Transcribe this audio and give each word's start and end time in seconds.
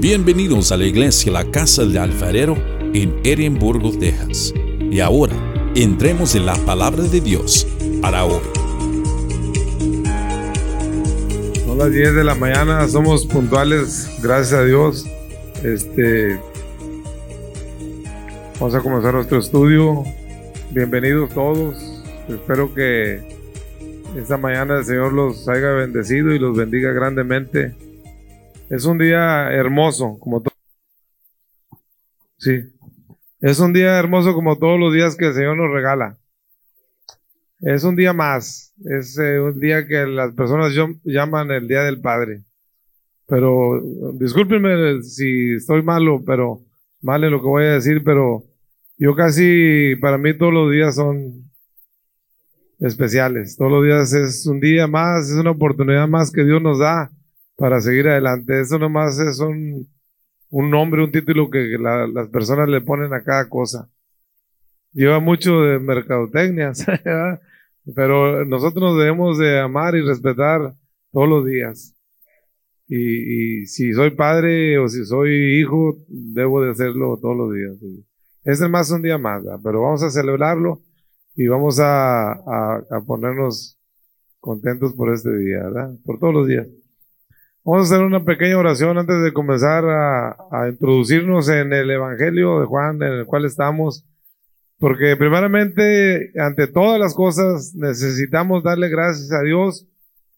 Bienvenidos 0.00 0.70
a 0.70 0.76
la 0.76 0.84
iglesia 0.84 1.32
La 1.32 1.50
Casa 1.50 1.82
del 1.82 1.98
Alfarero 1.98 2.56
en 2.94 3.18
Edimburgo, 3.24 3.90
Texas. 3.90 4.54
Y 4.78 5.00
ahora, 5.00 5.34
entremos 5.74 6.36
en 6.36 6.46
la 6.46 6.54
palabra 6.54 7.02
de 7.02 7.20
Dios 7.20 7.66
para 8.00 8.24
hoy. 8.24 8.40
Son 11.64 11.78
las 11.78 11.90
10 11.90 12.14
de 12.14 12.22
la 12.22 12.36
mañana, 12.36 12.86
somos 12.86 13.26
puntuales, 13.26 14.08
gracias 14.22 14.60
a 14.60 14.64
Dios. 14.64 15.04
Este, 15.64 16.38
vamos 18.60 18.76
a 18.76 18.80
comenzar 18.80 19.14
nuestro 19.14 19.40
estudio. 19.40 20.04
Bienvenidos 20.70 21.30
todos. 21.30 21.74
Espero 22.28 22.72
que 22.72 23.20
esta 24.16 24.36
mañana 24.36 24.78
el 24.78 24.84
Señor 24.84 25.12
los 25.12 25.48
haya 25.48 25.70
bendecido 25.70 26.32
y 26.32 26.38
los 26.38 26.56
bendiga 26.56 26.92
grandemente. 26.92 27.74
Es 28.70 28.84
un 28.84 28.98
día 28.98 29.50
hermoso, 29.50 30.18
como. 30.18 30.42
Sí. 32.36 32.64
Es 33.40 33.60
un 33.60 33.72
día 33.72 33.98
hermoso 33.98 34.34
como 34.34 34.58
todos 34.58 34.78
los 34.78 34.92
días 34.92 35.16
que 35.16 35.26
el 35.26 35.34
Señor 35.34 35.56
nos 35.56 35.70
regala. 35.70 36.18
Es 37.60 37.84
un 37.84 37.96
día 37.96 38.12
más. 38.12 38.74
Es 38.84 39.18
eh, 39.18 39.40
un 39.40 39.58
día 39.58 39.86
que 39.86 40.04
las 40.06 40.34
personas 40.34 40.74
llaman 41.02 41.50
el 41.50 41.66
Día 41.66 41.82
del 41.82 42.00
Padre. 42.00 42.44
Pero 43.26 43.80
discúlpenme 44.14 45.02
si 45.02 45.54
estoy 45.54 45.82
malo, 45.82 46.22
pero 46.26 46.60
mal 47.00 47.24
en 47.24 47.30
lo 47.30 47.40
que 47.40 47.48
voy 47.48 47.64
a 47.64 47.72
decir, 47.72 48.02
pero 48.04 48.44
yo 48.98 49.14
casi, 49.14 49.96
para 49.96 50.18
mí 50.18 50.36
todos 50.36 50.52
los 50.52 50.70
días 50.70 50.94
son 50.94 51.50
especiales. 52.80 53.56
Todos 53.56 53.72
los 53.72 53.84
días 53.84 54.12
es 54.12 54.46
un 54.46 54.60
día 54.60 54.86
más, 54.86 55.30
es 55.30 55.36
una 55.36 55.52
oportunidad 55.52 56.06
más 56.06 56.30
que 56.30 56.44
Dios 56.44 56.60
nos 56.60 56.78
da 56.78 57.10
para 57.58 57.80
seguir 57.80 58.08
adelante. 58.08 58.60
Eso 58.60 58.78
nomás 58.78 59.18
es 59.18 59.40
un, 59.40 59.88
nombre, 60.50 61.02
un 61.02 61.10
título 61.10 61.50
que 61.50 61.76
las 61.76 62.28
personas 62.28 62.68
le 62.68 62.80
ponen 62.80 63.12
a 63.12 63.22
cada 63.22 63.48
cosa. 63.48 63.90
Lleva 64.92 65.18
mucho 65.18 65.60
de 65.62 65.80
mercadotecnia, 65.80 66.72
pero 67.94 68.44
nosotros 68.44 68.92
nos 68.92 68.98
debemos 68.98 69.38
de 69.38 69.58
amar 69.58 69.96
y 69.96 70.02
respetar 70.02 70.72
todos 71.12 71.28
los 71.28 71.44
días. 71.44 71.94
Y, 72.86 73.66
si 73.66 73.92
soy 73.92 74.10
padre 74.12 74.78
o 74.78 74.88
si 74.88 75.04
soy 75.04 75.60
hijo, 75.60 75.98
debo 76.08 76.62
de 76.62 76.70
hacerlo 76.70 77.18
todos 77.20 77.36
los 77.36 77.52
días. 77.52 77.72
Este 78.44 78.64
es 78.64 78.70
más 78.70 78.90
un 78.92 79.02
día 79.02 79.18
más, 79.18 79.42
pero 79.64 79.82
vamos 79.82 80.02
a 80.04 80.10
celebrarlo 80.10 80.80
y 81.34 81.48
vamos 81.48 81.80
a, 81.80 82.32
a, 82.32 82.82
a 82.90 83.00
ponernos 83.04 83.76
contentos 84.38 84.94
por 84.94 85.12
este 85.12 85.36
día, 85.36 85.64
¿verdad? 85.64 85.90
Por 86.04 86.18
todos 86.18 86.32
los 86.32 86.46
días. 86.46 86.68
Vamos 87.70 87.92
a 87.92 87.96
hacer 87.96 88.06
una 88.06 88.24
pequeña 88.24 88.56
oración 88.56 88.96
antes 88.96 89.22
de 89.22 89.34
comenzar 89.34 89.84
a, 89.84 90.70
introducirnos 90.70 91.50
en 91.50 91.70
el 91.74 91.90
Evangelio 91.90 92.60
de 92.60 92.66
Juan 92.66 93.02
en 93.02 93.12
el 93.12 93.26
cual 93.26 93.44
estamos. 93.44 94.06
Porque 94.78 95.16
primeramente, 95.18 96.32
ante 96.40 96.66
todas 96.66 96.98
las 96.98 97.14
cosas, 97.14 97.74
necesitamos 97.74 98.62
darle 98.62 98.88
gracias 98.88 99.32
a 99.32 99.42
Dios 99.42 99.86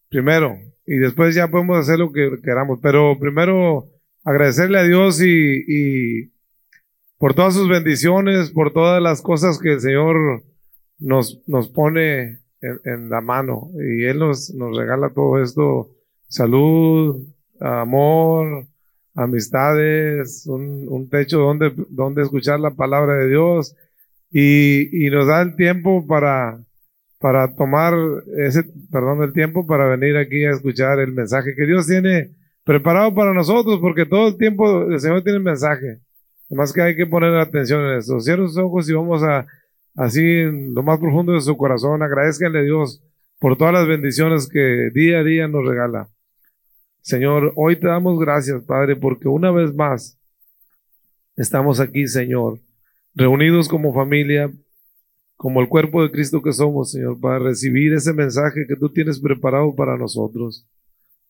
primero. 0.09 0.57
Y 0.85 0.97
después 0.97 1.33
ya 1.33 1.47
podemos 1.47 1.77
hacer 1.77 1.99
lo 1.99 2.11
que 2.11 2.37
queramos. 2.43 2.79
Pero 2.81 3.17
primero 3.17 3.87
agradecerle 4.25 4.79
a 4.79 4.83
Dios 4.83 5.21
y, 5.23 6.33
por 7.17 7.33
todas 7.33 7.53
sus 7.53 7.69
bendiciones, 7.69 8.51
por 8.51 8.73
todas 8.73 9.01
las 9.01 9.21
cosas 9.21 9.57
que 9.57 9.71
el 9.71 9.79
Señor 9.79 10.43
nos, 10.99 11.41
nos 11.47 11.69
pone 11.69 12.39
en, 12.59 13.09
la 13.09 13.21
mano. 13.21 13.69
Y 13.75 14.03
Él 14.03 14.19
nos, 14.19 14.53
nos 14.53 14.75
regala 14.75 15.13
todo 15.13 15.41
esto 15.41 15.95
salud, 16.31 17.27
amor, 17.59 18.65
amistades, 19.13 20.47
un, 20.47 21.09
techo 21.09 21.39
donde, 21.39 21.73
donde 21.89 22.23
escuchar 22.23 22.59
la 22.59 22.71
palabra 22.71 23.15
de 23.15 23.27
Dios 23.29 23.75
y, 24.31 25.05
y, 25.05 25.09
nos 25.09 25.27
da 25.27 25.41
el 25.41 25.55
tiempo 25.57 26.07
para, 26.07 26.63
para 27.19 27.53
tomar 27.53 27.93
ese, 28.37 28.63
perdón, 28.89 29.23
el 29.23 29.33
tiempo 29.33 29.67
para 29.67 29.89
venir 29.89 30.15
aquí 30.15 30.45
a 30.45 30.51
escuchar 30.51 30.99
el 30.99 31.11
mensaje 31.11 31.53
que 31.53 31.65
Dios 31.65 31.85
tiene 31.85 32.31
preparado 32.63 33.13
para 33.13 33.33
nosotros, 33.33 33.79
porque 33.81 34.05
todo 34.05 34.29
el 34.29 34.37
tiempo 34.37 34.89
el 34.89 34.99
Señor 34.99 35.23
tiene 35.23 35.39
mensaje. 35.39 35.99
Además 36.49 36.71
que 36.71 36.81
hay 36.81 36.95
que 36.95 37.05
poner 37.05 37.35
atención 37.35 37.81
en 37.83 37.97
eso. 37.97 38.19
Cierren 38.21 38.47
sus 38.47 38.57
ojos 38.57 38.89
y 38.89 38.93
vamos 38.93 39.21
a, 39.23 39.45
así 39.95 40.21
en 40.21 40.73
lo 40.73 40.81
más 40.81 40.99
profundo 40.99 41.33
de 41.33 41.41
su 41.41 41.57
corazón, 41.57 42.01
agradezcanle 42.01 42.59
a 42.59 42.63
Dios 42.63 43.03
por 43.39 43.57
todas 43.57 43.73
las 43.73 43.87
bendiciones 43.87 44.47
que 44.47 44.91
día 44.93 45.19
a 45.19 45.23
día 45.23 45.47
nos 45.49 45.65
regala. 45.65 46.07
Señor, 47.01 47.53
hoy 47.55 47.79
te 47.79 47.87
damos 47.87 48.19
gracias, 48.19 48.63
Padre, 48.63 48.95
porque 48.95 49.27
una 49.27 49.51
vez 49.51 49.73
más 49.73 50.19
estamos 51.35 51.79
aquí, 51.79 52.07
Señor, 52.07 52.59
reunidos 53.15 53.67
como 53.67 53.93
familia, 53.93 54.51
como 55.35 55.61
el 55.61 55.67
cuerpo 55.67 56.03
de 56.03 56.11
Cristo 56.11 56.41
que 56.41 56.53
somos, 56.53 56.91
Señor, 56.91 57.19
para 57.19 57.39
recibir 57.39 57.93
ese 57.93 58.13
mensaje 58.13 58.65
que 58.67 58.75
tú 58.75 58.89
tienes 58.89 59.19
preparado 59.19 59.73
para 59.75 59.97
nosotros. 59.97 60.67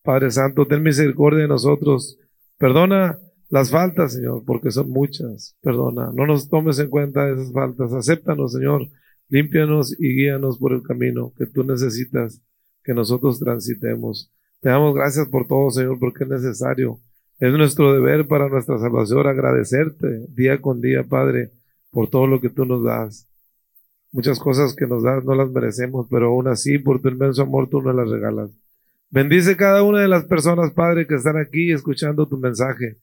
Padre 0.02 0.30
Santo, 0.30 0.66
ten 0.66 0.82
misericordia 0.82 1.42
de 1.42 1.48
nosotros. 1.48 2.18
Perdona 2.58 3.18
las 3.48 3.70
faltas, 3.70 4.12
Señor, 4.12 4.44
porque 4.44 4.70
son 4.70 4.90
muchas. 4.90 5.56
Perdona, 5.62 6.10
no 6.12 6.26
nos 6.26 6.50
tomes 6.50 6.78
en 6.78 6.90
cuenta 6.90 7.30
esas 7.30 7.52
faltas. 7.52 7.92
Acéptanos, 7.94 8.52
Señor. 8.52 8.88
Límpianos 9.28 9.98
y 9.98 10.08
guíanos 10.14 10.58
por 10.58 10.74
el 10.74 10.82
camino 10.82 11.32
que 11.38 11.46
tú 11.46 11.64
necesitas 11.64 12.42
que 12.84 12.92
nosotros 12.92 13.38
transitemos. 13.38 14.30
Te 14.62 14.68
damos 14.68 14.94
gracias 14.94 15.26
por 15.26 15.48
todo, 15.48 15.70
Señor, 15.70 15.98
porque 15.98 16.22
es 16.22 16.30
necesario. 16.30 17.00
Es 17.40 17.52
nuestro 17.52 17.92
deber 17.92 18.28
para 18.28 18.48
nuestra 18.48 18.78
salvación 18.78 19.26
agradecerte 19.26 20.24
día 20.28 20.60
con 20.60 20.80
día, 20.80 21.02
Padre, 21.02 21.50
por 21.90 22.08
todo 22.08 22.28
lo 22.28 22.40
que 22.40 22.48
tú 22.48 22.64
nos 22.64 22.84
das. 22.84 23.26
Muchas 24.12 24.38
cosas 24.38 24.76
que 24.76 24.86
nos 24.86 25.02
das 25.02 25.24
no 25.24 25.34
las 25.34 25.50
merecemos, 25.50 26.06
pero 26.08 26.28
aún 26.28 26.46
así, 26.46 26.78
por 26.78 27.00
tu 27.00 27.08
inmenso 27.08 27.42
amor, 27.42 27.68
tú 27.68 27.82
nos 27.82 27.92
las 27.92 28.08
regalas. 28.08 28.50
Bendice 29.10 29.56
cada 29.56 29.82
una 29.82 30.00
de 30.00 30.06
las 30.06 30.26
personas, 30.26 30.70
Padre, 30.70 31.08
que 31.08 31.16
están 31.16 31.38
aquí 31.38 31.72
escuchando 31.72 32.28
tu 32.28 32.38
mensaje. 32.38 32.98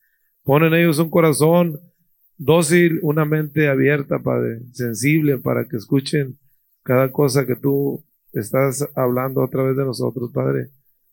Pon 0.46 0.64
en 0.64 0.74
ellos 0.74 0.98
un 1.00 1.10
corazón 1.10 1.78
dócil, 2.38 3.00
una 3.02 3.26
mente 3.26 3.68
abierta, 3.68 4.20
Padre, 4.20 4.62
sensible 4.72 5.40
para 5.40 5.66
que 5.66 5.76
escuchen 5.76 6.38
cada 6.84 7.12
cosa 7.12 7.46
que 7.46 7.58
tú 7.58 8.02
estás 8.32 8.88
hablando 8.96 9.44
a 9.44 9.50
través 9.50 9.76
de 9.76 9.84
nosotros, 9.84 10.32
Padre. 10.32 10.70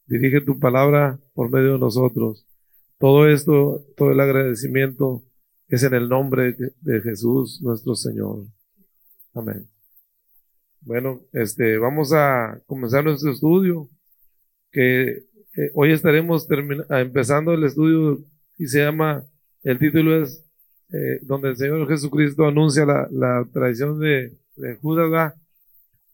Dirige 0.07 0.41
tu 0.41 0.59
palabra 0.59 1.19
por 1.35 1.51
medio 1.51 1.75
de 1.75 1.79
nosotros. 1.79 2.47
Todo 2.99 3.29
esto, 3.29 3.85
todo 3.97 4.13
el 4.13 4.21
agradecimiento 4.21 5.23
es 5.69 5.83
en 5.83 5.95
el 5.95 6.09
nombre 6.09 6.57
de 6.81 7.01
Jesús 7.01 7.61
nuestro 7.63 7.95
Señor. 7.95 8.47
Amén. 9.35 9.69
Bueno, 10.81 11.21
este, 11.33 11.79
vamos 11.79 12.13
a 12.13 12.61
comenzar 12.67 13.05
nuestro 13.05 13.33
estudio, 13.33 13.89
que 14.71 15.25
hoy 15.75 15.91
estaremos 15.91 16.47
empezando 16.91 17.53
el 17.53 17.65
estudio 17.65 18.21
y 18.57 18.67
se 18.67 18.85
llama, 18.85 19.25
el 19.63 19.79
título 19.79 20.23
es 20.23 20.45
eh, 20.93 21.19
donde 21.23 21.49
el 21.51 21.57
Señor 21.57 21.89
Jesucristo 21.89 22.47
anuncia 22.47 22.87
la, 22.87 23.09
la 23.11 23.45
traición 23.53 23.99
de, 23.99 24.39
Judas. 24.81 25.35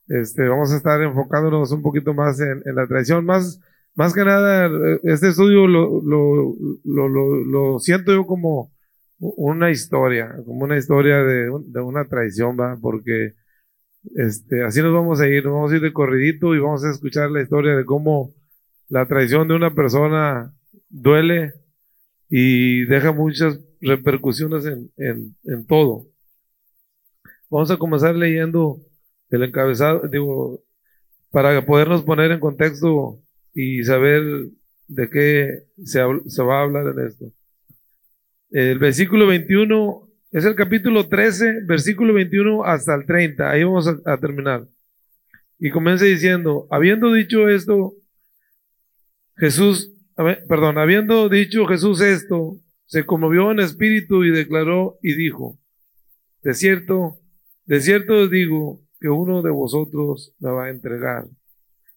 Este, 0.09 0.49
vamos 0.49 0.73
a 0.73 0.77
estar 0.77 1.01
enfocándonos 1.03 1.71
un 1.71 1.83
poquito 1.83 2.13
más 2.13 2.41
en, 2.41 2.63
en 2.65 2.75
la 2.75 2.87
traición, 2.87 3.25
más 3.25 3.61
más 3.95 4.15
que 4.15 4.25
nada, 4.25 4.71
este 5.03 5.29
estudio 5.29 5.67
lo, 5.67 6.03
lo, 6.03 6.55
lo, 6.85 7.45
lo, 7.45 7.79
siento 7.79 8.13
yo 8.13 8.27
como 8.27 8.73
una 9.19 9.71
historia, 9.71 10.35
como 10.45 10.65
una 10.65 10.77
historia 10.77 11.19
de, 11.19 11.51
de 11.67 11.81
una 11.81 12.07
traición, 12.07 12.57
¿va? 12.59 12.79
Porque 12.81 13.35
este, 14.15 14.65
así 14.65 14.83
nos 14.83 14.93
vamos 14.93 15.21
a 15.21 15.29
ir, 15.29 15.45
nos 15.45 15.55
vamos 15.55 15.73
a 15.73 15.77
ir 15.77 15.83
de 15.83 15.93
corridito 15.93 16.55
y 16.55 16.59
vamos 16.59 16.85
a 16.85 16.91
escuchar 16.91 17.31
la 17.31 17.43
historia 17.43 17.77
de 17.77 17.85
cómo 17.85 18.35
la 18.89 19.07
traición 19.07 19.49
de 19.49 19.55
una 19.55 19.75
persona 19.75 20.53
duele 20.89 21.55
y 22.29 22.85
deja 22.87 23.13
muchas 23.13 23.61
repercusiones 23.81 24.67
en, 24.67 24.91
en, 24.97 25.67
todo. 25.67 26.07
Vamos 27.51 27.71
a 27.71 27.77
comenzar 27.77 28.15
leyendo 28.15 28.79
el 29.31 29.45
encabezado, 29.45 30.09
digo, 30.09 30.63
para 31.31 31.65
podernos 31.65 32.03
poner 32.03 32.33
en 32.33 32.41
contexto 32.41 33.21
y 33.55 33.83
saber 33.85 34.23
de 34.89 35.11
qué 35.11 35.65
se, 35.85 36.01
se 36.27 36.43
va 36.43 36.61
a 36.61 36.63
hablar 36.63 36.87
en 36.97 37.07
esto. 37.07 37.33
El 38.51 38.79
versículo 38.79 39.27
21 39.27 40.13
es 40.33 40.47
el 40.47 40.55
capítulo 40.55 41.09
13, 41.09 41.65
versículo 41.67 42.15
21 42.15 42.65
hasta 42.65 42.95
el 42.95 43.05
30. 43.05 43.51
Ahí 43.51 43.65
vamos 43.65 43.87
a, 43.87 44.17
terminar. 44.19 44.67
Y 45.59 45.71
comienza 45.71 46.07
diciendo, 46.07 46.67
habiendo 46.71 47.13
dicho 47.13 47.51
esto, 47.51 47.95
Jesús, 49.37 49.93
perdón, 50.49 50.79
habiendo 50.79 51.29
dicho 51.29 51.67
Jesús 51.67 52.01
esto, 52.01 52.57
se 52.87 53.05
conmovió 53.05 53.51
en 53.51 53.61
espíritu 53.61 54.25
y 54.25 54.31
declaró 54.31 54.99
y 55.03 55.15
dijo, 55.15 55.59
de 56.43 56.55
cierto, 56.55 57.19
de 57.67 57.81
cierto 57.81 58.15
os 58.23 58.31
digo 58.31 58.81
que 59.01 59.09
uno 59.09 59.43
de 59.43 59.51
vosotros 59.51 60.35
me 60.39 60.51
va 60.51 60.65
a 60.67 60.71
entregar. 60.71 61.27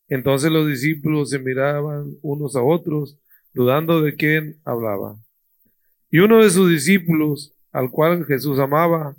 Entonces 0.07 0.51
los 0.51 0.67
discípulos 0.67 1.29
se 1.29 1.39
miraban 1.39 2.15
unos 2.21 2.55
a 2.55 2.61
otros, 2.61 3.17
dudando 3.53 4.01
de 4.01 4.15
quién 4.15 4.59
hablaba. 4.63 5.17
Y 6.11 6.19
uno 6.19 6.43
de 6.43 6.49
sus 6.49 6.69
discípulos, 6.69 7.53
al 7.71 7.89
cual 7.89 8.25
Jesús 8.25 8.59
amaba, 8.59 9.15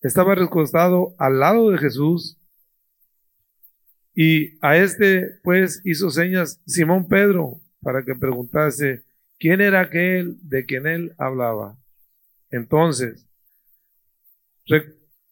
estaba 0.00 0.34
recostado 0.34 1.14
al 1.18 1.40
lado 1.40 1.70
de 1.70 1.78
Jesús. 1.78 2.38
Y 4.14 4.58
a 4.60 4.76
este, 4.76 5.40
pues, 5.42 5.80
hizo 5.84 6.10
señas 6.10 6.60
Simón 6.66 7.08
Pedro 7.08 7.60
para 7.80 8.04
que 8.04 8.14
preguntase 8.14 9.04
quién 9.38 9.60
era 9.60 9.80
aquel 9.80 10.36
de 10.42 10.64
quien 10.64 10.86
él 10.86 11.14
hablaba. 11.18 11.76
Entonces, 12.50 13.26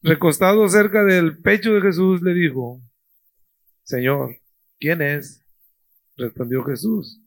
recostado 0.02 0.66
cerca 0.69 1.04
del 1.04 1.38
pecho 1.38 1.75
de 1.75 1.82
Jesús, 1.82 2.22
le 2.22 2.34
dijo, 2.34 2.81
Señor, 3.84 4.39
¿quién 4.81 5.03
es? 5.03 5.44
Respondió 6.17 6.65
Jesús, 6.65 7.23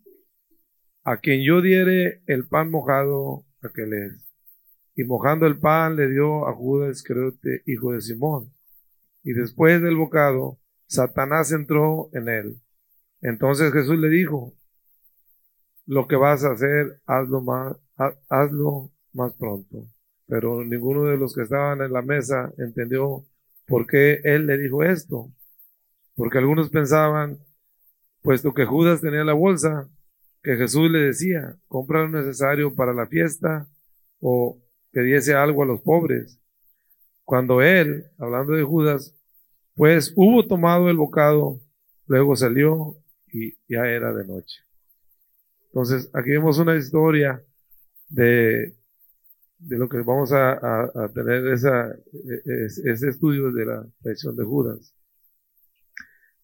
a 1.03 1.17
quien 1.17 1.41
yo 1.43 1.61
diere 1.61 2.21
el 2.27 2.47
pan 2.47 2.69
mojado, 2.69 3.45
aquel 3.61 3.93
es. 3.93 4.25
Y 4.95 5.03
mojando 5.03 5.47
el 5.47 5.59
pan 5.59 5.95
le 5.95 6.09
dio 6.09 6.47
a 6.47 6.53
Judas 6.53 6.97
Iscariote, 6.97 7.63
hijo 7.65 7.93
de 7.93 8.01
Simón. 8.01 8.53
Y 9.23 9.33
después 9.33 9.81
del 9.81 9.95
bocado, 9.95 10.59
Satanás 10.87 11.51
entró 11.51 12.09
en 12.13 12.27
él. 12.27 12.61
Entonces 13.21 13.71
Jesús 13.71 13.97
le 13.97 14.09
dijo, 14.09 14.53
lo 15.85 16.07
que 16.07 16.15
vas 16.15 16.43
a 16.43 16.51
hacer, 16.51 17.01
hazlo 17.05 17.41
más, 17.41 17.75
hazlo 18.29 18.91
más 19.13 19.33
pronto. 19.33 19.87
Pero 20.27 20.63
ninguno 20.63 21.05
de 21.05 21.17
los 21.17 21.35
que 21.35 21.43
estaban 21.43 21.81
en 21.81 21.91
la 21.91 22.01
mesa 22.01 22.53
entendió 22.57 23.25
por 23.65 23.87
qué 23.87 24.21
él 24.23 24.45
le 24.45 24.57
dijo 24.57 24.83
esto. 24.83 25.31
Porque 26.15 26.37
algunos 26.37 26.69
pensaban, 26.69 27.39
puesto 28.21 28.53
que 28.53 28.65
Judas 28.65 29.01
tenía 29.01 29.23
la 29.23 29.33
bolsa, 29.33 29.89
que 30.43 30.57
Jesús 30.57 30.91
le 30.91 30.99
decía, 30.99 31.57
compra 31.67 32.03
lo 32.03 32.09
necesario 32.09 32.75
para 32.75 32.93
la 32.93 33.07
fiesta 33.07 33.67
o 34.19 34.61
que 34.91 35.01
diese 35.01 35.33
algo 35.33 35.63
a 35.63 35.65
los 35.65 35.81
pobres. 35.81 36.39
Cuando 37.23 37.61
él, 37.61 38.05
hablando 38.17 38.53
de 38.53 38.63
Judas, 38.63 39.15
pues 39.75 40.13
hubo 40.15 40.45
tomado 40.45 40.89
el 40.89 40.97
bocado, 40.97 41.61
luego 42.05 42.35
salió 42.35 42.97
y 43.27 43.53
ya 43.67 43.87
era 43.87 44.13
de 44.13 44.25
noche. 44.25 44.59
Entonces, 45.67 46.09
aquí 46.13 46.29
vemos 46.29 46.59
una 46.59 46.75
historia 46.75 47.43
de, 48.09 48.75
de 49.57 49.77
lo 49.77 49.89
que 49.89 49.97
vamos 50.01 50.31
a, 50.31 50.91
tener 51.15 51.47
esa, 51.47 51.95
ese 52.85 53.09
estudio 53.09 53.51
de 53.51 53.65
la 53.65 53.87
traición 54.01 54.35
de 54.35 54.43
Judas. 54.43 54.93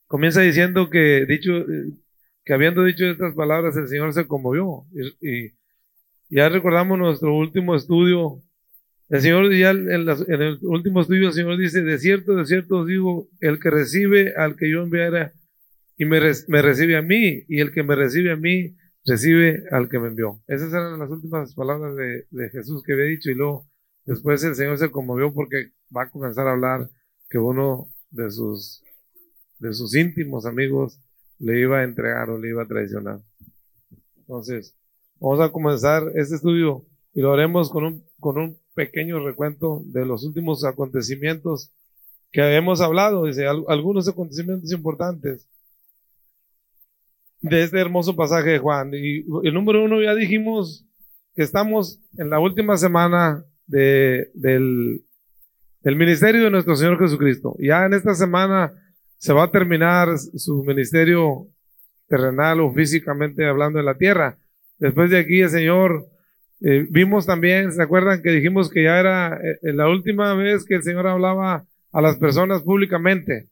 Comienza 0.09 0.41
diciendo 0.41 0.89
que, 0.89 1.27
dicho, 1.27 1.51
que 2.43 2.53
habiendo 2.53 2.83
dicho 2.83 3.05
estas 3.05 3.35
palabras, 3.35 3.77
el 3.77 3.87
Señor 3.87 4.11
se 4.11 4.25
conmovió. 4.25 4.87
Y, 5.21 5.51
ya 6.31 6.49
recordamos 6.49 6.97
nuestro 6.97 7.35
último 7.37 7.75
estudio. 7.75 8.41
El 9.09 9.21
Señor, 9.21 9.53
ya 9.53 9.69
en, 9.69 9.87
en, 9.87 10.41
el 10.41 10.57
último 10.63 11.01
estudio, 11.01 11.27
el 11.27 11.33
Señor 11.33 11.59
dice: 11.59 11.83
De 11.83 11.99
cierto, 11.99 12.35
de 12.35 12.47
cierto 12.47 12.79
os 12.79 12.87
digo, 12.87 13.29
el 13.39 13.59
que 13.59 13.69
recibe 13.69 14.33
al 14.35 14.55
que 14.55 14.71
yo 14.71 14.81
enviara 14.81 15.31
y 15.95 16.05
me, 16.05 16.19
me 16.47 16.61
recibe 16.63 16.97
a 16.97 17.03
mí, 17.03 17.43
y 17.47 17.59
el 17.59 17.71
que 17.71 17.83
me 17.83 17.95
recibe 17.95 18.31
a 18.31 18.35
mí, 18.35 18.75
recibe 19.05 19.63
al 19.69 19.89
que 19.89 19.99
me 19.99 20.07
envió. 20.07 20.41
Esas 20.47 20.73
eran 20.73 20.97
las 20.97 21.11
últimas 21.11 21.53
palabras 21.53 21.95
de, 21.95 22.25
de, 22.31 22.49
Jesús 22.49 22.81
que 22.81 22.93
había 22.93 23.05
dicho 23.05 23.29
y 23.29 23.35
luego 23.35 23.67
después 24.05 24.43
el 24.43 24.55
Señor 24.55 24.79
se 24.79 24.89
conmovió 24.89 25.31
porque 25.31 25.71
va 25.95 26.03
a 26.03 26.09
comenzar 26.09 26.47
a 26.47 26.53
hablar 26.53 26.89
que 27.29 27.37
uno 27.37 27.93
de 28.09 28.31
sus, 28.31 28.83
de 29.59 29.73
sus 29.73 29.95
íntimos 29.95 30.45
amigos 30.45 30.99
le 31.37 31.59
iba 31.59 31.79
a 31.79 31.83
entregar 31.83 32.29
o 32.29 32.37
le 32.37 32.49
iba 32.49 32.63
a 32.63 32.67
traicionar. 32.67 33.19
Entonces, 34.17 34.75
vamos 35.19 35.39
a 35.39 35.51
comenzar 35.51 36.03
este 36.15 36.35
estudio 36.35 36.85
y 37.13 37.21
lo 37.21 37.33
haremos 37.33 37.69
con 37.69 37.83
un, 37.85 38.03
con 38.19 38.37
un 38.37 38.57
pequeño 38.73 39.25
recuento 39.25 39.81
de 39.85 40.05
los 40.05 40.23
últimos 40.23 40.63
acontecimientos 40.63 41.71
que 42.31 42.55
hemos 42.55 42.79
hablado, 42.81 43.25
dice, 43.25 43.47
algunos 43.47 44.07
acontecimientos 44.07 44.71
importantes 44.71 45.47
de 47.41 47.63
este 47.63 47.79
hermoso 47.79 48.15
pasaje 48.15 48.51
de 48.51 48.59
Juan. 48.59 48.91
Y 48.93 49.25
el 49.43 49.53
número 49.53 49.83
uno 49.83 50.01
ya 50.01 50.13
dijimos 50.13 50.85
que 51.35 51.43
estamos 51.43 51.99
en 52.17 52.29
la 52.29 52.39
última 52.39 52.77
semana 52.77 53.43
de, 53.65 54.29
del, 54.33 55.03
del 55.81 55.95
ministerio 55.95 56.43
de 56.43 56.51
nuestro 56.51 56.75
Señor 56.75 56.99
Jesucristo. 56.99 57.55
Ya 57.59 57.85
en 57.85 57.93
esta 57.93 58.13
semana 58.13 58.73
se 59.19 59.33
va 59.33 59.43
a 59.43 59.51
terminar 59.51 60.17
su 60.17 60.63
ministerio 60.63 61.47
terrenal 62.07 62.61
o 62.61 62.73
físicamente 62.73 63.45
hablando 63.45 63.79
en 63.79 63.85
la 63.85 63.97
tierra. 63.97 64.39
Después 64.77 65.11
de 65.11 65.19
aquí 65.19 65.41
el 65.41 65.49
Señor, 65.49 66.07
eh, 66.61 66.87
vimos 66.89 67.25
también, 67.25 67.71
¿se 67.73 67.83
acuerdan 67.83 68.21
que 68.21 68.31
dijimos 68.31 68.69
que 68.69 68.83
ya 68.83 68.97
era 68.99 69.37
eh, 69.37 69.73
la 69.73 69.89
última 69.89 70.33
vez 70.33 70.65
que 70.65 70.75
el 70.75 70.83
Señor 70.83 71.05
hablaba 71.05 71.65
a 71.91 72.01
las 72.01 72.17
personas 72.17 72.63
públicamente? 72.63 73.49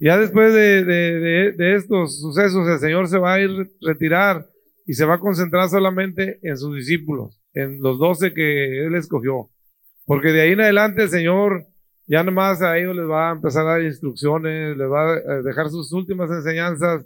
Ya 0.00 0.18
después 0.18 0.52
de, 0.52 1.54
estos 1.76 2.20
sucesos, 2.20 2.68
el 2.68 2.78
Señor 2.78 3.08
se 3.08 3.18
va 3.18 3.34
a 3.34 3.40
ir 3.40 3.50
retirar 3.80 4.46
y 4.84 4.94
se 4.94 5.04
va 5.04 5.14
a 5.14 5.20
concentrar 5.20 5.68
solamente 5.68 6.38
en 6.42 6.56
sus 6.56 6.74
discípulos, 6.74 7.40
en 7.52 7.80
los 7.80 7.98
doce 7.98 8.32
que 8.32 8.86
Él 8.86 8.94
escogió. 8.96 9.50
Porque 10.06 10.32
de 10.32 10.40
ahí 10.40 10.52
en 10.52 10.60
adelante 10.60 11.02
el 11.02 11.08
Señor 11.08 11.66
ya 12.08 12.22
nomás 12.24 12.62
a 12.62 12.76
ellos 12.78 12.96
les 12.96 13.08
va 13.08 13.28
a 13.28 13.32
empezar 13.34 13.66
a 13.66 13.72
dar 13.72 13.82
instrucciones, 13.82 14.76
les 14.76 14.90
va 14.90 15.12
a 15.12 15.42
dejar 15.42 15.68
sus 15.68 15.92
últimas 15.92 16.30
enseñanzas 16.30 17.04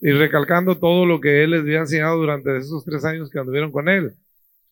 y 0.00 0.12
recalcando 0.12 0.78
todo 0.78 1.06
lo 1.06 1.20
que 1.20 1.42
Él 1.42 1.52
les 1.52 1.60
había 1.62 1.80
enseñado 1.80 2.18
durante 2.18 2.56
esos 2.58 2.84
tres 2.84 3.04
años 3.04 3.30
que 3.30 3.38
anduvieron 3.38 3.72
con 3.72 3.88
Él. 3.88 4.14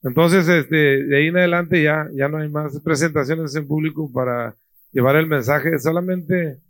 Entonces, 0.02 0.46
este, 0.48 1.04
de 1.04 1.16
ahí 1.16 1.28
en 1.28 1.38
adelante 1.38 1.82
ya, 1.82 2.08
ya 2.12 2.28
no 2.28 2.36
hay 2.36 2.50
más 2.50 2.78
presentaciones 2.80 3.56
en 3.56 3.66
público 3.66 4.12
para 4.12 4.54
llevar 4.92 5.16
el 5.16 5.26
mensaje, 5.26 5.78
solamente 5.78 6.60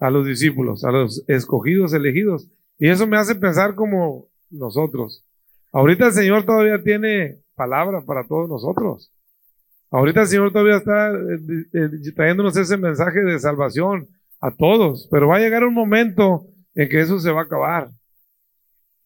a 0.00 0.10
los 0.10 0.26
discípulos, 0.26 0.84
a 0.84 0.90
los 0.90 1.24
escogidos, 1.28 1.94
elegidos. 1.94 2.48
Y 2.80 2.88
eso 2.88 3.06
me 3.06 3.16
hace 3.16 3.36
pensar 3.36 3.76
como 3.76 4.26
nosotros. 4.50 5.24
Ahorita 5.72 6.06
el 6.06 6.12
Señor 6.12 6.44
todavía 6.44 6.82
tiene 6.82 7.38
palabra 7.54 8.02
para 8.04 8.26
todos 8.26 8.48
nosotros. 8.48 9.12
Ahorita 9.90 10.22
el 10.22 10.26
Señor 10.28 10.52
todavía 10.52 10.76
está 10.76 11.10
eh, 11.10 11.66
eh, 11.72 12.12
trayéndonos 12.14 12.56
ese 12.56 12.76
mensaje 12.76 13.20
de 13.20 13.38
salvación 13.38 14.08
a 14.40 14.54
todos, 14.54 15.08
pero 15.10 15.28
va 15.28 15.36
a 15.36 15.40
llegar 15.40 15.64
un 15.64 15.74
momento 15.74 16.46
en 16.74 16.88
que 16.88 17.00
eso 17.00 17.18
se 17.18 17.30
va 17.32 17.40
a 17.40 17.44
acabar. 17.44 17.90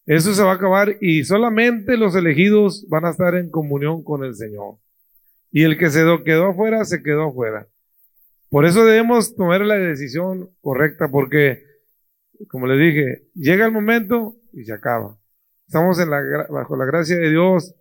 Eso 0.06 0.34
se 0.34 0.42
va 0.42 0.52
a 0.52 0.56
acabar 0.56 0.96
y 1.00 1.24
solamente 1.24 1.96
los 1.96 2.14
elegidos 2.14 2.86
van 2.88 3.06
a 3.06 3.10
estar 3.10 3.34
en 3.34 3.50
comunión 3.50 4.04
con 4.04 4.22
el 4.22 4.34
Señor. 4.34 4.76
Y 5.50 5.62
el 5.62 5.78
que 5.78 5.88
se 5.88 6.04
quedó 6.24 6.48
afuera, 6.48 6.84
se 6.84 7.02
quedó 7.02 7.30
afuera. 7.30 7.66
Por 8.50 8.66
eso 8.66 8.84
debemos 8.84 9.34
tomar 9.34 9.62
la 9.62 9.76
decisión 9.76 10.50
correcta, 10.60 11.08
porque, 11.10 11.64
como 12.48 12.66
les 12.66 12.78
dije, 12.78 13.28
llega 13.34 13.64
el 13.64 13.72
momento 13.72 14.36
y 14.52 14.64
se 14.64 14.74
acaba. 14.74 15.16
Estamos 15.66 15.98
en 15.98 16.10
la, 16.10 16.46
bajo 16.50 16.76
la 16.76 16.84
gracia 16.84 17.16
de 17.16 17.30
Dios 17.30 17.74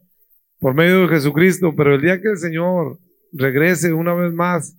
por 0.63 0.73
medio 0.73 1.01
de 1.01 1.09
Jesucristo, 1.09 1.73
pero 1.75 1.93
el 1.93 2.01
día 2.01 2.21
que 2.21 2.29
el 2.29 2.37
Señor 2.37 2.97
regrese 3.33 3.91
una 3.91 4.13
vez 4.13 4.31
más 4.31 4.77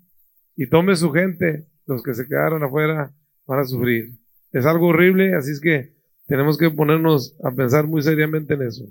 y 0.57 0.67
tome 0.67 0.97
su 0.97 1.13
gente, 1.13 1.67
los 1.87 2.03
que 2.03 2.15
se 2.15 2.27
quedaron 2.27 2.65
afuera 2.65 3.13
van 3.47 3.59
a 3.61 3.65
sufrir. 3.65 4.15
Es 4.51 4.65
algo 4.65 4.87
horrible, 4.87 5.35
así 5.35 5.51
es 5.51 5.61
que 5.61 5.93
tenemos 6.27 6.57
que 6.57 6.71
ponernos 6.71 7.37
a 7.45 7.51
pensar 7.51 7.87
muy 7.87 8.01
seriamente 8.01 8.55
en 8.55 8.63
eso. 8.63 8.85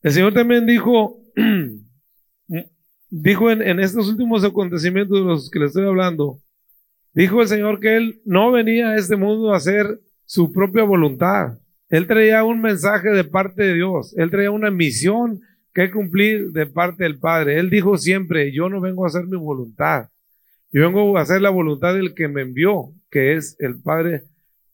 El 0.00 0.12
Señor 0.12 0.32
también 0.32 0.64
dijo 0.64 1.18
dijo 3.10 3.50
en, 3.50 3.80
estos 3.80 4.08
últimos 4.10 4.44
acontecimientos 4.44 5.18
de 5.18 5.24
los 5.24 5.50
que 5.50 5.58
le 5.58 5.66
estoy 5.66 5.86
hablando, 5.86 6.38
dijo 7.12 7.42
el 7.42 7.48
Señor 7.48 7.80
que 7.80 7.96
Él 7.96 8.22
no 8.24 8.52
venía 8.52 8.90
a 8.90 8.96
este 8.96 9.16
mundo 9.16 9.52
a 9.52 9.56
hacer 9.56 10.00
su 10.24 10.52
propia 10.52 10.84
voluntad. 10.84 11.58
Él 11.92 12.08
traía 12.08 12.42
un 12.42 12.60
mensaje 12.60 13.10
de 13.10 13.22
parte 13.22 13.62
de 13.62 13.74
Dios. 13.74 14.14
Él 14.16 14.30
traía 14.30 14.50
una 14.50 14.72
misión 14.72 15.42
que 15.72 15.92
cumplir 15.92 16.50
de 16.50 16.66
parte 16.66 17.04
del 17.04 17.20
Padre. 17.20 17.58
Él 17.58 17.70
dijo 17.70 17.96
siempre, 17.96 18.50
yo 18.50 18.68
no 18.68 18.80
vengo 18.80 19.04
a 19.04 19.08
hacer 19.08 19.26
mi 19.26 19.36
voluntad. 19.36 20.08
Yo 20.72 20.82
vengo 20.82 21.16
a 21.16 21.20
hacer 21.20 21.40
la 21.40 21.50
voluntad 21.50 21.94
del 21.94 22.14
que 22.14 22.28
me 22.28 22.42
envió, 22.42 22.92
que 23.10 23.34
es 23.34 23.56
el 23.60 23.80
Padre, 23.80 24.24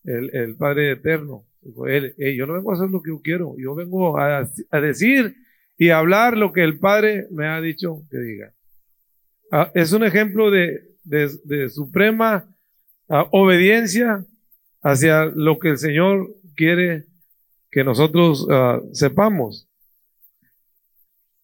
el, 0.04 0.54
Padre 0.56 0.92
eterno. 0.92 1.44
Yo 1.62 2.46
no 2.46 2.54
vengo 2.54 2.70
a 2.70 2.74
hacer 2.74 2.88
lo 2.88 3.02
que 3.02 3.10
yo 3.10 3.20
quiero. 3.20 3.54
Yo 3.58 3.74
vengo 3.74 4.16
a, 4.16 4.48
a 4.70 4.80
decir 4.80 5.34
y 5.76 5.90
hablar 5.90 6.36
lo 6.36 6.52
que 6.52 6.62
el 6.62 6.78
Padre 6.78 7.26
me 7.30 7.46
ha 7.46 7.60
dicho 7.60 8.02
que 8.10 8.18
diga. 8.18 8.52
Ah, 9.50 9.70
es 9.74 9.92
un 9.92 10.04
ejemplo 10.04 10.50
de, 10.50 10.82
suprema 11.70 12.44
ah, 13.08 13.26
obediencia 13.30 14.24
hacia 14.82 15.24
lo 15.24 15.58
que 15.58 15.70
el 15.70 15.78
Señor 15.78 16.28
quiere 16.58 17.04
que 17.70 17.84
nosotros 17.84 18.46
ah, 18.50 18.80
sepamos. 18.92 19.68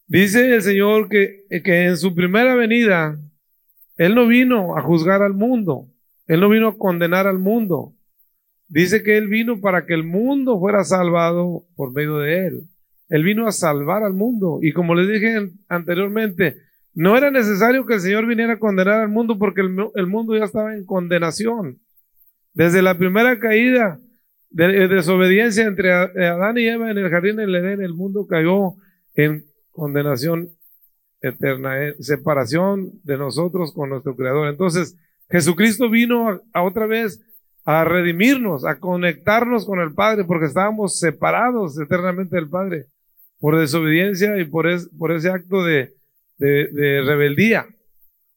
Dice 0.09 0.55
el 0.55 0.63
Señor 0.63 1.09
que, 1.09 1.45
que 1.63 1.85
en 1.85 1.97
su 1.97 2.15
primera 2.15 2.57
venida, 2.57 3.17
Él 3.97 4.15
no 4.17 4.27
vino 4.27 4.77
a 4.77 4.83
juzgar 4.83 5.23
al 5.23 5.35
mundo, 5.35 5.89
Él 6.27 6.41
no 6.41 6.49
vino 6.49 6.69
a 6.69 6.77
condenar 6.77 7.27
al 7.27 7.39
mundo. 7.39 7.95
Dice 8.69 9.05
que 9.05 9.17
Él 9.17 9.29
vino 9.29 9.61
para 9.61 9.87
que 9.87 9.95
el 9.95 10.05
mundo 10.05 10.59
fuera 10.59 10.83
salvado 10.83 11.65
por 11.77 11.93
medio 11.93 12.19
de 12.19 12.47
Él. 12.47 12.69
Él 13.09 13.23
vino 13.23 13.47
a 13.47 13.53
salvar 13.53 14.03
al 14.03 14.15
mundo. 14.15 14.59
Y 14.63 14.73
como 14.73 14.95
les 14.95 15.09
dije 15.09 15.51
anteriormente, 15.69 16.57
no 16.95 17.17
era 17.17 17.31
necesario 17.31 17.87
que 17.87 17.95
el 17.95 18.01
Señor 18.01 18.27
viniera 18.27 18.55
a 18.55 18.59
condenar 18.59 19.01
al 19.01 19.09
mundo 19.09 19.39
porque 19.39 19.61
el, 19.61 20.07
mundo 20.07 20.37
ya 20.37 20.45
estaba 20.45 20.75
en 20.75 20.85
condenación. 20.85 21.79
Desde 22.55 22.83
la 22.83 22.97
primera 22.97 23.39
caída 23.39 24.01
de, 24.55 24.89
desobediencia 24.89 25.65
entre 25.65 25.93
Adán 25.93 26.57
y 26.59 26.67
Eva 26.67 26.91
en 26.91 26.99
el 26.99 27.11
jardín 27.11 27.37
del 27.37 27.55
Edén, 27.55 27.83
el 27.83 27.93
mundo 27.93 28.27
cayó 28.27 28.75
en 29.15 29.45
condenación 29.73 30.51
eterna, 31.21 31.89
en 31.89 32.03
separación 32.03 32.93
de 33.03 33.19
nosotros 33.19 33.73
con 33.73 33.91
nuestro 33.91 34.15
Creador. 34.15 34.49
Entonces, 34.49 34.97
Jesucristo 35.29 35.91
vino 35.91 36.41
a 36.53 36.63
otra 36.63 36.87
vez 36.87 37.21
a 37.65 37.85
redimirnos, 37.85 38.65
a 38.65 38.79
conectarnos 38.79 39.67
con 39.67 39.81
el 39.81 39.93
Padre, 39.93 40.25
porque 40.25 40.47
estábamos 40.47 40.99
separados 40.99 41.81
eternamente 41.81 42.37
del 42.37 42.49
Padre 42.49 42.87
por 43.41 43.59
desobediencia 43.59 44.39
y 44.39 44.45
por, 44.45 44.69
ese 44.69 45.31
acto 45.31 45.65
de, 45.65 45.93
rebeldía. 46.39 47.67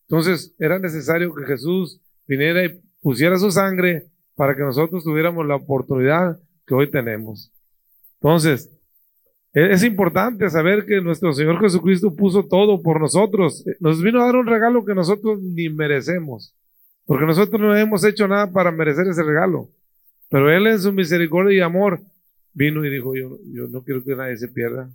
Entonces 0.10 0.56
era 0.58 0.80
necesario 0.80 1.34
que 1.36 1.46
Jesús 1.46 2.02
viniera 2.26 2.66
y 2.66 2.82
pusiera 3.02 3.38
su 3.38 3.52
sangre 3.52 4.08
para 4.38 4.56
que 4.56 4.62
nosotros 4.62 5.03
tuviéramos 5.03 5.48
la 5.48 5.56
oportunidad 5.56 6.39
que 6.67 6.75
hoy 6.75 6.91
tenemos. 6.91 7.51
Entonces, 8.22 8.72
e, 9.51 9.72
es 9.72 9.84
importante 9.84 10.48
saber 10.51 10.86
que 10.86 11.01
nuestro 11.01 11.34
Señor 11.34 11.60
Jesucristo 11.60 12.15
puso 12.15 12.44
todo 12.44 12.84
por 12.84 13.01
nosotros. 13.01 13.65
Nos 13.79 14.00
vino 14.00 14.22
a 14.22 14.25
dar 14.27 14.36
un 14.36 14.46
regalo 14.46 14.86
que 14.86 14.94
nosotros 14.94 15.41
ni 15.41 15.70
merecemos. 15.70 16.56
Porque 17.06 17.25
nosotros 17.25 17.60
no 17.60 17.75
hemos 17.75 18.03
hecho 18.03 18.27
nada 18.27 18.51
para 18.51 18.72
merecer 18.72 19.08
ese 19.08 19.24
regalo. 19.24 19.70
Pero 20.29 20.51
Él 20.51 20.67
en 20.67 20.79
su 20.79 20.94
misericordia 20.94 21.58
y 21.58 21.62
amor 21.62 22.00
vino 22.53 22.86
y 22.86 22.91
dijo, 22.91 23.15
yo, 23.15 23.39
yo 23.51 23.67
no 23.70 23.84
quiero 23.84 24.03
que 24.03 24.15
nadie 24.15 24.38
se 24.38 24.50
pierda. 24.50 24.88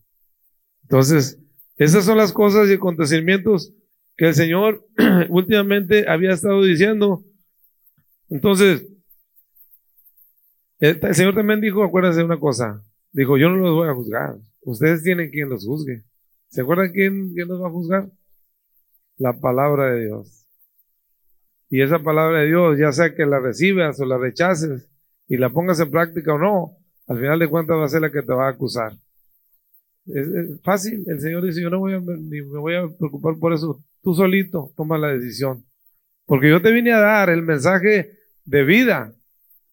Entonces, 0.83 1.41
esas 1.79 2.05
son 2.05 2.17
las 2.17 2.33
cosas 2.33 2.69
y 2.69 2.75
acontecimientos 2.75 3.75
que 4.17 4.29
el 4.29 4.35
Señor 4.35 4.87
últimamente 5.31 6.09
había 6.09 6.31
estado 6.31 6.63
diciendo. 6.63 7.25
Entonces, 8.31 8.92
el, 10.83 11.15
Señor 11.15 11.35
también 11.35 11.61
dijo, 11.61 11.85
acuérdense 11.85 12.19
de 12.19 12.25
una 12.25 12.41
cosa, 12.41 12.83
dijo, 13.13 13.39
yo 13.39 13.49
no 13.49 13.57
los 13.57 13.73
voy 13.73 13.89
a 13.89 13.95
juzgar, 13.95 14.35
ustedes 14.63 15.05
tienen 15.05 15.31
quien 15.31 15.49
los 15.49 15.65
juzgue. 15.65 16.03
¿Se 16.49 16.63
acuerdan 16.63 16.91
quién, 16.91 17.33
quién 17.33 17.47
los 17.47 17.63
va 17.63 17.69
a 17.69 17.71
juzgar? 17.71 18.11
La 19.17 19.33
palabra 19.41 19.93
de 19.93 20.07
Dios. 20.07 20.45
Y 21.71 21.83
esa 21.83 22.01
palabra 22.01 22.41
de 22.41 22.49
Dios, 22.49 22.79
ya 22.81 22.91
sea 22.91 23.15
que 23.15 23.25
la 23.25 23.39
recibas 23.39 24.01
o 24.01 24.05
la 24.05 24.19
rechaces 24.19 24.91
y 25.29 25.37
la 25.37 25.51
pongas 25.51 25.79
en 25.79 25.91
práctica 25.93 26.35
o 26.35 26.39
no, 26.39 26.77
al 27.07 27.19
final 27.19 27.39
de 27.39 27.49
cuentas 27.49 27.77
va 27.77 27.85
a 27.85 27.89
ser 27.89 28.03
la 28.03 28.11
que 28.11 28.23
te 28.23 28.33
va 28.33 28.49
a 28.49 28.51
acusar. 28.51 28.93
Es, 30.07 30.61
fácil, 30.65 31.05
el 31.07 31.21
Señor 31.21 31.45
dice, 31.45 31.63
yo 31.63 31.71
no 31.71 31.79
voy 31.79 31.95
a, 31.95 32.01
ni 32.01 32.43
me 32.43 32.59
voy 32.59 32.75
a 32.75 32.89
preocupar 32.89 33.37
por 33.39 33.53
eso, 33.53 33.83
tú 34.03 34.15
solito 34.15 34.73
toma 34.77 34.99
la 34.99 35.13
decisión. 35.13 35.65
Porque 36.27 36.51
yo 36.51 36.61
te 36.61 36.73
vine 36.73 36.93
a 36.93 36.99
dar 36.99 37.31
el 37.31 37.43
mensaje 37.43 38.19
de 38.45 38.65
vida, 38.65 39.15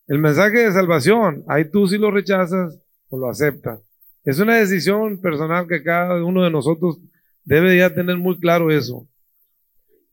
el 0.09 0.19
mensaje 0.19 0.57
de 0.57 0.71
salvación. 0.73 1.43
Ahí 1.47 1.69
tú 1.69 1.87
si 1.87 1.97
lo 1.97 2.11
rechazas 2.11 2.77
o 3.07 3.17
lo 3.17 3.29
aceptas. 3.29 3.79
Es 4.25 4.39
una 4.39 4.57
decisión 4.57 5.21
personal 5.21 5.67
que 5.67 5.81
cada 5.81 6.21
uno 6.23 6.43
de 6.43 6.51
nosotros 6.51 6.99
debe 7.45 7.77
ya 7.77 7.93
tener 7.93 8.17
muy 8.17 8.37
claro 8.39 8.71
eso. 8.71 9.07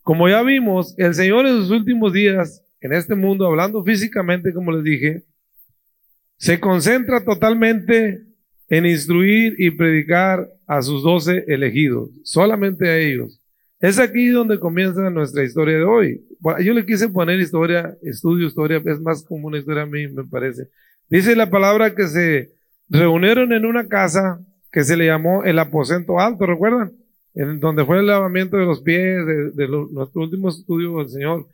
Como 0.02 0.28
ya 0.28 0.42
vimos, 0.42 0.94
el 0.98 1.14
Señor 1.14 1.46
en 1.46 1.56
sus 1.56 1.70
últimos 1.70 2.12
días, 2.12 2.62
en 2.80 2.92
este 2.92 3.14
mundo, 3.14 3.46
hablando 3.46 3.82
físicamente, 3.82 4.52
como 4.52 4.70
les 4.70 4.84
dije, 4.84 5.24
se 6.36 6.60
concentra 6.60 7.24
totalmente 7.24 8.22
en 8.68 8.86
instruir 8.86 9.54
y 9.58 9.70
predicar 9.70 10.46
a 10.66 10.82
sus 10.82 11.02
doce 11.02 11.44
elegidos, 11.48 12.10
solamente 12.22 12.88
a 12.88 12.98
ellos. 12.98 13.40
Es 13.80 13.98
aquí 13.98 14.28
donde 14.28 14.58
comienza 14.58 15.08
nuestra 15.10 15.44
historia 15.44 15.76
de 15.76 15.84
hoy. 15.84 16.26
Yo 16.62 16.72
le 16.72 16.86
quise 16.86 17.08
poner 17.08 17.38
historia, 17.40 17.96
estudio, 18.02 18.46
historia, 18.46 18.82
es 18.84 19.00
más 19.00 19.22
como 19.24 19.48
una 19.48 19.58
historia 19.58 19.82
a 19.82 19.86
mí, 19.86 20.08
me 20.08 20.24
parece. 20.24 20.68
Dice 21.08 21.36
la 21.36 21.50
palabra 21.50 21.94
que 21.94 22.06
se 22.06 22.52
reunieron 22.88 23.52
en 23.52 23.66
una 23.66 23.86
casa 23.88 24.40
que 24.72 24.84
se 24.84 24.96
le 24.96 25.06
llamó 25.06 25.44
el 25.44 25.58
aposento 25.58 26.18
alto, 26.18 26.46
¿recuerdan? 26.46 26.92
en 27.36 27.60
donde 27.60 27.84
fue 27.84 27.98
el 27.98 28.06
lavamiento 28.06 28.56
de 28.56 28.64
los 28.64 28.80
pies, 28.80 29.24
de, 29.54 29.68
nuestro 29.68 30.22
último 30.22 30.48
estudio 30.48 30.96
del 30.98 31.10
Señor. 31.10 31.46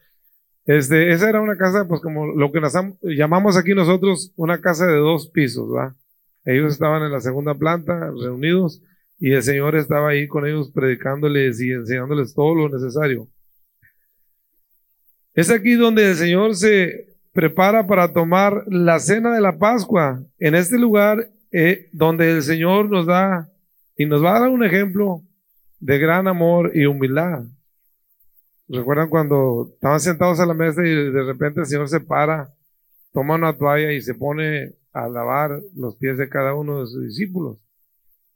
Este, 0.64 1.12
esa 1.12 1.28
era 1.28 1.40
una 1.40 1.56
casa, 1.56 1.88
pues 1.88 2.00
como 2.00 2.26
lo 2.26 2.52
que 2.52 2.60
llamamos 3.02 3.56
aquí 3.56 3.74
nosotros, 3.74 4.32
una 4.36 4.60
casa 4.60 4.86
de 4.86 4.96
dos 4.96 5.28
pisos, 5.28 5.68
¿va? 5.74 5.96
Ellos 6.44 6.72
estaban 6.72 7.02
en 7.02 7.10
la 7.10 7.20
segunda 7.20 7.54
planta, 7.54 8.12
reunidos, 8.12 8.80
y 9.24 9.34
el 9.34 9.42
Señor 9.44 9.76
estaba 9.76 10.08
ahí 10.08 10.26
con 10.26 10.44
ellos 10.48 10.72
predicándoles 10.72 11.60
y 11.60 11.70
enseñándoles 11.70 12.34
todo 12.34 12.56
lo 12.56 12.68
necesario. 12.68 13.28
Es 15.32 15.48
aquí 15.48 15.74
donde 15.74 16.10
el 16.10 16.16
Señor 16.16 16.56
se 16.56 17.14
prepara 17.32 17.86
para 17.86 18.12
tomar 18.12 18.64
la 18.66 18.98
cena 18.98 19.32
de 19.32 19.40
la 19.40 19.58
Pascua, 19.58 20.24
en 20.40 20.56
este 20.56 20.76
lugar 20.76 21.30
eh, 21.52 21.88
donde 21.92 22.32
el 22.32 22.42
Señor 22.42 22.90
nos 22.90 23.06
da 23.06 23.48
y 23.96 24.06
nos 24.06 24.24
va 24.24 24.36
a 24.36 24.40
dar 24.40 24.48
un 24.48 24.64
ejemplo 24.64 25.22
de 25.78 26.00
gran 26.00 26.26
amor 26.26 26.72
y 26.74 26.86
humildad. 26.86 27.44
¿Recuerdan 28.66 29.08
cuando 29.08 29.70
estaban 29.72 30.00
sentados 30.00 30.40
a 30.40 30.46
la 30.46 30.54
mesa 30.54 30.84
y 30.84 30.90
de 30.90 31.22
repente 31.22 31.60
el 31.60 31.66
Señor 31.66 31.88
se 31.88 32.00
para, 32.00 32.52
toma 33.12 33.36
una 33.36 33.56
toalla 33.56 33.92
y 33.92 34.00
se 34.00 34.14
pone 34.16 34.74
a 34.92 35.08
lavar 35.08 35.60
los 35.76 35.94
pies 35.94 36.18
de 36.18 36.28
cada 36.28 36.56
uno 36.56 36.80
de 36.80 36.86
sus 36.88 37.04
discípulos? 37.04 37.58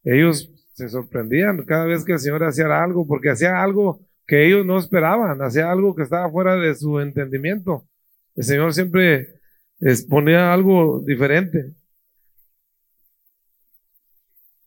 Ellos 0.04 0.52
se 0.76 0.90
sorprendían 0.90 1.64
cada 1.64 1.86
vez 1.86 2.04
que 2.04 2.12
el 2.12 2.18
Señor 2.18 2.44
hacía 2.44 2.66
algo, 2.82 3.06
porque 3.06 3.30
hacía 3.30 3.62
algo 3.62 4.00
que 4.26 4.46
ellos 4.46 4.66
no 4.66 4.78
esperaban, 4.78 5.40
hacía 5.40 5.70
algo 5.70 5.94
que 5.94 6.02
estaba 6.02 6.30
fuera 6.30 6.54
de 6.56 6.74
su 6.74 7.00
entendimiento. 7.00 7.88
El 8.34 8.44
Señor 8.44 8.74
siempre 8.74 9.40
exponía 9.80 10.52
algo 10.52 11.02
diferente. 11.06 11.72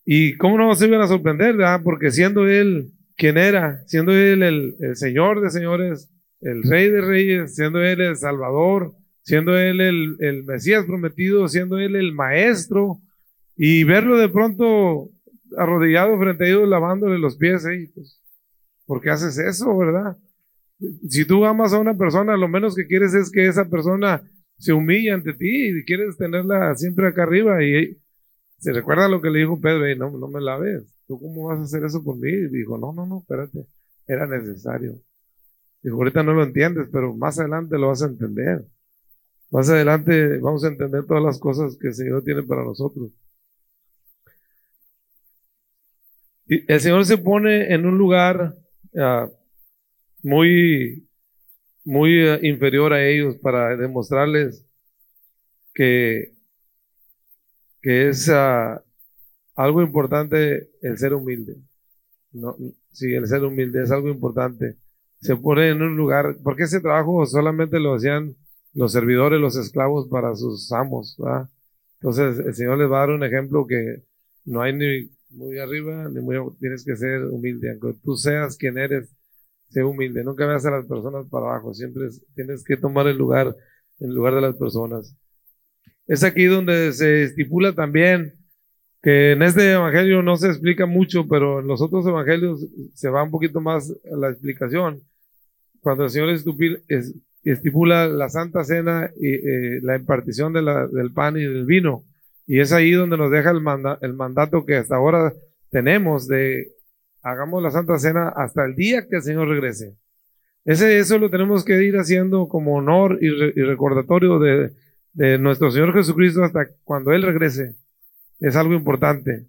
Y 0.03 0.35
cómo 0.37 0.57
no 0.57 0.73
se 0.73 0.87
iban 0.87 1.01
a 1.01 1.07
sorprender. 1.07 1.55
Porque 1.83 2.09
siendo 2.09 2.47
Él 2.47 2.91
quien 3.15 3.37
era, 3.37 3.83
siendo 3.85 4.11
Él 4.11 4.41
el, 4.41 4.95
Señor 4.95 5.41
de 5.41 5.51
señores, 5.51 6.09
el 6.41 6.63
Rey 6.63 6.89
de 6.89 7.01
reyes, 7.01 7.55
siendo 7.55 7.83
Él 7.83 8.01
el 8.01 8.15
Salvador, 8.15 8.95
siendo 9.21 9.55
Él 9.55 9.79
el, 9.79 10.43
Mesías 10.45 10.85
prometido, 10.85 11.47
siendo 11.47 11.77
Él 11.77 11.95
el 11.95 12.13
Maestro, 12.13 12.99
y 13.55 13.83
verlo 13.83 14.17
de 14.17 14.29
pronto 14.29 15.11
arrodillado 15.57 16.17
frente 16.17 16.43
a 16.43 16.47
ellos 16.47 16.67
lavándole 16.67 17.19
los 17.19 17.35
pies, 17.35 17.65
¿eh? 17.65 17.91
pues, 17.93 18.21
¿por 18.85 19.01
qué 19.01 19.09
haces 19.09 19.37
eso, 19.37 19.77
verdad? 19.77 20.17
Si 21.07 21.25
tú 21.25 21.45
amas 21.45 21.73
a 21.73 21.79
una 21.79 21.95
persona, 21.95 22.37
lo 22.37 22.47
menos 22.47 22.75
que 22.75 22.87
quieres 22.87 23.13
es 23.13 23.29
que 23.31 23.47
esa 23.47 23.69
persona 23.69 24.23
se 24.57 24.73
humille 24.73 25.11
ante 25.11 25.33
ti 25.33 25.69
y 25.69 25.85
quieres 25.85 26.17
tenerla 26.17 26.75
siempre 26.75 27.07
acá 27.07 27.23
arriba 27.23 27.63
y 27.63 27.97
se 28.57 28.73
recuerda 28.73 29.07
lo 29.07 29.21
que 29.21 29.29
le 29.29 29.39
dijo 29.39 29.59
Pedro, 29.59 29.83
no, 29.95 30.17
no 30.17 30.27
me 30.27 30.41
la 30.41 30.57
ves, 30.57 30.83
¿tú 31.07 31.19
cómo 31.19 31.45
vas 31.45 31.59
a 31.59 31.63
hacer 31.63 31.83
eso 31.85 32.03
por 32.03 32.17
mí? 32.17 32.29
Y 32.29 32.47
dijo, 32.49 32.77
no, 32.77 32.93
no, 32.93 33.05
no, 33.05 33.19
espérate, 33.19 33.65
era 34.07 34.27
necesario. 34.27 34.99
Dijo, 35.81 35.95
ahorita 35.95 36.23
no 36.23 36.33
lo 36.33 36.43
entiendes, 36.43 36.89
pero 36.91 37.15
más 37.15 37.39
adelante 37.39 37.77
lo 37.77 37.87
vas 37.87 38.03
a 38.03 38.07
entender. 38.07 38.65
Más 39.51 39.69
adelante 39.69 40.37
vamos 40.39 40.63
a 40.63 40.67
entender 40.67 41.05
todas 41.05 41.23
las 41.23 41.39
cosas 41.39 41.77
que 41.77 41.87
el 41.87 41.93
Señor 41.93 42.23
tiene 42.23 42.43
para 42.43 42.63
nosotros. 42.63 43.11
El 46.49 46.79
Señor 46.81 47.05
se 47.05 47.17
pone 47.17 47.73
en 47.73 47.85
un 47.85 47.97
lugar 47.97 48.55
ah, 48.97 49.29
muy, 50.23 51.07
muy 51.85 52.27
ah, 52.27 52.39
inferior 52.41 52.91
a 52.93 53.07
ellos 53.07 53.37
para 53.37 53.77
demostrarles 53.77 54.65
que 55.73 56.33
que 57.81 58.09
es 58.09 58.29
ah, 58.29 58.83
algo 59.55 59.81
importante 59.81 60.69
el 60.81 60.97
ser 60.97 61.13
humilde. 61.13 61.57
No, 62.31 62.55
sí, 62.91 63.13
el 63.13 63.27
ser 63.27 63.43
humilde 63.43 63.83
es 63.83 63.91
algo 63.91 64.09
importante. 64.09 64.77
Se 65.21 65.35
pone 65.35 65.69
en 65.69 65.81
un 65.81 65.97
lugar, 65.97 66.37
porque 66.43 66.63
ese 66.63 66.81
trabajo 66.81 67.25
solamente 67.25 67.79
lo 67.79 67.95
hacían 67.95 68.35
los 68.73 68.91
servidores, 68.91 69.39
los 69.39 69.55
esclavos 69.57 70.07
para 70.09 70.35
sus 70.35 70.71
amos. 70.71 71.17
Entonces 71.95 72.45
el 72.45 72.53
Señor 72.53 72.77
les 72.77 72.89
va 72.91 72.97
a 72.97 73.07
dar 73.07 73.09
un 73.11 73.23
ejemplo 73.23 73.65
que 73.67 74.03
no 74.45 74.61
hay 74.61 74.73
ni 74.73 75.09
muy 75.29 75.59
arriba 75.59 76.09
ni 76.09 76.21
muy. 76.21 76.37
Tienes 76.59 76.83
que 76.83 76.95
ser 76.95 77.25
humilde. 77.25 77.71
Aunque 77.71 77.99
tú 78.03 78.15
seas 78.15 78.57
quien 78.57 78.77
eres, 78.77 79.13
sé 79.69 79.83
humilde. 79.83 80.23
Nunca 80.23 80.45
veas 80.45 80.65
a 80.65 80.71
las 80.71 80.85
personas 80.85 81.25
para 81.29 81.47
abajo. 81.47 81.73
Siempre 81.73 82.09
tienes 82.35 82.63
que 82.63 82.77
tomar 82.77 83.07
el 83.07 83.17
lugar 83.17 83.55
en 83.99 84.13
lugar 84.13 84.35
de 84.35 84.41
las 84.41 84.55
personas. 84.55 85.15
Es 86.07 86.23
aquí 86.23 86.45
donde 86.45 86.91
se 86.93 87.23
estipula 87.23 87.73
también 87.73 88.33
que 89.01 89.31
en 89.31 89.43
este 89.43 89.73
evangelio 89.73 90.21
no 90.21 90.35
se 90.35 90.47
explica 90.47 90.85
mucho, 90.85 91.27
pero 91.27 91.59
en 91.59 91.67
los 91.67 91.81
otros 91.81 92.05
evangelios 92.05 92.65
se 92.93 93.09
va 93.09 93.23
un 93.23 93.31
poquito 93.31 93.61
más 93.61 93.91
a 93.91 94.17
la 94.17 94.29
explicación. 94.29 95.01
Cuando 95.81 96.05
el 96.05 96.09
Señor 96.09 96.29
estipula 97.43 98.07
la 98.07 98.29
Santa 98.29 98.63
Cena 98.63 99.09
y 99.17 99.35
eh, 99.35 99.79
la 99.81 99.95
impartición 99.95 100.51
del 100.51 101.13
pan 101.13 101.37
y 101.37 101.41
del 101.41 101.65
vino, 101.65 102.03
Y 102.49 102.59
es 102.61 102.73
ahí 102.73 102.93
donde 102.93 103.15
nos 103.15 103.29
deja 103.29 103.51
el, 103.51 103.61
mandato 103.61 104.65
que 104.65 104.77
hasta 104.77 104.95
ahora 104.95 105.31
tenemos 105.69 106.27
de 106.27 106.71
hagamos 107.21 107.61
la 107.61 107.69
Santa 107.69 107.99
Cena 107.99 108.29
hasta 108.29 108.65
el 108.65 108.73
día 108.73 109.07
que 109.07 109.17
el 109.17 109.21
Señor 109.21 109.49
regrese. 109.49 109.95
Ese, 110.65 110.97
eso 110.97 111.19
lo 111.19 111.29
tenemos 111.29 111.63
que 111.63 111.83
ir 111.83 111.95
haciendo 111.97 112.47
como 112.47 112.73
honor 112.73 113.19
y, 113.21 113.29
recordatorio 113.29 114.39
de, 114.39 115.37
nuestro 115.37 115.69
Señor 115.69 115.93
Jesucristo 115.93 116.43
hasta 116.43 116.69
cuando 116.83 117.11
Él 117.11 117.21
regrese. 117.21 117.75
Es 118.39 118.55
algo 118.55 118.73
importante. 118.73 119.45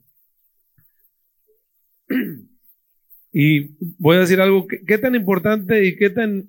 Y 3.33 3.77
voy 3.97 4.17
a 4.17 4.21
decir 4.21 4.41
algo, 4.41 4.67
¿qué, 4.67 4.99
tan 4.99 5.15
importante 5.15 5.85
y 5.85 5.95
qué 5.97 6.11
tan, 6.11 6.49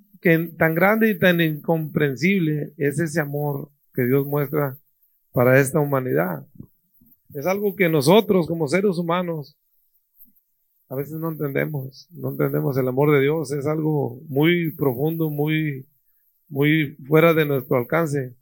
tan 0.58 0.74
grande 0.74 1.12
y 1.12 1.20
tan 1.20 1.39
incomprensible 1.39 2.74
es 2.75 3.00
ese 3.00 3.22
amor 3.22 3.70
que 3.93 4.03
Dios 4.03 4.25
muestra 4.25 4.81
para 5.34 5.60
esta 5.60 5.80
humanidad? 5.80 6.46
Es 7.34 7.46
algo 7.46 7.76
que 7.76 7.90
nosotros 7.90 8.48
como 8.48 8.68
seres 8.68 8.98
humanos 8.98 9.58
a 10.92 10.96
veces 10.96 11.14
no 11.14 11.30
entendemos, 11.30 12.10
no 12.12 12.32
entendemos 12.32 12.78
el 12.78 12.86
amor 12.86 13.14
de 13.14 13.22
Dios, 13.22 13.52
es 13.54 13.66
algo 13.66 14.20
muy 14.28 14.74
profundo, 14.76 15.30
muy, 15.30 15.88
muy 16.50 16.98
fuera 17.08 17.34
de 17.34 17.46
nuestro 17.46 17.78
alcance. 17.78 18.36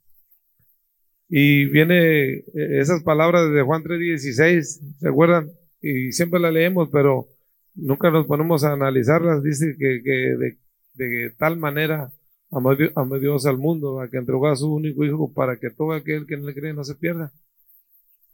Y 1.29 1.65
viene 1.65 2.37
eh, 2.37 2.43
esas 2.53 3.03
palabras 3.03 3.51
de 3.53 3.61
Juan 3.61 3.83
3:16, 3.83 4.95
¿se 4.97 5.07
acuerdan? 5.07 5.51
Y 5.79 6.11
siempre 6.11 6.39
las 6.39 6.51
leemos, 6.51 6.89
pero 6.91 7.27
nunca 7.75 8.09
nos 8.09 8.25
ponemos 8.25 8.63
a 8.63 8.73
analizarlas. 8.73 9.43
Dice 9.43 9.75
que, 9.77 10.01
que 10.03 10.57
de, 10.95 11.29
tal 11.37 11.57
manera 11.57 12.11
amó, 12.51 12.75
Dios 13.19 13.45
al 13.45 13.57
mundo, 13.57 14.01
a 14.01 14.09
que 14.09 14.17
entregó 14.17 14.47
a 14.47 14.55
su 14.55 14.73
único 14.73 15.03
hijo 15.05 15.31
para 15.33 15.57
que 15.57 15.69
todo 15.69 15.93
aquel 15.93 16.25
que 16.25 16.37
no 16.37 16.47
le 16.47 16.53
cree 16.53 16.73
no 16.73 16.83
se 16.83 16.95
pierda. 16.95 17.31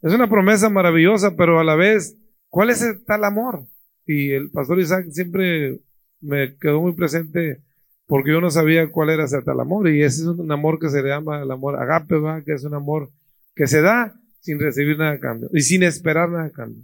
Es 0.02 0.14
una 0.14 0.30
promesa 0.30 0.70
maravillosa, 0.70 1.36
pero 1.36 1.60
a 1.60 1.64
la 1.64 1.76
vez, 1.76 2.18
¿cuál 2.50 2.70
es 2.70 2.82
el 2.82 3.04
tal 3.06 3.24
amor? 3.24 3.66
Y 4.06 4.32
el 4.32 4.52
pastor 4.52 4.80
Isaac 4.80 5.08
siempre 5.10 5.80
me 6.22 6.58
quedó 6.58 6.82
muy 6.82 6.94
presente 6.94 7.62
porque 8.08 8.32
yo 8.32 8.42
no 8.42 8.52
sabía 8.52 8.92
cuál 8.92 9.10
era 9.10 9.26
ese 9.26 9.42
tal 9.42 9.60
amor. 9.60 9.90
Y 9.90 10.04
ese 10.04 10.22
es 10.22 10.28
un 10.28 10.52
amor 10.52 10.80
que 10.80 10.90
se 10.90 11.02
le 11.02 11.10
llama 11.10 11.42
el 11.42 11.52
amor 11.52 11.76
agape, 11.76 12.18
¿va? 12.18 12.44
que 12.44 12.54
es 12.54 12.64
un 12.64 12.76
amor 12.76 13.10
que 13.56 13.68
se 13.68 13.82
da 13.82 14.14
sin 14.42 14.60
recibir 14.60 14.98
nada 14.98 15.14
a 15.14 15.20
cambio 15.20 15.50
y 15.54 15.62
sin 15.62 15.82
esperar 15.84 16.30
nada 16.30 16.46
a 16.46 16.52
cambio. 16.52 16.84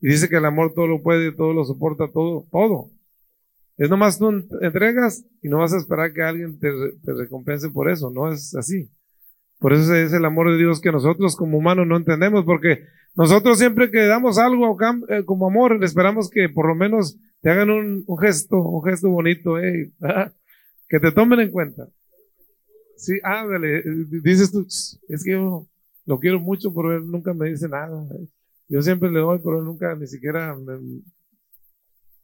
Y 0.00 0.08
dice 0.08 0.28
que 0.28 0.36
el 0.36 0.44
amor 0.44 0.72
todo 0.74 0.86
lo 0.86 1.02
puede, 1.02 1.32
todo 1.32 1.52
lo 1.52 1.64
soporta, 1.64 2.08
todo, 2.12 2.46
todo. 2.50 2.90
Es 3.76 3.90
nomás 3.90 4.18
tú 4.18 4.30
entregas 4.62 5.24
y 5.42 5.48
no 5.48 5.58
vas 5.58 5.74
a 5.74 5.78
esperar 5.78 6.12
que 6.12 6.22
alguien 6.22 6.58
te, 6.58 6.70
te 7.04 7.12
recompense 7.12 7.68
por 7.70 7.90
eso, 7.90 8.10
no 8.10 8.32
es 8.32 8.54
así. 8.54 8.90
Por 9.58 9.72
eso 9.72 9.94
es 9.94 10.12
el 10.12 10.24
amor 10.24 10.50
de 10.50 10.58
Dios 10.58 10.80
que 10.80 10.92
nosotros 10.92 11.36
como 11.36 11.58
humanos 11.58 11.86
no 11.86 11.96
entendemos, 11.96 12.44
porque 12.44 12.84
nosotros 13.14 13.58
siempre 13.58 13.90
que 13.90 14.06
damos 14.06 14.38
algo 14.38 14.76
eh, 15.08 15.24
como 15.24 15.46
amor, 15.46 15.82
esperamos 15.82 16.28
que 16.28 16.48
por 16.50 16.68
lo 16.68 16.74
menos 16.74 17.18
te 17.40 17.50
hagan 17.50 17.70
un, 17.70 18.04
gesto, 18.18 18.58
un 18.58 18.84
gesto 18.84 19.08
bonito, 19.08 19.58
eh, 19.58 19.90
que 20.88 21.00
te 21.00 21.12
tomen 21.12 21.40
en 21.40 21.50
cuenta. 21.50 21.88
Sí, 22.96 23.18
ándale, 23.22 23.82
dices 24.22 24.52
tú, 24.52 24.66
es 24.66 25.22
que 25.24 25.32
yo 25.32 25.66
lo 26.04 26.18
quiero 26.18 26.40
mucho, 26.40 26.72
pero 26.74 26.96
él 26.96 27.10
nunca 27.10 27.32
me 27.32 27.50
dice 27.50 27.68
nada. 27.68 28.06
Yo 28.68 28.82
siempre 28.82 29.10
le 29.10 29.20
doy, 29.20 29.38
pero 29.42 29.58
él 29.58 29.64
nunca 29.64 29.94
ni 29.94 30.06
siquiera 30.06 30.54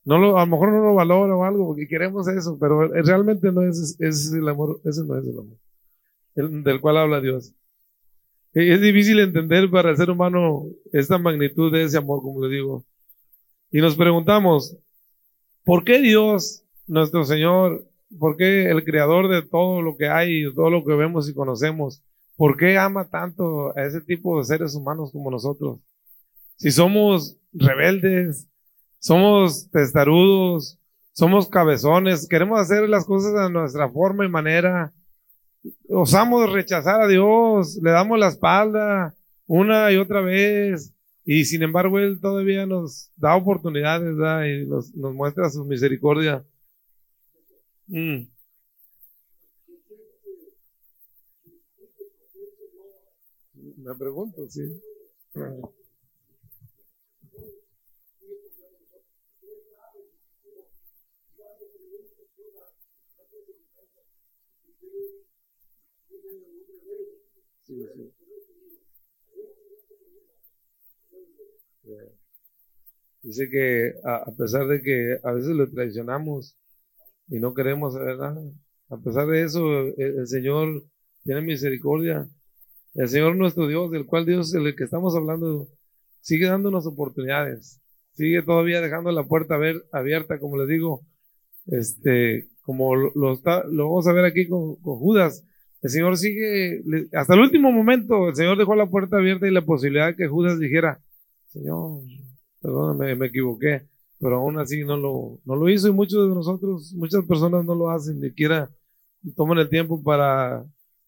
no 0.05 0.19
lo, 0.19 0.39
a 0.39 0.41
lo 0.41 0.47
mejor 0.47 0.73
no 0.73 0.83
lo 0.83 0.95
valora 0.95 1.37
o 1.37 1.45
algo, 1.45 1.69
porque 1.69 1.87
queremos 1.87 2.27
eso, 2.29 2.59
pero 2.61 2.89
realmente 2.89 3.53
no 3.53 3.63
es, 3.63 3.97
es 4.01 4.33
el 4.33 4.49
amor, 4.49 4.81
ese 4.85 5.05
no 5.05 5.19
es 5.19 5.25
el 5.25 5.39
amor 5.39 5.59
del 6.35 6.81
cual 6.81 6.97
habla 6.97 7.21
Dios. 7.21 7.55
Es 8.53 8.81
difícil 8.81 9.19
entender 9.21 9.71
para 9.71 9.91
el 9.91 9.97
ser 9.97 10.11
humano 10.11 10.67
esta 10.93 11.19
magnitud 11.19 11.73
de 11.73 11.85
ese 11.85 11.99
amor, 11.99 12.21
como 12.23 12.45
le 12.45 12.55
digo. 12.55 12.85
Y 13.71 13.81
nos 13.81 13.97
preguntamos, 13.97 14.77
¿por 15.65 15.85
qué 15.85 16.01
Dios, 16.01 16.65
nuestro 16.87 17.25
Señor, 17.25 17.87
por 18.19 18.37
qué 18.37 18.71
el 18.71 18.85
creador 18.85 19.29
de 19.29 19.43
todo 19.43 19.81
lo 19.81 19.97
que 19.97 20.09
hay, 20.09 20.53
todo 20.55 20.69
lo 20.69 20.85
que 20.85 20.95
vemos 20.95 21.29
y 21.29 21.35
conocemos, 21.35 22.03
por 22.37 22.59
qué 22.59 22.77
ama 22.77 23.09
tanto 23.09 23.77
a 23.77 23.85
ese 23.85 24.03
tipo 24.03 24.39
de 24.39 24.45
seres 24.45 24.75
humanos 24.75 25.13
como 25.13 25.31
nosotros? 25.31 25.81
Si 26.57 26.71
somos 26.71 27.39
rebeldes, 27.53 28.49
somos 29.03 29.69
testarudos, 29.71 30.79
somos 31.11 31.49
cabezones, 31.49 32.29
queremos 32.29 32.61
hacer 32.61 32.89
las 32.89 33.05
cosas 33.05 33.35
a 33.35 33.49
nuestra 33.49 33.91
forma 33.91 34.25
y 34.25 34.29
manera, 34.29 34.95
osamos 35.89 36.53
rechazar 36.53 37.03
a 37.03 37.09
Dios, 37.09 37.81
le 37.83 37.91
damos 37.91 38.17
la 38.19 38.29
espalda 38.29 39.13
una 39.47 39.91
y 39.91 39.97
otra 39.97 40.21
vez, 40.21 40.95
y 41.25 41.45
sin 41.45 41.65
embargo 41.65 41.99
Él 41.99 42.21
todavía 42.21 42.65
nos 42.65 43.11
da 43.17 43.35
oportunidades 43.35 44.15
y 44.49 44.67
nos, 44.69 44.95
muestra 44.95 45.51
su 45.51 45.65
misericordia. 45.65 46.45
Mm. 47.89 48.29
Me 53.79 53.95
pregunto, 53.97 54.49
sí. 54.49 54.63
Dice 73.23 73.49
que 73.49 73.95
a, 74.05 74.33
pesar 74.37 74.67
de 74.67 74.83
que 74.83 75.19
a 75.23 75.33
veces 75.33 75.51
lo 75.51 75.71
traicionamos 75.71 76.57
y 77.29 77.39
no 77.39 77.55
queremos 77.55 77.95
nada, 77.95 78.43
a 78.91 78.97
pesar 78.99 79.29
de 79.29 79.43
eso, 79.43 79.63
el, 79.97 80.27
Señor 80.27 80.85
tiene 81.23 81.41
misericordia. 81.41 82.29
El 82.95 83.09
Señor 83.09 83.37
nuestro 83.37 83.69
Dios, 83.69 83.91
del 83.91 84.07
cual 84.07 84.27
Dios, 84.27 84.53
el 84.55 84.75
que 84.75 84.85
estamos 84.85 85.15
hablando, 85.15 85.69
sigue 86.21 86.47
dándonos 86.47 86.85
oportunidades, 86.87 87.81
sigue 88.13 88.43
todavía 88.43 88.81
dejando 88.81 89.13
la 89.13 89.25
puerta 89.25 89.57
abierta, 89.93 90.41
como 90.41 90.59
les 90.59 90.69
digo, 90.69 91.07
este, 91.67 92.51
como 92.63 92.95
lo, 92.97 93.33
está, 93.33 93.65
lo 93.67 93.85
vamos 93.89 94.07
a 94.07 94.13
ver 94.13 94.25
aquí 94.25 94.47
con 94.49 94.77
Judas. 94.77 95.45
El 95.83 95.91
Señor 95.91 96.17
sigue, 96.17 96.83
hasta 97.13 97.35
el 97.35 97.41
último 97.41 97.73
momento, 97.73 98.29
el 98.29 98.37
Señor 98.37 98.57
dejó 98.57 98.77
la 98.77 98.87
puerta 98.87 99.17
abierta 99.17 99.49
y 99.49 99.51
la 99.51 99.65
posibilidad 99.65 100.09
de 100.09 100.17
que 100.17 100.29
Judas 100.29 100.59
dijera, 100.59 101.01
Señor, 101.49 102.03
perdóname, 102.61 103.17
me 103.17 103.27
equivoqué, 103.27 103.89
pero 104.21 104.37
aún 104.37 104.59
así 104.59 104.85
no 104.85 104.97
lo, 104.97 105.41
no 105.45 105.57
lo 105.57 105.69
hizo 105.69 105.89
y 105.89 105.93
muchos 105.93 106.29
de 106.29 106.35
nosotros, 106.35 106.93
muchas 106.95 107.25
personas 107.25 107.65
no 107.65 107.75
lo 107.75 107.91
hacen, 107.91 108.21
ni 108.21 108.29
siquiera 108.29 108.71
toman 109.37 109.59
el 109.59 109.69
tiempo 109.69 110.01
para 110.03 110.65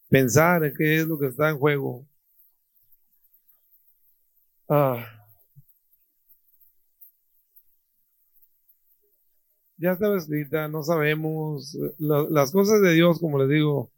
pensar 0.09 0.65
en 0.65 0.75
qué 0.77 0.97
es 0.97 1.07
lo 1.07 1.19
que 1.19 1.27
está 1.27 1.51
en 1.51 1.59
juego. 1.59 2.05
Ah. 4.69 5.24
Ya 9.77 9.93
estaba 9.93 10.17
escrita, 10.17 10.69
no 10.69 10.83
sabemos. 10.83 11.77
las 11.99 12.53
cosas 12.53 12.81
de 12.81 12.93
Dios, 12.93 13.19
como 13.19 13.39
les 13.39 13.49
digo, 13.49 13.91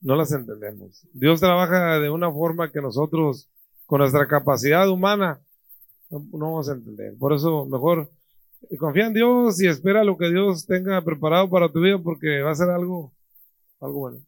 no 0.00 0.16
las 0.16 0.32
entendemos. 0.32 1.06
Dios 1.12 1.40
trabaja 1.40 1.98
de 1.98 2.10
una 2.10 2.30
forma 2.30 2.70
que 2.70 2.80
nosotros, 2.80 3.50
con 3.86 4.00
nuestra 4.00 4.28
capacidad 4.28 4.88
humana, 4.88 5.40
no, 6.10 6.24
vamos 6.32 6.68
a 6.68 6.74
entender. 6.74 7.16
Por 7.18 7.32
eso, 7.32 7.66
mejor 7.66 8.10
eh, 8.70 8.76
confía 8.76 9.06
en 9.06 9.14
Dios 9.14 9.60
y 9.60 9.66
espera 9.66 10.04
lo 10.04 10.16
que 10.16 10.30
Dios 10.30 10.66
tenga 10.66 11.02
preparado 11.02 11.50
para 11.50 11.70
tu 11.70 11.80
vida, 11.80 11.98
porque 11.98 12.42
va 12.42 12.52
a 12.52 12.54
ser 12.54 12.70
algo, 12.70 13.12
algo 13.80 13.98
bueno. 13.98 14.18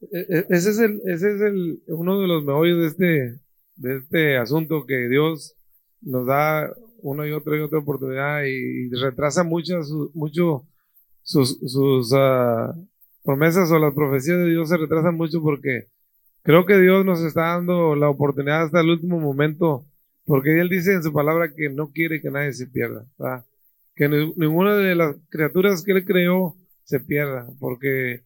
E, 0.00 0.18
e, 0.18 0.46
ese 0.50 0.70
es, 0.70 0.78
el, 0.78 1.00
ese 1.06 1.34
es 1.34 1.40
el, 1.40 1.82
uno 1.88 2.20
de 2.20 2.28
los 2.28 2.44
meollos 2.44 2.78
de 2.78 2.86
este, 2.86 3.40
de 3.76 3.96
este 3.96 4.36
asunto 4.36 4.86
que 4.86 5.08
Dios 5.08 5.56
nos 6.00 6.26
da 6.26 6.72
una 7.02 7.26
y 7.26 7.32
otra 7.32 7.56
y 7.56 7.60
otra 7.60 7.78
oportunidad 7.78 8.44
y, 8.44 8.90
retrasa 8.90 9.44
muchas, 9.44 9.90
mucho 10.14 10.66
sus, 11.22 11.58
sus 11.66 12.12
ah, 12.14 12.74
promesas 13.24 13.70
o 13.70 13.78
las 13.78 13.94
profecías 13.94 14.38
de 14.38 14.50
Dios 14.50 14.68
se 14.68 14.76
retrasan 14.76 15.16
mucho 15.16 15.42
porque 15.42 15.88
creo 16.42 16.64
que 16.64 16.78
Dios 16.78 17.04
nos 17.04 17.20
está 17.22 17.54
dando 17.54 17.94
la 17.94 18.08
oportunidad 18.08 18.62
hasta 18.62 18.80
el 18.80 18.90
último 18.90 19.20
momento 19.20 19.84
porque 20.24 20.60
Él 20.60 20.68
dice 20.68 20.92
en 20.92 21.02
su 21.02 21.12
palabra 21.12 21.52
que 21.54 21.70
no 21.70 21.90
quiere 21.90 22.20
que 22.20 22.30
nadie 22.30 22.52
se 22.52 22.66
pierda, 22.66 23.06
que 23.96 24.08
ninguna 24.08 24.76
de 24.76 24.94
las 24.94 25.16
criaturas 25.30 25.82
que 25.82 25.92
Él 25.92 26.04
creó 26.04 26.54
se 26.88 27.00
pierda, 27.00 27.46
porque 27.60 28.22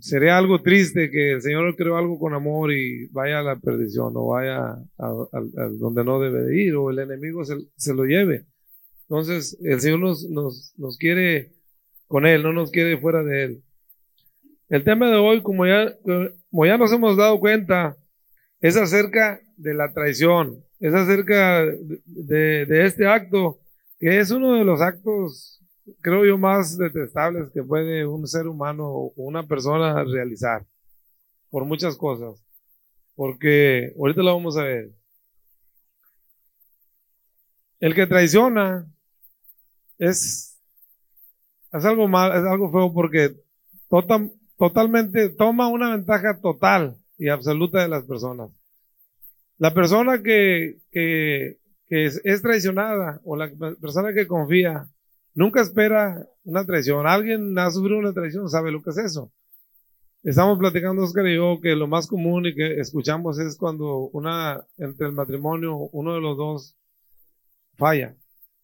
sería 0.00 0.36
algo 0.36 0.60
triste 0.60 1.08
que 1.08 1.34
el 1.34 1.40
Señor 1.40 1.76
creó 1.76 1.96
algo 1.96 2.18
con 2.18 2.34
amor 2.34 2.72
y 2.72 3.06
vaya 3.12 3.38
a 3.38 3.42
la 3.44 3.54
perdición 3.60 4.12
o 4.16 4.26
vaya 4.26 4.72
a, 4.98 5.68
donde 5.78 6.02
no 6.02 6.18
debe 6.18 6.42
de 6.42 6.62
ir 6.64 6.74
o 6.74 6.90
el 6.90 6.98
enemigo 6.98 7.44
se, 7.44 7.94
lo 7.94 8.06
lleve. 8.06 8.46
Entonces 9.02 9.56
el 9.62 9.80
Señor 9.80 10.00
nos, 10.00 10.28
nos, 10.28 10.98
quiere 10.98 11.52
con 12.08 12.26
Él, 12.26 12.42
no 12.42 12.52
nos 12.52 12.72
quiere 12.72 12.98
fuera 12.98 13.22
de 13.22 13.44
Él. 13.44 13.62
El 14.68 14.82
tema 14.82 15.08
de 15.08 15.16
hoy, 15.16 15.40
como 15.40 15.64
ya, 15.64 15.96
como 16.50 16.66
ya 16.66 16.76
nos 16.76 16.92
hemos 16.92 17.16
dado 17.16 17.38
cuenta, 17.38 17.96
es 18.60 18.76
acerca 18.76 19.40
de 19.56 19.74
la 19.74 19.92
traición, 19.92 20.64
es 20.80 20.92
acerca 20.92 21.64
de 22.06 22.84
este 22.84 23.06
acto, 23.06 23.60
que 24.00 24.18
es 24.18 24.32
uno 24.32 24.54
de 24.54 24.64
los 24.64 24.80
actos 24.80 25.63
creo 26.00 26.24
yo, 26.24 26.38
más 26.38 26.76
detestables 26.78 27.50
que 27.52 27.62
puede 27.62 28.06
un 28.06 28.26
ser 28.26 28.46
humano 28.46 28.86
o 28.86 29.12
una 29.16 29.46
persona 29.46 30.02
realizar 30.04 30.64
por 31.50 31.64
muchas 31.64 31.96
cosas. 31.96 32.42
Porque 33.14 33.92
ahorita 33.98 34.22
lo 34.22 34.34
vamos 34.34 34.56
a 34.56 34.64
ver. 34.64 34.90
El 37.80 37.94
que 37.94 38.06
traiciona 38.06 38.86
es, 39.98 40.58
es 41.72 41.84
algo 41.84 42.08
mal, 42.08 42.32
es 42.32 42.50
algo 42.50 42.72
feo 42.72 42.92
porque 42.92 43.36
total, 43.88 44.32
totalmente 44.58 45.28
toma 45.28 45.68
una 45.68 45.94
ventaja 45.94 46.40
total 46.40 46.96
y 47.18 47.28
absoluta 47.28 47.82
de 47.82 47.88
las 47.88 48.04
personas. 48.04 48.50
La 49.58 49.72
persona 49.72 50.22
que, 50.22 50.78
que, 50.90 51.58
que 51.86 52.06
es, 52.06 52.20
es, 52.24 52.42
traicionada 52.42 53.20
o 53.24 53.36
la 53.36 53.50
persona 53.80 54.12
que 54.12 54.26
confía 54.26 54.88
Nunca 55.34 55.60
espera 55.60 56.26
una 56.44 56.64
traición. 56.64 57.06
Alguien 57.06 57.58
ha 57.58 57.70
sufrido 57.70 57.98
una 57.98 58.12
traición, 58.12 58.48
sabe 58.48 58.70
lo 58.70 58.82
que 58.82 58.90
es 58.90 58.98
eso. 58.98 59.32
Estamos 60.22 60.58
platicando, 60.58 61.02
Oscar 61.02 61.26
y 61.26 61.36
yo, 61.36 61.60
que 61.60 61.74
lo 61.74 61.86
más 61.86 62.06
común 62.06 62.46
y 62.46 62.54
que 62.54 62.80
escuchamos 62.80 63.38
es 63.38 63.56
cuando 63.56 64.08
una, 64.12 64.64
entre 64.78 65.06
el 65.06 65.12
matrimonio, 65.12 65.76
uno 65.92 66.14
de 66.14 66.20
los 66.20 66.36
dos 66.36 66.76
falla 67.76 68.16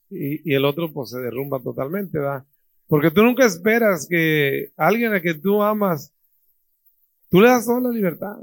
y, 0.09 0.55
el 0.55 0.65
otro 0.65 0.93
pues 0.93 1.11
se 1.11 1.21
derrumba 1.21 1.61
totalmente, 1.61 2.19
¿verdad? 2.19 2.45
Porque 2.89 3.11
tú 3.11 3.23
nunca 3.23 3.45
esperas 3.45 4.07
que 4.09 4.73
alguien 4.77 5.13
a 5.13 5.21
que 5.21 5.35
tú 5.35 5.63
amas, 5.63 6.13
tú 7.31 7.41
le 7.41 7.49
das 7.49 7.67
toda 7.67 7.81
la 7.81 7.91
libertad. 7.91 8.39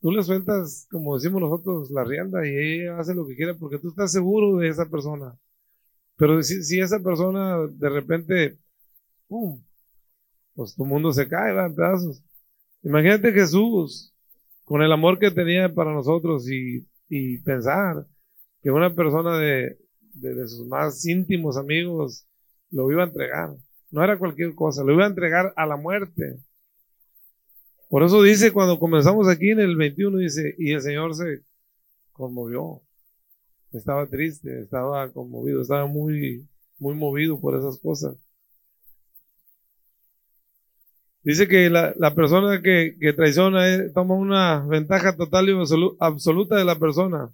Tú 0.00 0.10
le 0.10 0.22
sueltas, 0.22 0.86
como 0.90 1.14
decimos 1.14 1.42
nosotros, 1.42 1.90
la 1.90 2.04
rienda 2.04 2.46
y 2.46 2.56
ella 2.56 2.98
hace 2.98 3.14
lo 3.14 3.26
que 3.26 3.36
quiera 3.36 3.54
porque 3.54 3.78
tú 3.78 3.88
estás 3.90 4.10
seguro 4.10 4.56
de 4.56 4.68
esa 4.68 4.86
persona. 4.86 5.38
Pero 6.20 6.42
si, 6.42 6.78
esa 6.78 7.00
persona 7.00 7.66
de 7.66 7.88
repente, 7.88 8.58
¡pum! 9.26 9.64
pues 10.54 10.74
tu 10.74 10.84
mundo 10.84 11.14
se 11.14 11.26
cae, 11.26 11.54
va 11.54 11.64
en 11.64 11.74
pedazos. 11.74 12.22
Imagínate 12.82 13.32
Jesús, 13.32 14.14
con 14.64 14.82
el 14.82 14.92
amor 14.92 15.18
que 15.18 15.30
tenía 15.30 15.74
para 15.74 15.94
nosotros 15.94 16.46
y, 16.50 16.86
pensar 17.38 18.06
que 18.62 18.70
una 18.70 18.94
persona 18.94 19.38
de, 19.38 19.78
de, 20.12 20.46
sus 20.46 20.66
más 20.66 21.06
íntimos 21.06 21.56
amigos 21.56 22.26
lo 22.70 22.92
iba 22.92 23.02
a 23.02 23.06
entregar. 23.06 23.54
No 23.90 24.04
era 24.04 24.18
cualquier 24.18 24.54
cosa, 24.54 24.84
lo 24.84 24.92
iba 24.92 25.04
a 25.04 25.08
entregar 25.08 25.54
a 25.56 25.64
la 25.64 25.76
muerte. 25.76 26.38
Por 27.88 28.02
eso 28.02 28.22
dice, 28.22 28.52
cuando 28.52 28.78
comenzamos 28.78 29.26
aquí 29.26 29.52
en 29.52 29.60
el 29.60 29.74
21, 29.74 30.18
dice, 30.18 30.54
y 30.58 30.72
el 30.72 30.82
Señor 30.82 31.14
se 31.14 31.44
conmovió 32.12 32.82
estaba 33.72 34.06
triste, 34.06 34.60
estaba 34.60 35.10
conmovido, 35.12 35.62
estaba 35.62 35.86
muy, 35.86 36.46
muy 36.78 36.94
movido 36.94 37.40
por 37.40 37.56
esas 37.56 37.78
cosas. 37.78 38.16
Dice 41.22 41.48
que 41.48 41.68
la, 41.70 42.14
persona 42.14 42.62
que, 42.62 42.94
traiciona 43.14 43.68
eh, 43.68 43.90
toma 43.94 44.14
una 44.14 44.60
ventaja 44.66 45.16
total 45.16 45.48
y 45.48 45.54
absoluta 46.00 46.56
de 46.56 46.64
la 46.64 46.78
persona. 46.78 47.30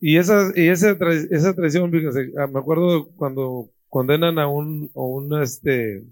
Y 0.00 0.16
esa, 0.16 0.50
y 0.56 0.68
esa, 0.68 0.96
esa 1.30 1.54
traición, 1.54 1.90
fíjense, 1.90 2.32
ah, 2.38 2.46
me 2.48 2.58
acuerdo 2.58 3.10
cuando 3.14 3.70
condenan 3.88 4.38
a 4.38 4.48
un, 4.48 4.90
a 4.96 5.00
un 5.00 5.42
este, 5.42 6.04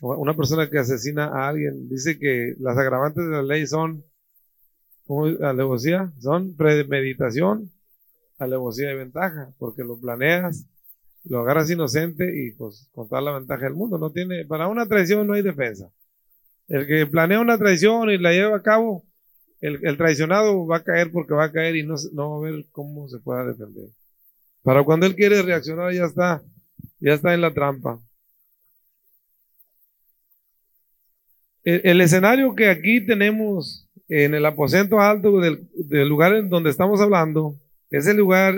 una 0.00 0.34
persona 0.34 0.70
que 0.70 0.78
asesina 0.78 1.26
a 1.26 1.48
alguien, 1.48 1.88
dice 1.88 2.18
que 2.18 2.54
las 2.58 2.78
agravantes 2.78 3.24
de 3.24 3.30
la 3.30 3.42
ley 3.42 3.66
son 3.66 4.04
alevosía 5.42 6.12
son 6.20 6.56
premeditación, 6.56 7.70
alevosía 8.38 8.92
y 8.92 8.96
ventaja, 8.96 9.52
porque 9.58 9.84
lo 9.84 9.98
planeas, 9.98 10.66
lo 11.24 11.40
agarras 11.40 11.70
inocente 11.70 12.30
y 12.34 12.52
pues 12.52 12.88
con 12.92 13.08
toda 13.08 13.20
la 13.20 13.32
ventaja 13.32 13.64
del 13.64 13.74
mundo. 13.74 13.98
No 13.98 14.10
tiene, 14.10 14.44
para 14.44 14.68
una 14.68 14.86
traición 14.86 15.26
no 15.26 15.34
hay 15.34 15.42
defensa. 15.42 15.90
El 16.68 16.86
que 16.86 17.06
planea 17.06 17.40
una 17.40 17.58
traición 17.58 18.10
y 18.10 18.18
la 18.18 18.32
lleva 18.32 18.56
a 18.56 18.62
cabo, 18.62 19.04
el, 19.60 19.78
el 19.86 19.96
traicionado 19.96 20.66
va 20.66 20.78
a 20.78 20.84
caer 20.84 21.10
porque 21.12 21.34
va 21.34 21.44
a 21.44 21.52
caer 21.52 21.76
y 21.76 21.84
no, 21.84 21.94
no 22.12 22.30
va 22.30 22.48
a 22.48 22.50
ver 22.50 22.66
cómo 22.72 23.08
se 23.08 23.18
pueda 23.18 23.44
defender. 23.44 23.88
Para 24.62 24.82
cuando 24.82 25.06
él 25.06 25.14
quiere 25.14 25.42
reaccionar 25.42 25.92
ya 25.92 26.04
está, 26.04 26.42
ya 26.98 27.14
está 27.14 27.34
en 27.34 27.40
la 27.40 27.54
trampa. 27.54 28.00
el 31.66 32.00
escenario 32.00 32.54
que 32.54 32.68
aquí 32.68 33.04
tenemos 33.04 33.85
en 34.08 34.34
el 34.34 34.46
aposento 34.46 35.00
alto 35.00 35.40
del, 35.40 36.08
lugar 36.08 36.34
en 36.34 36.48
donde 36.48 36.70
estamos 36.70 37.00
hablando, 37.00 37.56
es 37.90 38.06
el 38.06 38.16
lugar 38.16 38.54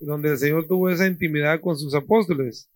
donde 0.00 0.30
el 0.30 0.38
Señor 0.38 0.66
tuvo 0.66 0.90
esa 0.90 1.06
intimidad 1.06 1.60
con 1.60 1.76
sus 1.76 1.94
apóstoles. 1.94 2.68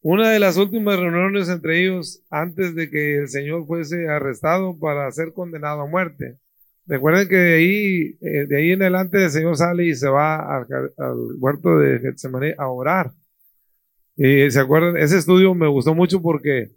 Una 0.00 0.30
de 0.30 0.40
las 0.40 0.56
últimas 0.56 0.98
reuniones 0.98 1.48
entre 1.48 1.80
ellos 1.80 2.22
antes 2.28 2.74
de 2.74 2.90
que 2.90 3.18
el 3.18 3.28
Señor 3.28 3.66
fuese 3.66 4.08
arrestado 4.08 4.78
para 4.78 5.10
ser 5.12 5.32
condenado 5.32 5.82
a 5.82 5.86
muerte. 5.86 6.38
Recuerden 6.86 7.28
que 7.28 7.36
de 7.36 7.54
ahí, 7.54 8.18
eh, 8.20 8.46
de 8.48 8.56
ahí 8.56 8.72
en 8.72 8.82
adelante 8.82 9.22
el 9.22 9.30
Señor 9.30 9.56
sale 9.56 9.86
y 9.86 9.94
se 9.94 10.08
va 10.08 10.56
al, 10.56 10.66
huerto 11.38 11.78
de 11.78 12.00
Getsemaní 12.00 12.52
a 12.58 12.68
orar. 12.68 13.12
Y 14.16 14.50
se 14.50 14.60
acuerdan, 14.60 14.96
ese 14.96 15.18
estudio 15.18 15.54
me 15.54 15.68
gustó 15.68 15.94
mucho 15.94 16.20
porque 16.20 16.72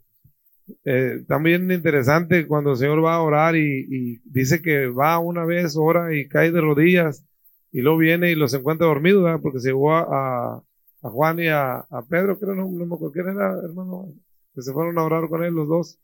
eh, 0.84 1.24
también 1.28 1.72
interesante 1.72 2.48
cuando 2.48 2.72
el 2.72 2.78
Señor 2.78 3.04
va 3.04 3.16
a 3.16 3.22
orar 3.22 3.56
y, 3.56 4.20
dice 4.26 4.62
que 4.62 4.88
va 4.88 5.20
una 5.20 5.46
vez, 5.46 5.76
ora 5.78 6.16
y 6.16 6.28
cae 6.28 6.52
de 6.52 6.62
rodillas 6.62 7.24
y 7.72 7.82
luego 7.82 7.98
viene 7.98 8.32
y 8.32 8.36
los 8.36 8.54
encuentra 8.54 8.88
dormidos, 8.88 9.40
porque 9.42 9.60
se 9.60 9.70
llevó 9.70 9.94
a, 9.94 10.56
a, 10.58 11.10
Juan 11.10 11.40
y 11.40 11.48
a, 11.50 11.86
Pedro, 12.10 12.40
creo, 12.40 12.56
no, 12.56 12.70
no 12.72 12.86
me 12.86 12.96
acuerdo 12.96 13.30
era, 13.30 13.60
hermano, 13.64 14.14
que 14.54 14.62
se 14.62 14.72
fueron 14.74 14.98
a 14.98 15.04
orar 15.04 15.28
con 15.30 15.44
él 15.44 15.54
los 15.54 15.68
dos, 15.68 16.00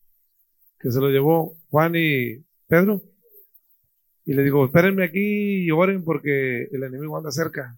que 0.80 0.91
se 0.91 1.00
lo 1.00 1.10
llevó 1.10 1.56
Juan 1.69 1.93
y 1.95 2.43
Pedro. 2.67 3.02
Y 4.26 4.34
le 4.34 4.43
digo, 4.43 4.65
espérenme 4.65 5.06
aquí 5.06 5.65
y 5.65 5.71
oren 5.71 6.04
porque 6.04 6.63
el 6.71 6.84
enemigo 6.84 7.17
anda 7.17 7.32
cerca. 7.32 7.78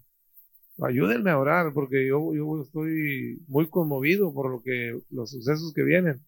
Ayúdenme 0.82 1.30
a 1.30 1.38
orar 1.38 1.72
porque 1.72 2.06
yo, 2.06 2.34
yo 2.34 2.62
estoy 2.62 3.40
muy 3.46 3.68
conmovido 3.68 4.34
por 4.34 4.50
lo 4.50 4.62
que 4.62 5.00
los 5.10 5.30
sucesos 5.30 5.72
que 5.72 5.82
vienen. 5.82 6.20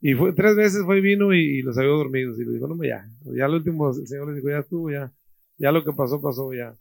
Y 0.00 0.14
fue, 0.14 0.32
tres 0.32 0.56
veces 0.56 0.82
fue 0.84 0.98
y 0.98 1.00
vino 1.00 1.32
y, 1.32 1.62
los 1.62 1.76
había 1.76 1.90
dormidos. 1.90 2.38
Y 2.38 2.44
le 2.44 2.52
dijo, 2.52 2.68
no, 2.68 2.82
ya, 2.84 3.08
ya 3.24 3.46
el 3.46 3.54
último, 3.54 3.90
el 3.90 4.06
Señor 4.06 4.28
les 4.28 4.36
dijo, 4.36 4.48
ya 4.48 4.58
estuvo, 4.58 4.90
ya, 4.90 5.12
ya 5.56 5.72
lo 5.72 5.84
que 5.84 5.92
pasó, 5.92 6.20
pasó, 6.20 6.52
ya. 6.52 6.74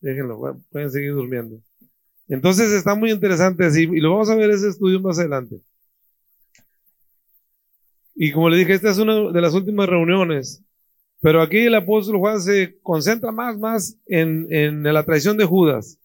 Déjenlo, 0.00 0.58
pueden 0.70 0.90
seguir 0.90 1.12
durmiendo. 1.12 1.60
Entonces 2.28 2.70
está 2.72 2.94
muy 2.94 3.10
interesante 3.10 3.64
así, 3.64 3.82
y 3.82 4.00
lo 4.00 4.12
vamos 4.12 4.30
a 4.30 4.36
ver 4.36 4.50
ese 4.50 4.68
estudio 4.68 5.00
más 5.00 5.18
adelante. 5.18 5.60
Y 8.14 8.32
como 8.32 8.48
le 8.48 8.58
dije, 8.58 8.74
esta 8.74 8.90
es 8.90 8.98
una 8.98 9.32
de 9.32 9.40
las 9.40 9.54
últimas 9.54 9.88
reuniones, 9.88 10.62
pero 11.20 11.42
aquí 11.42 11.58
el 11.58 11.74
apóstol 11.74 12.18
Juan 12.18 12.40
se 12.40 12.78
concentra 12.82 13.32
más, 13.32 13.58
más 13.58 13.98
en, 14.06 14.46
en 14.50 14.82
la 14.82 15.04
traición 15.04 15.36
de 15.36 15.44
Judas. 15.44 15.99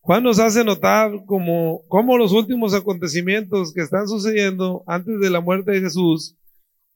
Juan 0.00 0.22
nos 0.22 0.38
hace 0.38 0.64
notar 0.64 1.24
como, 1.26 1.82
como 1.88 2.16
los 2.16 2.32
últimos 2.32 2.74
acontecimientos 2.74 3.74
que 3.74 3.82
están 3.82 4.08
sucediendo 4.08 4.82
antes 4.86 5.20
de 5.20 5.30
la 5.30 5.40
muerte 5.40 5.72
de 5.72 5.80
Jesús 5.80 6.36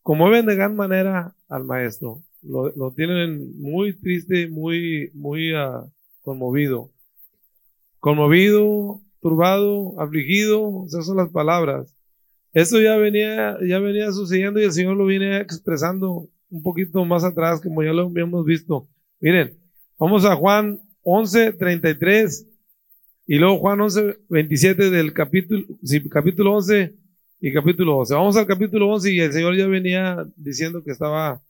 conmueven 0.02 0.46
de 0.46 0.56
gran 0.56 0.74
manera 0.74 1.34
al 1.48 1.64
maestro. 1.64 2.22
Lo, 2.42 2.92
tienen 2.92 3.60
muy 3.60 3.96
triste, 3.96 4.48
muy, 4.48 5.10
muy 5.14 5.54
uh, 5.54 5.88
conmovido. 6.22 6.90
Conmovido, 7.98 9.00
turbado, 9.20 10.00
afligido, 10.00 10.84
esas 10.86 11.06
son 11.06 11.18
las 11.18 11.30
palabras. 11.30 11.94
Esto 12.52 12.80
ya 12.80 12.96
venía, 12.96 13.56
ya 13.66 13.78
venía 13.78 14.10
sucediendo 14.10 14.60
y 14.60 14.64
el 14.64 14.72
Señor 14.72 14.96
lo 14.96 15.06
viene 15.06 15.38
expresando 15.38 16.28
un 16.50 16.62
poquito 16.62 17.04
más 17.04 17.24
atrás, 17.24 17.60
como 17.62 17.82
ya 17.82 17.92
lo 17.92 18.08
habíamos 18.08 18.44
visto. 18.44 18.88
Miren, 19.20 19.56
vamos 19.98 20.24
a 20.24 20.34
Juan 20.34 20.80
11, 21.02 21.52
33 21.52 22.51
y 23.26 23.38
luego 23.38 23.58
Juan 23.58 23.80
11, 23.80 24.18
27 24.28 24.90
del 24.90 25.12
capítulo, 25.12 25.64
sí, 25.82 26.02
capítulo 26.08 26.54
11 26.56 26.94
y 27.40 27.52
capítulo 27.52 27.96
12. 27.96 28.14
Vamos 28.14 28.36
al 28.36 28.46
capítulo 28.46 28.88
11 28.88 29.12
y 29.12 29.20
el 29.20 29.32
Señor 29.32 29.56
ya 29.56 29.66
venía 29.66 30.26
diciendo 30.36 30.82
que 30.82 30.90
estaba 30.90 31.40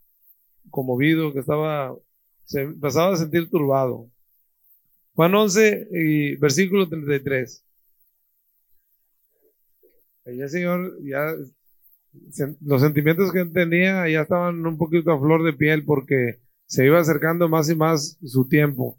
conmovido, 0.70 1.32
que 1.32 1.40
estaba, 1.40 1.94
se 2.44 2.62
empezaba 2.62 3.14
a 3.14 3.16
sentir 3.16 3.48
turbado. 3.48 4.08
Juan 5.14 5.34
11 5.34 5.88
y 5.92 6.36
versículo 6.36 6.88
33. 6.88 7.64
el 10.24 10.48
Señor 10.48 10.98
ya, 11.02 11.34
los 12.60 12.82
sentimientos 12.82 13.32
que 13.32 13.44
tenía 13.46 14.08
ya 14.08 14.22
estaban 14.22 14.64
un 14.66 14.76
poquito 14.76 15.10
a 15.10 15.18
flor 15.18 15.42
de 15.42 15.52
piel 15.52 15.84
porque 15.84 16.40
se 16.66 16.84
iba 16.84 17.00
acercando 17.00 17.48
más 17.48 17.68
y 17.70 17.74
más 17.74 18.18
su 18.24 18.46
tiempo. 18.46 18.98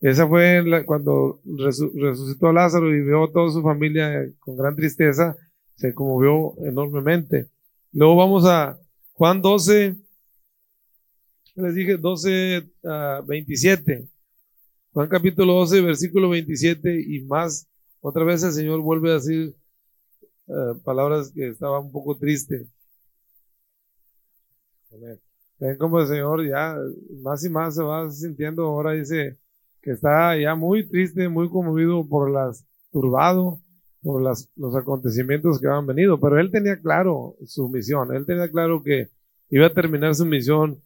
Esa 0.00 0.26
fue 0.26 0.64
cuando 0.86 1.40
resucitó 1.44 2.48
a 2.48 2.52
Lázaro 2.54 2.94
y 2.94 3.02
vio 3.02 3.24
a 3.24 3.32
toda 3.32 3.52
su 3.52 3.62
familia 3.62 4.32
con 4.38 4.56
gran 4.56 4.74
tristeza, 4.74 5.36
se 5.76 5.92
conmovió 5.94 6.54
enormemente. 6.64 7.50
Luego 7.92 8.16
vamos 8.16 8.46
a 8.46 8.78
Juan 9.12 9.42
12, 9.42 9.96
les 11.56 11.74
dije 11.74 11.98
12 11.98 12.70
a 12.84 13.22
27. 13.26 14.08
Juan 14.92 15.08
capítulo 15.08 15.52
12, 15.54 15.82
versículo 15.82 16.30
27 16.30 17.04
y 17.06 17.20
más. 17.24 17.68
Otra 18.00 18.24
vez 18.24 18.42
el 18.42 18.52
Señor 18.52 18.80
vuelve 18.80 19.10
a 19.10 19.14
decir 19.14 19.54
eh, 20.48 20.52
palabras 20.82 21.30
que 21.30 21.48
estaba 21.48 21.78
un 21.78 21.92
poco 21.92 22.16
triste. 22.16 22.66
Ven 25.58 25.76
como 25.76 26.00
el 26.00 26.06
Señor 26.06 26.48
ya 26.48 26.74
más 27.20 27.44
y 27.44 27.50
más 27.50 27.74
se 27.74 27.82
va 27.82 28.10
sintiendo, 28.10 28.64
ahora 28.64 28.92
dice 28.92 29.38
que 29.82 29.92
está 29.92 30.36
ya 30.36 30.54
muy 30.54 30.88
triste, 30.88 31.28
muy 31.28 31.48
conmovido 31.48 32.06
por 32.08 32.30
las, 32.30 32.66
turbado 32.90 33.60
por 34.02 34.22
las, 34.22 34.48
los 34.56 34.74
acontecimientos 34.74 35.60
que 35.60 35.68
han 35.68 35.86
venido, 35.86 36.18
pero 36.18 36.38
él 36.38 36.50
tenía 36.50 36.80
claro 36.80 37.34
su 37.44 37.68
misión, 37.68 38.14
él 38.14 38.24
tenía 38.26 38.50
claro 38.50 38.82
que 38.82 39.10
iba 39.50 39.66
a 39.66 39.74
terminar 39.74 40.14
su 40.14 40.24
misión 40.24 40.82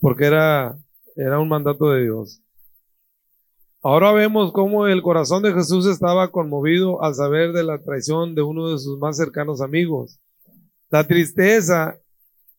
porque 0.00 0.24
era, 0.24 0.76
era 1.16 1.38
un 1.38 1.48
mandato 1.48 1.90
de 1.90 2.02
Dios. 2.02 2.42
Ahora 3.82 4.12
vemos 4.12 4.52
cómo 4.52 4.86
el 4.86 5.00
corazón 5.00 5.42
de 5.42 5.54
Jesús 5.54 5.86
estaba 5.86 6.30
conmovido 6.30 7.02
al 7.02 7.14
saber 7.14 7.52
de 7.52 7.62
la 7.62 7.82
traición 7.82 8.34
de 8.34 8.42
uno 8.42 8.70
de 8.70 8.78
sus 8.78 8.98
más 8.98 9.16
cercanos 9.16 9.62
amigos. 9.62 10.20
La 10.90 11.04
tristeza 11.04 11.98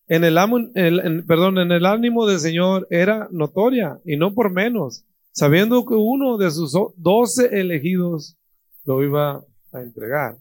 en 0.07 0.23
el, 0.23 1.23
perdón, 1.25 1.59
en 1.59 1.71
el 1.71 1.85
ánimo 1.85 2.25
del 2.25 2.39
Señor 2.39 2.87
era 2.89 3.27
notoria 3.31 3.99
y 4.03 4.17
no 4.17 4.33
por 4.33 4.51
menos, 4.51 5.05
sabiendo 5.31 5.85
que 5.85 5.93
uno 5.93 6.37
de 6.37 6.51
sus 6.51 6.73
doce 6.97 7.59
elegidos 7.59 8.37
lo 8.85 9.03
iba 9.03 9.43
a 9.71 9.81
entregar. 9.81 10.37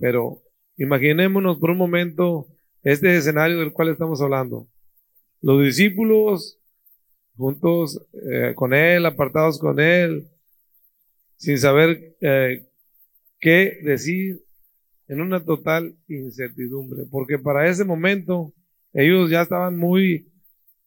Pero 0.00 0.42
imaginémonos 0.76 1.58
por 1.58 1.70
un 1.70 1.78
momento 1.78 2.48
este 2.82 3.16
escenario 3.16 3.60
del 3.60 3.72
cual 3.72 3.88
estamos 3.88 4.20
hablando. 4.20 4.66
Los 5.40 5.62
discípulos 5.62 6.58
juntos 7.36 8.00
eh, 8.30 8.52
con 8.54 8.74
Él, 8.74 9.06
apartados 9.06 9.58
con 9.58 9.80
Él, 9.80 10.28
sin 11.36 11.58
saber 11.58 12.16
eh, 12.20 12.66
qué 13.40 13.78
decir, 13.82 14.40
en 15.06 15.20
una 15.20 15.44
total 15.44 15.96
incertidumbre, 16.08 17.04
porque 17.10 17.38
para 17.38 17.68
ese 17.68 17.84
momento 17.84 18.54
ellos 18.92 19.28
ya 19.28 19.42
estaban 19.42 19.76
muy 19.76 20.32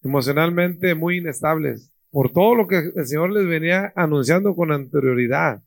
emocionalmente 0.02 0.96
muy 0.96 1.18
inestables 1.18 1.92
por 2.12 2.32
todo 2.32 2.56
lo 2.56 2.68
que 2.68 2.92
el 2.96 3.06
Señor 3.06 3.32
les 3.32 3.48
venía 3.48 3.92
anunciando 3.96 4.56
con 4.56 4.72
anterioridad. 4.72 5.62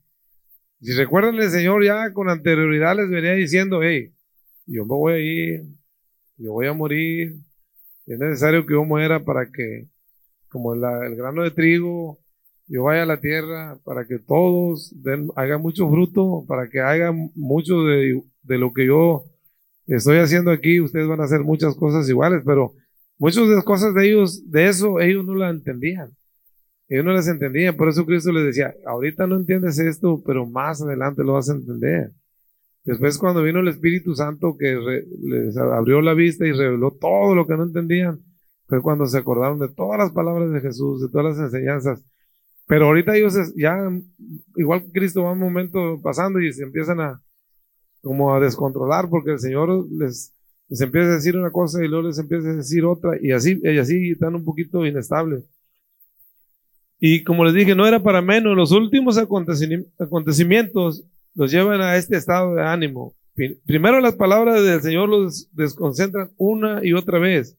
Si 0.81 0.93
recuerdan, 0.93 1.35
el 1.35 1.49
Señor 1.49 1.83
ya 1.83 2.11
con 2.13 2.29
anterioridad 2.29 2.95
les 2.95 3.09
venía 3.09 3.33
diciendo, 3.33 3.81
hey, 3.83 4.13
yo 4.65 4.83
me 4.83 4.95
voy 4.95 5.13
a 5.13 5.19
ir, 5.19 5.63
yo 6.37 6.53
voy 6.53 6.67
a 6.67 6.73
morir, 6.73 7.35
es 8.05 8.19
necesario 8.19 8.65
que 8.65 8.73
yo 8.73 8.83
muera 8.83 9.23
para 9.23 9.51
que 9.51 9.87
como 10.49 10.73
el 10.73 11.15
grano 11.15 11.43
de 11.43 11.51
trigo, 11.51 12.19
yo 12.67 12.83
vaya 12.83 13.03
a 13.03 13.05
la 13.05 13.19
tierra 13.19 13.77
para 13.83 14.05
que 14.05 14.19
todos 14.19 14.93
hagan 15.35 15.61
mucho 15.61 15.89
fruto, 15.89 16.45
para 16.47 16.69
que 16.69 16.79
hagan 16.79 17.31
mucho 17.35 17.83
de, 17.83 18.21
de, 18.43 18.57
lo 18.57 18.73
que 18.73 18.85
yo 18.85 19.25
estoy 19.87 20.17
haciendo 20.17 20.51
aquí, 20.51 20.81
ustedes 20.81 21.07
van 21.07 21.21
a 21.21 21.25
hacer 21.25 21.41
muchas 21.41 21.75
cosas 21.75 22.07
iguales, 22.09 22.43
pero 22.45 22.73
muchas 23.17 23.47
de 23.47 23.55
las 23.55 23.63
cosas 23.63 23.93
de 23.93 24.07
ellos, 24.07 24.49
de 24.49 24.67
eso, 24.67 24.99
ellos 24.99 25.25
no 25.25 25.35
la 25.35 25.49
entendían. 25.49 26.11
Ellos 26.91 27.05
no 27.05 27.13
las 27.13 27.29
entendían, 27.29 27.77
por 27.77 27.87
eso 27.87 28.05
Cristo 28.05 28.33
les 28.33 28.47
decía, 28.47 28.75
ahorita 28.85 29.25
no 29.25 29.37
entiendes 29.37 29.79
esto, 29.79 30.21
pero 30.25 30.45
más 30.45 30.81
adelante 30.81 31.23
lo 31.23 31.33
vas 31.33 31.49
a 31.49 31.53
entender. 31.53 32.11
Después 32.83 33.17
cuando 33.17 33.41
vino 33.41 33.61
el 33.61 33.69
Espíritu 33.69 34.13
Santo 34.13 34.57
que 34.59 34.77
les 35.21 35.55
abrió 35.55 36.01
la 36.01 36.13
vista 36.13 36.45
y 36.45 36.51
reveló 36.51 36.91
todo 36.91 37.33
lo 37.33 37.47
que 37.47 37.55
no 37.55 37.63
entendían, 37.63 38.19
fue 38.67 38.81
cuando 38.81 39.05
se 39.05 39.19
acordaron 39.19 39.57
de 39.59 39.69
todas 39.69 39.99
las 39.99 40.11
palabras 40.11 40.51
de 40.51 40.59
Jesús, 40.59 41.01
de 41.01 41.07
todas 41.07 41.37
las 41.37 41.45
enseñanzas. 41.45 42.03
Pero 42.67 42.87
ahorita 42.87 43.15
ellos 43.15 43.35
ya, 43.55 43.77
igual 44.57 44.83
que 44.83 44.91
Cristo 44.91 45.23
va 45.23 45.31
un 45.31 45.39
momento 45.39 46.01
pasando 46.03 46.41
y 46.41 46.51
se 46.51 46.63
empiezan 46.63 46.99
a 46.99 47.21
como 48.01 48.35
a 48.35 48.41
descontrolar 48.41 49.07
porque 49.09 49.31
el 49.31 49.39
Señor 49.39 49.87
les, 49.89 50.33
les 50.67 50.81
empieza 50.81 51.07
a 51.07 51.15
decir 51.15 51.37
una 51.37 51.51
cosa 51.51 51.81
y 51.81 51.87
luego 51.87 52.09
les 52.09 52.19
empieza 52.19 52.49
a 52.49 52.55
decir 52.55 52.83
otra 52.83 53.11
y 53.21 53.31
así, 53.31 53.61
y 53.63 53.77
así 53.77 54.11
están 54.11 54.35
un 54.35 54.43
poquito 54.43 54.85
inestables. 54.85 55.49
Y 57.03 57.23
como 57.23 57.43
les 57.43 57.55
dije, 57.55 57.73
no 57.73 57.87
era 57.87 58.03
para 58.03 58.21
menos, 58.21 58.55
los 58.55 58.71
últimos 58.71 59.17
acontecimientos 59.17 61.03
los 61.33 61.51
llevan 61.51 61.81
a 61.81 61.95
este 61.95 62.15
estado 62.15 62.53
de 62.53 62.63
ánimo. 62.63 63.15
Primero 63.65 63.99
las 64.01 64.13
palabras 64.13 64.63
del 64.63 64.81
Señor 64.81 65.09
los 65.09 65.49
desconcentran 65.51 66.29
una 66.37 66.85
y 66.85 66.93
otra 66.93 67.17
vez. 67.17 67.57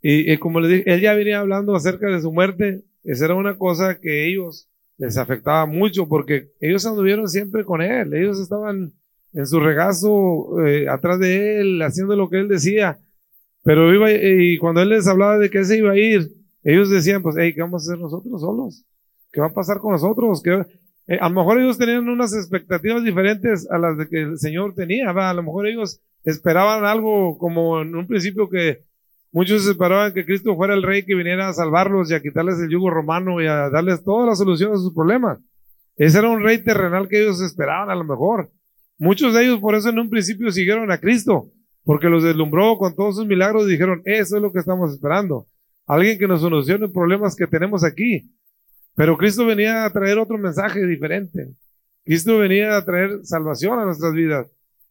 Y, 0.00 0.34
como 0.38 0.60
le 0.60 0.68
dije, 0.68 0.94
él 0.94 1.02
ya 1.02 1.12
venía 1.12 1.40
hablando 1.40 1.76
acerca 1.76 2.06
de 2.06 2.22
su 2.22 2.32
muerte. 2.32 2.82
Esa 3.04 3.26
era 3.26 3.34
una 3.34 3.58
cosa 3.58 4.00
que 4.00 4.26
ellos 4.28 4.66
les 4.96 5.18
afectaba 5.18 5.66
mucho 5.66 6.08
porque 6.08 6.52
ellos 6.58 6.86
anduvieron 6.86 7.28
siempre 7.28 7.66
con 7.66 7.82
él. 7.82 8.14
Ellos 8.14 8.40
estaban 8.40 8.94
en 9.34 9.46
su 9.46 9.60
regazo 9.60 10.66
eh, 10.66 10.88
atrás 10.88 11.20
de 11.20 11.60
él, 11.60 11.82
haciendo 11.82 12.16
lo 12.16 12.30
que 12.30 12.38
él 12.38 12.48
decía. 12.48 12.98
Pero 13.62 13.92
iba, 13.94 14.10
y 14.10 14.56
cuando 14.56 14.80
él 14.80 14.88
les 14.88 15.06
hablaba 15.06 15.36
de 15.36 15.50
que 15.50 15.64
se 15.64 15.76
iba 15.76 15.92
a 15.92 15.98
ir, 15.98 16.39
ellos 16.62 16.90
decían, 16.90 17.22
pues, 17.22 17.36
hey, 17.38 17.52
¿qué 17.54 17.62
vamos 17.62 17.82
a 17.82 17.92
hacer 17.92 18.00
nosotros 18.00 18.40
solos? 18.40 18.84
¿Qué 19.32 19.40
va 19.40 19.48
a 19.48 19.54
pasar 19.54 19.78
con 19.78 19.92
nosotros? 19.92 20.42
¿Qué, 20.42 20.62
eh, 21.06 21.18
a 21.20 21.28
lo 21.28 21.34
mejor 21.34 21.60
ellos 21.60 21.78
tenían 21.78 22.08
unas 22.08 22.34
expectativas 22.34 23.04
diferentes 23.04 23.68
a 23.70 23.78
las 23.78 23.96
de 23.96 24.08
que 24.08 24.22
el 24.22 24.38
Señor 24.38 24.74
tenía. 24.74 25.10
A 25.10 25.34
lo 25.34 25.42
mejor 25.42 25.66
ellos 25.66 26.00
esperaban 26.24 26.84
algo 26.84 27.38
como 27.38 27.80
en 27.80 27.94
un 27.94 28.06
principio 28.06 28.48
que 28.48 28.84
Muchos 29.32 29.64
esperaban 29.68 30.12
que 30.12 30.24
Cristo 30.24 30.56
fuera 30.56 30.74
el 30.74 30.82
rey 30.82 31.04
que 31.04 31.14
viniera 31.14 31.48
a 31.48 31.52
salvarlos 31.52 32.10
y 32.10 32.14
a 32.14 32.20
quitarles 32.20 32.58
el 32.58 32.68
yugo 32.68 32.90
romano 32.90 33.40
y 33.40 33.46
a 33.46 33.70
darles 33.70 34.02
toda 34.02 34.26
la 34.26 34.34
solución 34.34 34.72
a 34.72 34.76
sus 34.76 34.92
problemas. 34.92 35.38
Ese 35.96 36.18
era 36.18 36.28
un 36.28 36.42
rey 36.42 36.58
terrenal 36.64 37.06
que 37.08 37.22
ellos 37.22 37.40
esperaban 37.40 37.90
a 37.90 37.94
lo 37.94 38.02
mejor. 38.02 38.50
Muchos 38.98 39.32
de 39.32 39.44
ellos 39.44 39.60
por 39.60 39.76
eso 39.76 39.90
en 39.90 40.00
un 40.00 40.10
principio 40.10 40.50
siguieron 40.50 40.90
a 40.90 40.98
Cristo, 40.98 41.52
porque 41.84 42.08
los 42.08 42.24
deslumbró 42.24 42.76
con 42.76 42.96
todos 42.96 43.16
sus 43.16 43.26
milagros 43.26 43.68
y 43.68 43.72
dijeron, 43.72 44.02
eso 44.04 44.36
es 44.36 44.42
lo 44.42 44.52
que 44.52 44.58
estamos 44.58 44.92
esperando. 44.92 45.46
Alguien 45.90 46.18
que 46.18 46.28
nos 46.28 46.40
solucione 46.40 46.88
problemas 46.88 47.34
que 47.34 47.48
tenemos 47.48 47.82
aquí. 47.82 48.30
Pero 48.94 49.18
Cristo 49.18 49.44
venía 49.44 49.84
a 49.84 49.90
traer 49.90 50.18
otro 50.18 50.38
mensaje 50.38 50.86
diferente. 50.86 51.52
Cristo 52.04 52.38
venía 52.38 52.76
a 52.76 52.84
traer 52.84 53.18
salvación 53.24 53.80
a 53.80 53.86
nuestras 53.86 54.14
vidas. 54.14 54.46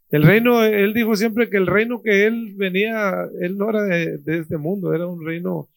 El 0.10 0.24
reino, 0.24 0.62
él 0.62 0.94
dijo 0.94 1.16
siempre 1.16 1.50
que 1.50 1.56
el 1.56 1.68
reino 1.68 2.02
que 2.02 2.26
él 2.26 2.54
venía, 2.58 3.30
él 3.40 3.58
no 3.58 3.70
era 3.70 3.84
de, 3.84 4.20
este 4.26 4.58
mundo, 4.58 4.94
era 4.94 5.08
un 5.08 5.26
reino 5.26 5.70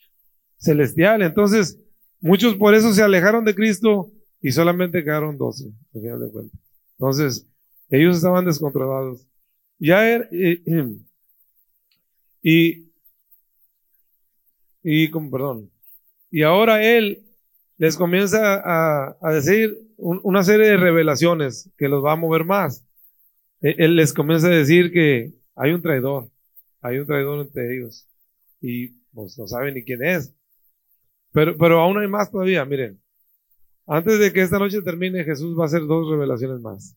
celestial. 0.56 1.22
Entonces, 1.22 1.78
muchos 2.20 2.56
por 2.56 2.74
eso 2.74 2.92
se 2.92 3.04
alejaron 3.04 3.44
de 3.44 3.54
Cristo 3.54 4.10
y 4.40 4.50
solamente 4.50 5.04
quedaron 5.04 5.38
doce, 5.38 5.66
al 5.94 6.00
final 6.00 6.20
de 6.20 6.30
cuentas. 6.32 6.60
Entonces, 6.98 7.46
ellos 7.90 8.16
estaban 8.16 8.44
descontrolados. 8.44 9.24
Ya 9.78 10.08
era, 10.08 10.28
y, 12.42 12.91
y, 14.82 15.10
con 15.10 15.30
perdón. 15.30 15.70
Y 16.30 16.42
ahora 16.42 16.82
él 16.82 17.24
les 17.78 17.96
comienza 17.96 18.62
a, 18.64 19.32
decir 19.32 19.76
una 19.96 20.42
serie 20.44 20.68
de 20.68 20.76
revelaciones 20.76 21.70
que 21.76 21.88
los 21.88 22.04
va 22.04 22.12
a 22.12 22.16
mover 22.16 22.44
más. 22.44 22.84
E, 23.60 23.74
él 23.78 23.96
les 23.96 24.12
comienza 24.12 24.48
a 24.48 24.50
decir 24.50 24.92
que 24.92 25.34
hay 25.54 25.72
un 25.72 25.82
traidor, 25.82 26.30
hay 26.80 26.98
un 26.98 27.06
traidor 27.06 27.40
entre 27.40 27.76
ellos 27.76 28.08
y 28.60 28.88
pues 29.12 29.38
no 29.38 29.46
saben 29.46 29.74
ni 29.74 29.84
quién 29.84 30.02
es. 30.04 30.34
Pero, 31.32 31.56
pero 31.56 31.80
aún 31.80 31.98
hay 31.98 32.08
más 32.08 32.30
todavía, 32.30 32.64
miren. 32.64 33.00
Antes 33.86 34.18
de 34.18 34.32
que 34.32 34.42
esta 34.42 34.58
noche 34.58 34.80
termine, 34.82 35.24
Jesús 35.24 35.58
va 35.58 35.64
a 35.64 35.66
hacer 35.66 35.82
dos 35.86 36.08
revelaciones 36.10 36.60
más. 36.60 36.96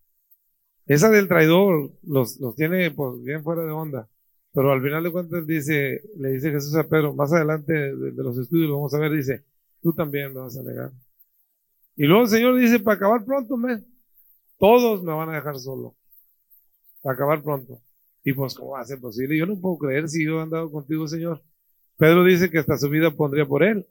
Esa 0.85 1.09
del 1.09 1.27
traidor 1.27 1.91
los, 2.03 2.39
los 2.39 2.55
tiene 2.55 2.91
pues, 2.91 3.23
bien 3.23 3.43
fuera 3.43 3.63
de 3.63 3.71
onda. 3.71 4.07
Pero 4.55 4.71
al 4.71 4.81
final 4.81 5.03
de 5.03 5.11
cuentas 5.11 5.45
dice, 5.45 6.01
le 6.17 6.29
dice 6.29 6.49
Jesús 6.49 6.73
a 6.77 6.87
Pedro, 6.87 7.13
más 7.13 7.33
adelante 7.33 7.73
de, 7.73 8.11
los 8.13 8.37
estudios 8.37 8.69
lo 8.69 8.77
vamos 8.77 8.93
a 8.93 8.99
ver, 8.99 9.11
dice, 9.11 9.43
tú 9.81 9.91
también 9.91 10.33
me 10.33 10.39
vas 10.39 10.57
a 10.57 10.63
negar. 10.63 10.91
Y 11.97 12.05
luego 12.05 12.23
el 12.23 12.29
Señor 12.29 12.57
dice, 12.57 12.79
para 12.79 12.95
acabar 12.95 13.25
pronto, 13.25 13.57
me, 13.57 13.83
todos 14.57 15.03
me 15.03 15.11
van 15.11 15.29
a 15.29 15.35
dejar 15.35 15.59
solo 15.59 15.93
acabar 17.03 17.43
pronto. 17.43 17.81
Y 18.23 18.31
pues, 18.31 18.55
¿cómo 18.55 18.71
va 18.71 18.79
a 18.79 18.85
ser 18.85 18.99
posible? 18.99 19.37
Yo 19.37 19.45
no 19.45 19.59
puedo 19.59 19.77
creer 19.77 20.07
si 20.07 20.25
yo 20.25 20.39
he 20.39 20.43
andado 20.43 20.71
contigo, 20.71 21.05
Señor. 21.05 21.41
Pedro 21.97 22.23
dice 22.23 22.49
que 22.49 22.59
hasta 22.59 22.77
su 22.77 22.89
vida 22.89 23.11
pondría 23.11 23.45
por 23.45 23.61
él. 23.61 23.85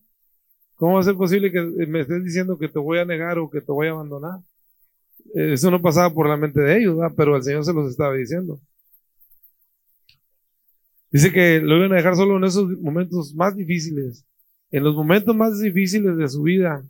¿Cómo 0.76 0.94
va 0.94 1.00
a 1.00 1.04
ser 1.04 1.14
posible 1.14 1.52
que 1.52 1.60
me 1.62 2.00
estés 2.00 2.24
diciendo 2.24 2.58
que 2.58 2.68
te 2.68 2.78
voy 2.78 2.98
a 2.98 3.04
negar 3.04 3.38
o 3.38 3.50
que 3.50 3.60
te 3.60 3.70
voy 3.70 3.88
a 3.88 3.90
abandonar? 3.90 4.40
eso 5.34 5.70
no 5.70 5.80
pasaba 5.82 6.10
por 6.10 6.28
la 6.28 6.36
mente 6.36 6.60
de 6.60 6.78
ellos, 6.78 6.96
pero 7.16 7.36
el 7.36 7.42
Señor 7.42 7.64
se 7.64 7.72
los 7.72 7.90
estaba 7.90 8.14
diciendo. 8.14 8.60
Dice 11.14 11.30
que 11.30 11.60
lo 11.60 11.76
iban 11.76 11.92
a 11.92 11.94
dejar 11.94 12.16
solo 12.16 12.38
en 12.38 12.42
esos 12.42 12.68
momentos 12.80 13.36
más 13.36 13.54
difíciles, 13.54 14.26
en 14.72 14.82
los 14.82 14.96
momentos 14.96 15.36
más 15.36 15.60
difíciles 15.60 16.16
de 16.16 16.28
su 16.28 16.42
vida 16.42 16.82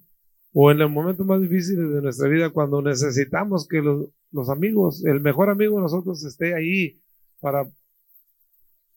o 0.54 0.70
en 0.70 0.78
los 0.78 0.90
momentos 0.90 1.26
más 1.26 1.42
difíciles 1.42 1.90
de 1.90 2.00
nuestra 2.00 2.26
vida, 2.30 2.48
cuando 2.48 2.80
necesitamos 2.80 3.68
que 3.68 3.82
los, 3.82 4.48
amigos, 4.48 5.04
el 5.04 5.20
mejor 5.20 5.50
amigo 5.50 5.76
de 5.76 5.82
nosotros 5.82 6.24
esté 6.24 6.54
ahí 6.54 6.98
para 7.38 7.70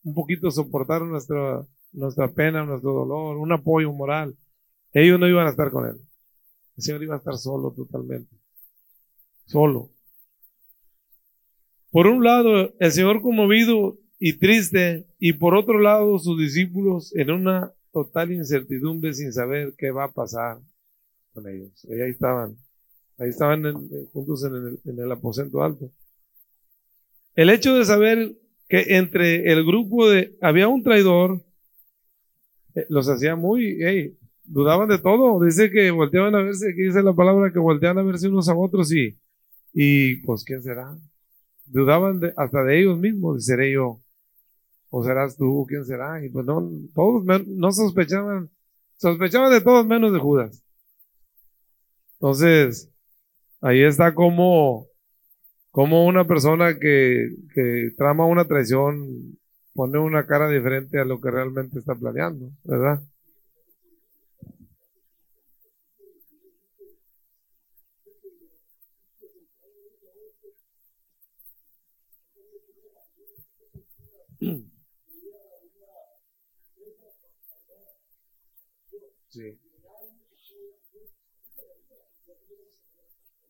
un 0.06 0.14
poquito 0.14 0.50
soportar 0.50 1.02
nuestra, 1.02 1.62
nuestra 1.92 2.30
pena, 2.30 2.64
nuestro 2.64 2.94
dolor, 2.94 3.36
un 3.36 3.52
apoyo 3.52 3.92
moral. 3.92 4.34
Ellos 4.94 5.20
no 5.20 5.28
iban 5.28 5.46
a 5.46 5.50
estar 5.50 5.72
con 5.72 5.88
él. 5.88 5.98
El 6.78 6.84
Señor 6.84 7.04
iba 7.04 7.16
a 7.16 7.18
estar 7.18 7.36
solo 7.36 7.72
totalmente. 7.72 8.34
Solo. 9.46 9.90
Por 11.92 12.08
un 12.08 12.24
lado, 12.24 12.74
el 12.80 12.92
Señor 12.94 13.22
conmovido 13.22 13.98
y 14.20 14.34
triste, 14.34 15.08
y 15.20 15.34
por 15.34 15.56
otro 15.56 15.80
lado, 15.80 16.18
sus 16.20 16.40
discípulos 16.40 17.16
en 17.16 17.32
una 17.32 17.72
total 17.92 18.32
incertidumbre 18.32 19.14
sin 19.14 19.32
saber 19.32 19.74
qué 19.78 19.92
va 19.92 20.06
a 20.06 20.12
pasar 20.12 20.60
con 21.34 21.48
ellos. 21.48 21.86
Ahí 21.86 22.12
estaban, 22.12 22.58
ahí 23.18 23.30
estaban 23.30 23.62
juntos 24.12 24.44
en 24.44 24.56
el, 24.56 24.80
en 24.86 25.00
el 25.00 25.12
aposento 25.12 25.62
alto. 25.64 25.92
El 27.36 27.50
hecho 27.52 27.76
de 27.76 27.86
saber 27.86 28.36
que 28.68 28.98
entre 28.98 29.52
el 29.52 29.64
grupo 29.66 30.10
de, 30.10 30.36
había 30.42 30.68
un 30.68 30.84
traidor, 30.84 31.44
eh, 32.76 32.86
los 32.90 33.08
hacía 33.08 33.36
muy, 33.36 33.78
hey, 33.80 34.18
dudaban 34.44 34.90
de 34.90 34.98
todo. 34.98 35.44
Dice 35.44 35.70
que 35.70 35.92
volteaban 35.92 36.36
a 36.36 36.42
verse, 36.42 36.74
que 36.76 36.84
dice 36.84 37.04
la 37.04 37.14
palabra 37.14 37.52
que 37.52 37.60
volteaban 37.60 38.00
a 38.00 38.04
verse 38.04 38.28
unos 38.28 38.50
a 38.50 38.56
otros 38.56 38.92
y, 38.92 39.18
y 39.74 40.18
pues, 40.18 40.44
¿quién 40.44 40.62
será? 40.62 40.98
Dudaban 41.66 42.22
hasta 42.36 42.64
de 42.64 42.80
ellos 42.80 42.98
mismos, 42.98 43.46
seré 43.46 43.72
yo, 43.72 44.02
o 44.90 45.04
serás 45.04 45.38
tú, 45.38 45.66
¿quién 45.68 45.86
será? 45.86 46.24
Y 46.24 46.30
pues 46.30 46.46
no, 46.46 46.70
todos 46.94 47.24
no 47.48 47.72
sospechaban, 47.72 48.50
sospechaban 48.96 49.52
de 49.52 49.62
todos 49.62 49.86
menos 49.86 50.14
de 50.14 50.20
Judas. 50.20 50.64
Entonces, 52.20 52.90
ahí 53.62 53.84
está 53.84 54.14
como 54.14 54.88
como 55.72 56.08
una 56.08 56.26
persona 56.26 56.80
que, 56.80 57.30
que 57.54 57.92
trama 57.96 58.26
una 58.26 58.46
traición 58.46 59.38
pone 59.76 60.00
una 60.00 60.26
cara 60.26 60.50
diferente 60.50 61.00
a 61.00 61.06
lo 61.06 61.22
que 61.22 61.30
realmente 61.30 61.78
está 61.78 61.94
planeando, 61.94 62.50
¿verdad? 62.64 63.04
Sí. 79.30 79.60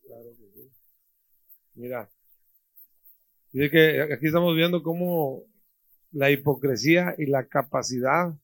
Claro 0.02 0.30
que 0.30 0.46
sí. 0.54 0.70
Mira, 1.74 2.08
Dice 3.52 3.70
que 3.70 4.02
aquí 4.02 4.26
estamos 4.26 4.54
viendo 4.54 4.82
cómo 4.82 5.42
la 6.12 6.30
hipocresía 6.30 7.14
y 7.18 7.26
la 7.26 7.46
capacidad 7.46 8.34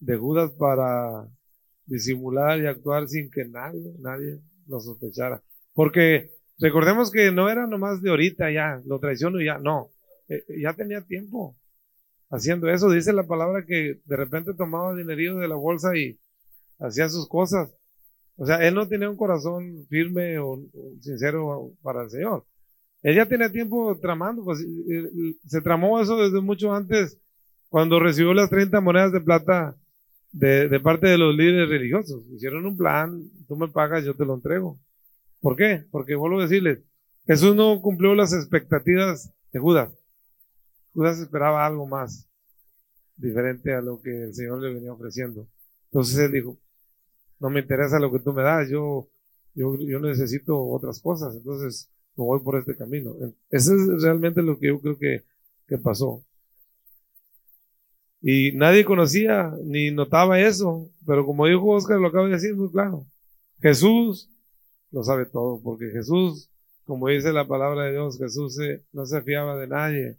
de 0.00 0.16
Judas 0.16 0.50
para 0.52 1.28
disimular 1.86 2.60
y 2.60 2.66
actuar 2.66 3.08
sin 3.08 3.30
que 3.30 3.44
nadie, 3.44 3.94
nadie 4.00 4.40
lo 4.66 4.80
sospechara. 4.80 5.42
Porque 5.72 6.30
recordemos 6.58 7.10
que 7.10 7.30
no 7.30 7.48
era 7.48 7.66
nomás 7.66 8.02
de 8.02 8.10
ahorita 8.10 8.50
ya, 8.50 8.82
lo 8.86 8.98
traiciono 8.98 9.40
y 9.40 9.46
ya, 9.46 9.58
no, 9.58 9.90
eh, 10.28 10.44
ya 10.60 10.74
tenía 10.74 11.00
tiempo 11.02 11.56
haciendo 12.30 12.68
eso. 12.68 12.90
Dice 12.90 13.12
la 13.12 13.26
palabra 13.26 13.64
que 13.64 14.00
de 14.04 14.16
repente 14.16 14.54
tomaba 14.54 14.96
dinerillo 14.96 15.36
de 15.36 15.48
la 15.48 15.56
bolsa 15.56 15.96
y 15.96 16.18
hacía 16.86 17.08
sus 17.08 17.28
cosas. 17.28 17.74
O 18.36 18.46
sea, 18.46 18.56
él 18.66 18.74
no 18.74 18.88
tenía 18.88 19.08
un 19.08 19.16
corazón 19.16 19.86
firme 19.88 20.38
o 20.38 20.60
sincero 21.00 21.72
para 21.82 22.02
el 22.02 22.10
Señor. 22.10 22.44
Ella 23.02 23.26
tenía 23.26 23.50
tiempo 23.50 23.98
tramando, 24.00 24.44
pues 24.44 24.64
se 25.46 25.60
tramó 25.60 26.00
eso 26.00 26.16
desde 26.16 26.40
mucho 26.40 26.72
antes, 26.72 27.18
cuando 27.68 28.00
recibió 28.00 28.32
las 28.32 28.50
30 28.50 28.80
monedas 28.80 29.12
de 29.12 29.20
plata 29.20 29.76
de, 30.32 30.80
parte 30.80 31.08
de 31.08 31.18
los 31.18 31.36
líderes 31.36 31.68
religiosos. 31.68 32.24
Hicieron 32.34 32.66
un 32.66 32.76
plan, 32.76 33.22
tú 33.46 33.56
me 33.56 33.68
pagas, 33.68 34.04
yo 34.04 34.14
te 34.14 34.24
lo 34.24 34.34
entrego. 34.34 34.80
¿Por 35.40 35.56
qué? 35.56 35.84
Porque 35.90 36.14
vuelvo 36.14 36.40
a 36.40 36.44
decirles, 36.44 36.80
Jesús 37.26 37.54
no 37.54 37.80
cumplió 37.80 38.14
las 38.14 38.32
expectativas 38.32 39.30
de 39.52 39.60
Judas. 39.60 39.90
Judas 40.92 41.18
esperaba 41.18 41.66
algo 41.66 41.86
más 41.86 42.28
diferente 43.16 43.74
a 43.74 43.80
lo 43.80 44.00
que 44.00 44.24
el 44.24 44.34
Señor 44.34 44.62
le 44.62 44.72
venía 44.72 44.92
ofreciendo. 44.92 45.46
Entonces 45.90 46.18
él 46.18 46.32
dijo, 46.32 46.56
no 47.40 47.50
me 47.50 47.60
interesa 47.60 47.98
lo 47.98 48.10
que 48.12 48.20
tú 48.20 48.32
me 48.32 48.42
das, 48.42 48.68
yo, 48.68 49.08
yo, 49.54 49.76
yo 49.78 50.00
necesito 50.00 50.58
otras 50.58 51.00
cosas. 51.00 51.34
Entonces, 51.36 51.90
no 52.16 52.24
voy 52.24 52.40
por 52.40 52.58
este 52.58 52.76
camino. 52.76 53.14
Eso 53.50 53.74
es 53.74 54.02
realmente 54.02 54.42
lo 54.42 54.58
que 54.58 54.68
yo 54.68 54.80
creo 54.80 54.98
que, 54.98 55.24
que 55.66 55.78
pasó. 55.78 56.24
Y 58.22 58.52
nadie 58.52 58.84
conocía 58.84 59.52
ni 59.64 59.90
notaba 59.90 60.40
eso, 60.40 60.88
pero 61.06 61.26
como 61.26 61.46
dijo 61.46 61.66
Oscar, 61.68 61.98
lo 61.98 62.08
acaba 62.08 62.24
de 62.24 62.32
decir 62.32 62.54
muy 62.54 62.70
claro. 62.70 63.04
Jesús 63.60 64.30
lo 64.90 65.02
sabe 65.02 65.26
todo, 65.26 65.60
porque 65.62 65.90
Jesús, 65.90 66.48
como 66.86 67.08
dice 67.08 67.32
la 67.32 67.46
palabra 67.46 67.84
de 67.84 67.92
Dios, 67.92 68.16
Jesús 68.16 68.56
no 68.92 69.04
se 69.04 69.20
fiaba 69.22 69.56
de 69.56 69.66
nadie. 69.66 70.16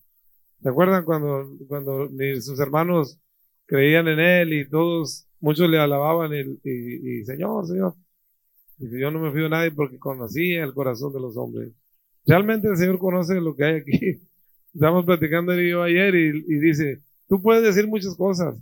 ¿Se 0.61 0.69
acuerdan 0.69 1.03
cuando, 1.03 1.49
cuando 1.67 2.09
sus 2.41 2.59
hermanos 2.59 3.17
creían 3.65 4.07
en 4.07 4.19
él 4.19 4.53
y 4.53 4.69
todos, 4.69 5.27
muchos 5.39 5.69
le 5.69 5.79
alababan 5.79 6.31
y, 6.33 6.59
y, 6.63 7.19
y 7.19 7.25
Señor, 7.25 7.67
Señor? 7.67 7.95
Dice, 8.77 8.99
yo 8.99 9.11
no 9.11 9.19
me 9.19 9.31
fío 9.31 9.43
de 9.43 9.49
nadie 9.49 9.71
porque 9.71 9.97
conocía 9.97 10.63
el 10.63 10.73
corazón 10.73 11.13
de 11.13 11.19
los 11.19 11.37
hombres. 11.37 11.71
Realmente 12.25 12.67
el 12.67 12.77
Señor 12.77 12.97
conoce 12.97 13.39
lo 13.39 13.55
que 13.55 13.63
hay 13.63 13.75
aquí. 13.75 14.21
Estamos 14.73 15.05
platicando 15.05 15.53
él 15.53 15.69
y 15.69 15.71
ayer 15.71 16.15
y, 16.15 16.59
dice, 16.59 17.01
tú 17.29 17.41
puedes 17.41 17.63
decir 17.63 17.87
muchas 17.87 18.15
cosas, 18.15 18.55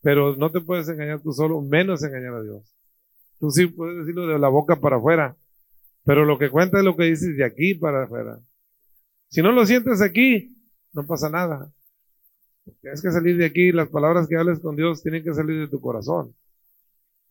pero 0.00 0.34
no 0.34 0.50
te 0.50 0.60
puedes 0.60 0.88
engañar 0.88 1.22
tú 1.22 1.32
solo, 1.32 1.60
menos 1.60 2.02
engañar 2.02 2.34
a 2.34 2.42
Dios. 2.42 2.74
Tú 3.38 3.50
sí 3.50 3.66
puedes 3.66 3.98
decirlo 3.98 4.26
de 4.26 4.40
la 4.40 4.48
boca 4.48 4.80
para 4.80 4.96
afuera, 4.96 5.36
pero 6.04 6.24
lo 6.24 6.36
que 6.36 6.50
cuenta 6.50 6.78
es 6.78 6.84
lo 6.84 6.96
que 6.96 7.04
dices 7.04 7.36
de 7.36 7.44
aquí 7.44 7.74
para 7.74 8.04
afuera. 8.04 8.40
Si 9.28 9.40
no 9.40 9.52
lo 9.52 9.64
sientes 9.64 10.02
aquí, 10.02 10.56
no 10.92 11.06
pasa 11.06 11.30
nada. 11.30 11.72
Tienes 12.80 13.02
que 13.02 13.10
salir 13.10 13.36
de 13.36 13.46
aquí, 13.46 13.72
las 13.72 13.88
palabras 13.88 14.28
que 14.28 14.36
hables 14.36 14.60
con 14.60 14.76
Dios 14.76 15.02
tienen 15.02 15.22
que 15.22 15.34
salir 15.34 15.58
de 15.58 15.68
tu 15.68 15.80
corazón. 15.80 16.34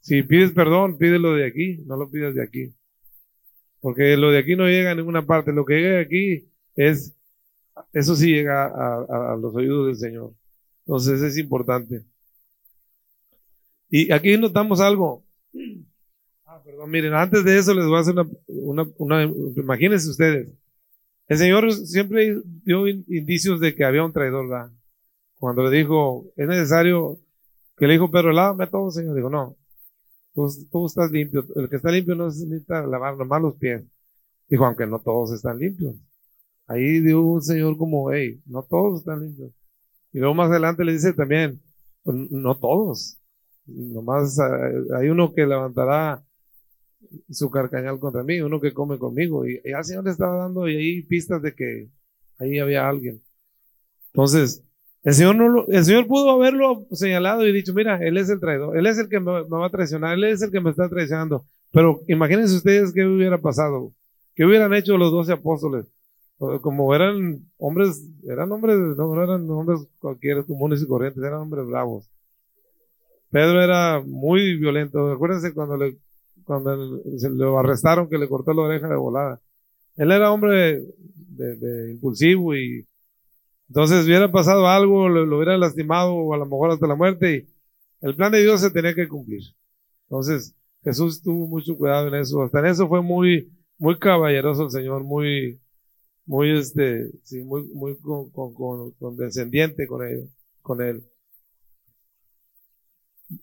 Si 0.01 0.23
pides 0.23 0.51
perdón, 0.51 0.97
pídelo 0.97 1.33
de 1.33 1.45
aquí, 1.45 1.77
no 1.85 1.95
lo 1.95 2.09
pidas 2.09 2.33
de 2.35 2.43
aquí. 2.43 2.73
Porque 3.79 4.17
lo 4.17 4.31
de 4.31 4.39
aquí 4.39 4.55
no 4.55 4.67
llega 4.67 4.91
a 4.91 4.95
ninguna 4.95 5.25
parte. 5.25 5.53
Lo 5.53 5.65
que 5.65 5.75
llega 5.75 5.89
de 5.97 6.01
aquí 6.01 6.49
es, 6.75 7.15
eso 7.93 8.15
sí 8.15 8.27
llega 8.27 8.65
a, 8.65 9.35
los 9.35 9.55
oídos 9.55 9.87
del 9.87 9.95
Señor. 9.95 10.33
Entonces 10.85 11.21
es 11.21 11.37
importante. 11.37 12.03
Y 13.89 14.11
aquí 14.11 14.37
notamos 14.37 14.79
algo. 14.79 15.23
Ah, 16.45 16.61
perdón, 16.63 16.89
miren, 16.89 17.13
antes 17.13 17.43
de 17.43 17.57
eso 17.57 17.73
les 17.73 17.85
voy 17.85 17.97
a 17.97 17.99
hacer 17.99 18.15
una, 18.47 18.87
una, 18.97 19.23
imagínense 19.23 20.09
ustedes. 20.09 20.49
El 21.27 21.37
Señor 21.37 21.71
siempre 21.71 22.41
dio 22.63 22.87
indicios 22.87 23.59
de 23.59 23.73
que 23.75 23.83
había 23.83 24.03
un 24.03 24.13
traidor, 24.13 24.47
¿verdad? 24.49 24.71
Cuando 25.41 25.63
le 25.63 25.75
dijo, 25.75 26.31
es 26.35 26.47
necesario, 26.47 27.17
que 27.75 27.87
le 27.87 27.93
dijo 27.93 28.11
Pedro, 28.11 28.31
lávame 28.31 28.67
todo, 28.67 28.91
Señor. 28.91 29.15
Dijo, 29.15 29.27
no, 29.27 29.57
tú, 30.35 30.85
estás 30.85 31.09
limpio. 31.09 31.43
El 31.55 31.67
que 31.67 31.77
está 31.77 31.89
limpio 31.89 32.13
no 32.13 32.27
necesita 32.27 32.85
lavar 32.85 33.17
nomás 33.17 33.41
los 33.41 33.55
pies. 33.55 33.83
Dijo, 34.47 34.65
aunque 34.65 34.85
no 34.85 34.99
todos 34.99 35.31
están 35.31 35.57
limpios. 35.57 35.95
Ahí 36.67 36.99
dio 36.99 37.21
un 37.21 37.41
señor 37.41 37.75
como, 37.75 38.11
hey, 38.11 38.39
no 38.45 38.61
todos 38.61 38.99
están 38.99 39.21
limpios. 39.21 39.51
Y 40.13 40.19
luego 40.19 40.35
más 40.35 40.51
adelante 40.51 40.85
le 40.85 40.93
dice 40.93 41.11
también, 41.13 41.59
pues, 42.03 42.15
no 42.29 42.55
todos. 42.59 43.17
Nomás 43.65 44.37
eh, 44.37 44.93
hay 44.95 45.09
uno 45.09 45.33
que 45.33 45.47
levantará 45.47 46.23
su 47.31 47.49
carcañal 47.49 47.99
contra 47.99 48.21
mí, 48.21 48.41
uno 48.41 48.61
que 48.61 48.75
come 48.75 48.99
conmigo. 48.99 49.47
Y, 49.47 49.59
y 49.65 49.71
al 49.71 49.85
Señor 49.85 50.03
le 50.03 50.11
estaba 50.11 50.37
dando 50.37 50.69
y 50.69 50.75
ahí 50.75 51.01
pistas 51.01 51.41
de 51.41 51.55
que 51.55 51.89
ahí 52.37 52.59
había 52.59 52.87
alguien. 52.87 53.23
Entonces, 54.13 54.63
el 55.03 55.13
Señor, 55.13 55.35
no 55.35 55.83
Señor 55.83 56.07
pudo 56.07 56.31
haberlo 56.31 56.85
señalado 56.91 57.45
y 57.47 57.51
dicho, 57.51 57.73
mira, 57.73 57.97
Él 57.97 58.17
es 58.17 58.29
el 58.29 58.39
traidor, 58.39 58.77
Él 58.77 58.85
es 58.85 58.97
el 58.97 59.09
que 59.09 59.19
me, 59.19 59.31
va 59.31 59.65
a 59.65 59.69
traicionar, 59.69 60.13
Él 60.13 60.23
es 60.25 60.41
el 60.41 60.51
que 60.51 60.61
me 60.61 60.69
está 60.69 60.89
traicionando. 60.89 61.45
Pero 61.71 62.01
imagínense 62.07 62.55
ustedes 62.55 62.93
qué 62.93 63.05
hubiera 63.05 63.37
pasado, 63.37 63.93
qué 64.35 64.45
hubieran 64.45 64.73
hecho 64.73 64.97
los 64.97 65.11
doce 65.11 65.33
apóstoles. 65.33 65.85
Como 66.61 66.93
eran 66.95 67.39
hombres, 67.57 68.03
eran 68.27 68.51
hombres, 68.51 68.75
no, 68.97 69.23
eran 69.23 69.47
hombres 69.49 69.87
cualquiera, 69.99 70.41
comunes 70.43 70.81
y 70.81 70.87
corrientes, 70.87 71.23
eran 71.23 71.41
hombres 71.41 71.67
bravos. 71.67 72.09
Pedro 73.29 73.63
era 73.63 74.01
muy 74.05 74.57
violento. 74.57 75.11
Acuérdense 75.11 75.53
cuando 75.53 75.77
le, 75.77 75.97
cuando 76.43 76.99
se 77.17 77.29
lo 77.29 77.57
arrestaron 77.57 78.09
que 78.09 78.17
le 78.17 78.27
cortó 78.27 78.53
la 78.53 78.63
oreja 78.63 78.87
de 78.87 78.95
volada. 78.95 79.39
Él 79.95 80.11
era 80.11 80.31
hombre 80.31 80.81
de, 81.29 81.91
impulsivo 81.91 82.55
y 82.55 82.85
entonces 83.71 84.05
hubiera 84.05 84.29
pasado 84.29 84.67
algo, 84.67 85.07
lo, 85.07 85.25
lo, 85.25 85.37
hubiera 85.37 85.57
lastimado 85.57 86.13
o 86.13 86.33
a 86.33 86.37
lo 86.37 86.43
mejor 86.45 86.71
hasta 86.71 86.87
la 86.87 86.95
muerte 86.95 87.37
y 87.37 88.05
el 88.05 88.17
plan 88.17 88.29
de 88.29 88.41
Dios 88.41 88.59
se 88.59 88.69
tenía 88.69 88.93
que 88.93 89.07
cumplir. 89.07 89.43
Entonces 90.09 90.53
Jesús 90.83 91.21
tuvo 91.21 91.47
mucho 91.47 91.77
cuidado 91.77 92.09
en 92.09 92.15
eso. 92.15 92.43
Hasta 92.43 92.59
en 92.59 92.65
eso 92.65 92.89
fue 92.89 93.01
muy, 93.01 93.49
muy 93.77 93.97
caballeroso 93.97 94.65
el 94.65 94.71
Señor, 94.71 95.05
muy, 95.05 95.61
muy 96.25 96.51
este, 96.51 97.11
sí, 97.23 97.45
muy, 97.45 97.63
muy 97.73 97.95
con, 97.95 98.29
con, 98.29 98.91
condescendiente 98.99 99.87
con 99.87 100.05
él, 100.05 100.29
con 100.61 100.81
él. 100.81 101.05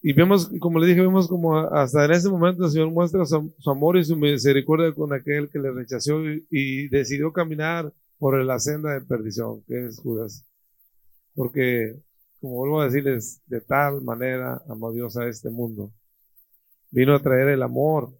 Y 0.03 0.13
vemos, 0.13 0.51
como 0.61 0.79
le 0.79 0.89
dije, 0.89 1.01
vemos 1.01 1.27
como 1.27 1.57
hasta 1.57 2.05
en 2.05 2.11
ese 2.11 2.29
momento 2.29 2.67
el 2.67 2.71
Señor 2.71 2.91
muestra 2.91 3.25
su, 3.25 3.51
amor 3.65 3.97
y 3.97 4.05
su 4.05 4.15
misericordia 4.15 4.93
con 4.93 5.11
aquel 5.15 5.49
que 5.49 5.59
le 5.59 5.71
rechazó 5.71 6.21
y, 6.51 6.89
decidió 6.89 7.33
caminar 7.33 7.91
por 8.19 8.43
la 8.45 8.59
senda 8.59 8.95
de 8.95 9.01
perdición, 9.03 9.63
que 9.67 9.87
es 9.87 9.99
Judas. 10.01 10.45
Porque, 11.35 11.97
como 12.41 12.57
vuelvo 12.57 12.81
a 12.81 12.87
decirles, 12.87 13.41
de 13.47 13.61
tal 13.61 14.03
manera 14.03 14.63
amó 14.69 14.93
Dios 14.93 15.17
a 15.17 15.29
este 15.29 15.51
mundo. 15.51 15.93
Vino 16.91 17.15
a 17.15 17.23
traer 17.23 17.49
el 17.49 17.63
amor. 17.63 18.13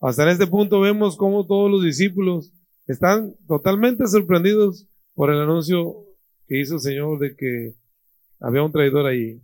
Hasta 0.00 0.22
en 0.22 0.30
este 0.30 0.46
punto 0.46 0.80
vemos 0.80 1.16
cómo 1.16 1.46
todos 1.46 1.70
los 1.70 1.84
discípulos 1.84 2.52
están 2.86 3.34
totalmente 3.46 4.06
sorprendidos 4.06 4.88
por 5.14 5.30
el 5.30 5.40
anuncio 5.40 6.06
que 6.46 6.60
hizo 6.60 6.74
el 6.74 6.80
Señor 6.80 7.18
de 7.18 7.36
que 7.36 7.74
había 8.40 8.62
un 8.62 8.72
traidor 8.72 9.06
ahí. 9.06 9.42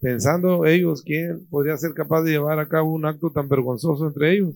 Pensando 0.00 0.64
ellos 0.64 1.02
quién 1.02 1.44
podría 1.48 1.76
ser 1.76 1.92
capaz 1.92 2.22
de 2.22 2.30
llevar 2.30 2.60
a 2.60 2.68
cabo 2.68 2.92
un 2.92 3.04
acto 3.04 3.30
tan 3.30 3.48
vergonzoso 3.48 4.06
entre 4.06 4.34
ellos. 4.34 4.54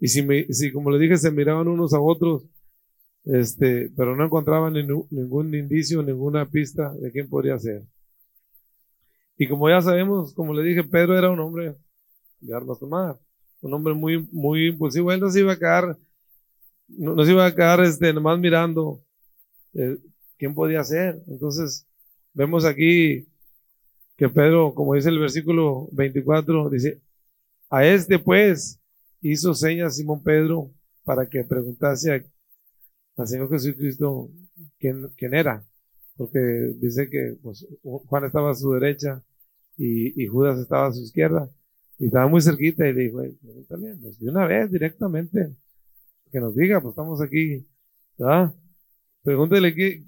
Y 0.00 0.08
si, 0.08 0.26
si 0.52 0.72
como 0.72 0.90
le 0.90 0.98
dije, 0.98 1.18
se 1.18 1.30
miraban 1.30 1.68
unos 1.68 1.92
a 1.92 2.00
otros, 2.00 2.44
este, 3.24 3.90
pero 3.96 4.16
no 4.16 4.24
encontraban 4.24 4.72
ningún 4.72 5.54
indicio, 5.54 6.02
ninguna 6.02 6.46
pista 6.46 6.92
de 6.94 7.10
quién 7.10 7.28
podría 7.28 7.58
ser. 7.58 7.82
Y 9.36 9.48
como 9.48 9.68
ya 9.68 9.80
sabemos, 9.80 10.34
como 10.34 10.54
le 10.54 10.62
dije, 10.62 10.84
Pedro 10.84 11.16
era 11.16 11.30
un 11.30 11.40
hombre 11.40 11.74
de 12.40 12.54
armas 12.54 12.78
tomar 12.78 13.18
un 13.62 13.72
hombre 13.74 13.94
muy, 13.94 14.28
muy 14.32 14.68
impulsivo. 14.68 15.12
Él 15.12 15.20
no 15.20 15.30
se 15.30 15.40
iba 15.40 15.52
a 15.52 15.58
quedar 15.58 15.96
no, 16.88 17.24
se 17.24 17.30
iba 17.30 17.46
a 17.46 17.54
quedar 17.54 17.80
este, 17.80 18.12
nomás 18.12 18.38
mirando 18.38 19.02
eh, 19.72 19.96
quién 20.36 20.54
podía 20.54 20.84
ser. 20.84 21.22
Entonces, 21.26 21.86
vemos 22.34 22.64
aquí 22.64 23.26
que 24.16 24.28
Pedro, 24.28 24.74
como 24.74 24.94
dice 24.94 25.08
el 25.08 25.18
versículo 25.18 25.88
24, 25.92 26.68
dice, 26.68 27.00
a 27.70 27.86
este 27.86 28.18
pues 28.18 28.78
hizo 29.22 29.54
señas 29.54 29.96
Simón 29.96 30.22
Pedro 30.22 30.70
para 31.04 31.26
que 31.26 31.44
preguntase 31.44 32.12
Señor 33.26 33.50
Jesucristo 33.50 34.30
quién, 34.78 35.08
quién 35.16 35.34
era, 35.34 35.64
porque 36.16 36.38
dice 36.76 37.08
que 37.10 37.36
pues, 37.42 37.66
Juan 37.82 38.24
estaba 38.24 38.50
a 38.50 38.54
su 38.54 38.72
derecha 38.72 39.22
y, 39.76 40.26
Judas 40.26 40.58
estaba 40.58 40.88
a 40.88 40.92
su 40.92 41.02
izquierda 41.02 41.50
y 41.98 42.06
estaba 42.06 42.28
muy 42.28 42.40
cerquita 42.40 42.88
y 42.88 42.92
le 42.92 43.02
dijo, 43.02 43.22
también, 43.68 44.00
pues, 44.00 44.18
de 44.18 44.30
una 44.30 44.46
vez 44.46 44.70
directamente 44.70 45.54
que 46.30 46.40
nos 46.40 46.54
diga, 46.56 46.80
pues 46.80 46.92
estamos 46.92 47.20
aquí, 47.20 47.66
¿verdad? 48.18 48.54
Pregúntele 49.22 49.74
qué, 49.74 50.04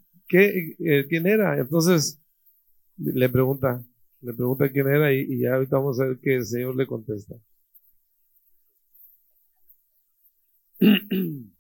eh, 0.79 1.07
quién 1.09 1.27
era. 1.27 1.59
Entonces, 1.59 2.21
le 2.97 3.29
pregunta, 3.29 3.85
le 4.23 4.33
pregunta 4.35 4.71
quién 4.71 4.89
era 4.89 5.13
y, 5.13 5.39
ya 5.41 5.55
ahorita 5.55 5.77
vamos 5.77 6.01
a 6.01 6.07
ver 6.07 6.19
que 6.21 6.37
el 6.37 6.47
Señor 6.47 6.77
le 6.77 6.87
contesta. 6.87 7.37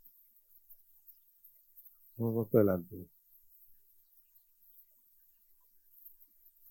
Vamos 2.16 2.48
adelante. 2.54 3.06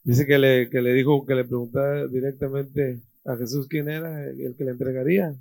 Dice 0.03 0.25
que 0.25 0.37
le, 0.37 0.69
que 0.69 0.81
le 0.81 0.93
dijo, 0.93 1.25
que 1.25 1.35
le 1.35 1.45
preguntara 1.45 2.07
directamente 2.07 3.01
a 3.25 3.35
Jesús 3.37 3.67
quién 3.67 3.89
era 3.89 4.29
el 4.29 4.55
que 4.55 4.65
le 4.65 4.71
entregaría. 4.71 5.35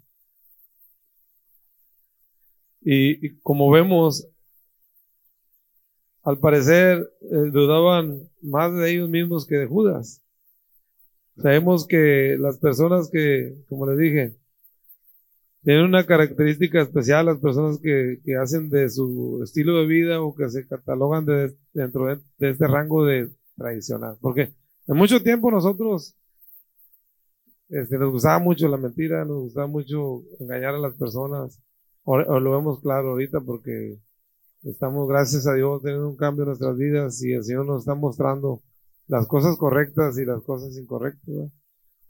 Y, 2.81 3.31
como 3.41 3.71
vemos, 3.71 4.29
al 6.23 6.39
parecer 6.39 7.13
eh, 7.21 7.51
dudaban 7.53 8.29
más 8.41 8.75
de 8.75 8.93
ellos 8.93 9.09
mismos 9.09 9.47
que 9.47 9.57
de 9.57 9.67
Judas. 9.67 10.23
Sabemos 11.37 11.87
que 11.87 12.37
las 12.39 12.59
personas 12.59 13.09
que, 13.11 13.57
como 13.69 13.87
les 13.87 13.99
dije, 13.99 14.37
tienen 15.63 15.85
una 15.85 16.05
característica 16.05 16.83
especial, 16.83 17.27
las 17.27 17.39
personas 17.39 17.79
que, 17.81 18.19
hacen 18.41 18.69
de 18.69 18.89
su 18.89 19.41
estilo 19.45 19.79
de 19.79 19.87
vida 19.87 20.21
o 20.21 20.35
que 20.35 20.49
se 20.49 20.67
catalogan 20.67 21.25
dentro 21.73 22.07
de, 22.07 22.21
de, 22.39 22.51
este 22.51 22.67
rango 22.67 23.05
de 23.05 23.31
tradicional. 23.57 24.17
Porque 24.21 24.53
en 24.89 24.97
mucho 24.97 25.23
tiempo 25.23 25.51
nosotros 25.51 26.17
este, 27.73 27.97
nos 27.97 28.13
gustaba 28.13 28.39
mucho 28.39 28.69
la 28.69 28.77
mentira, 28.77 29.25
nos 29.25 29.45
gustaba 29.45 29.67
mucho 29.67 30.25
engañar 30.41 30.75
a 30.75 30.79
las 30.79 30.95
personas, 30.95 31.59
o, 32.05 32.19
lo 32.19 32.51
vemos 32.51 32.81
claro 32.81 33.13
ahorita 33.13 33.41
porque 33.41 33.99
estamos, 34.63 35.09
gracias 35.09 35.47
a 35.47 35.55
Dios, 35.55 35.81
teniendo 35.81 36.09
un 36.09 36.17
cambio 36.17 36.43
en 36.43 36.49
nuestras 36.49 36.77
vidas 36.77 37.23
y 37.23 37.33
el 37.33 37.45
Señor 37.45 37.65
nos 37.65 37.81
está 37.81 37.95
mostrando 37.95 38.61
las 39.07 39.27
cosas 39.27 39.57
correctas 39.57 40.19
y 40.19 40.27
las 40.27 40.43
cosas 40.43 40.77
incorrectas. 40.77 41.51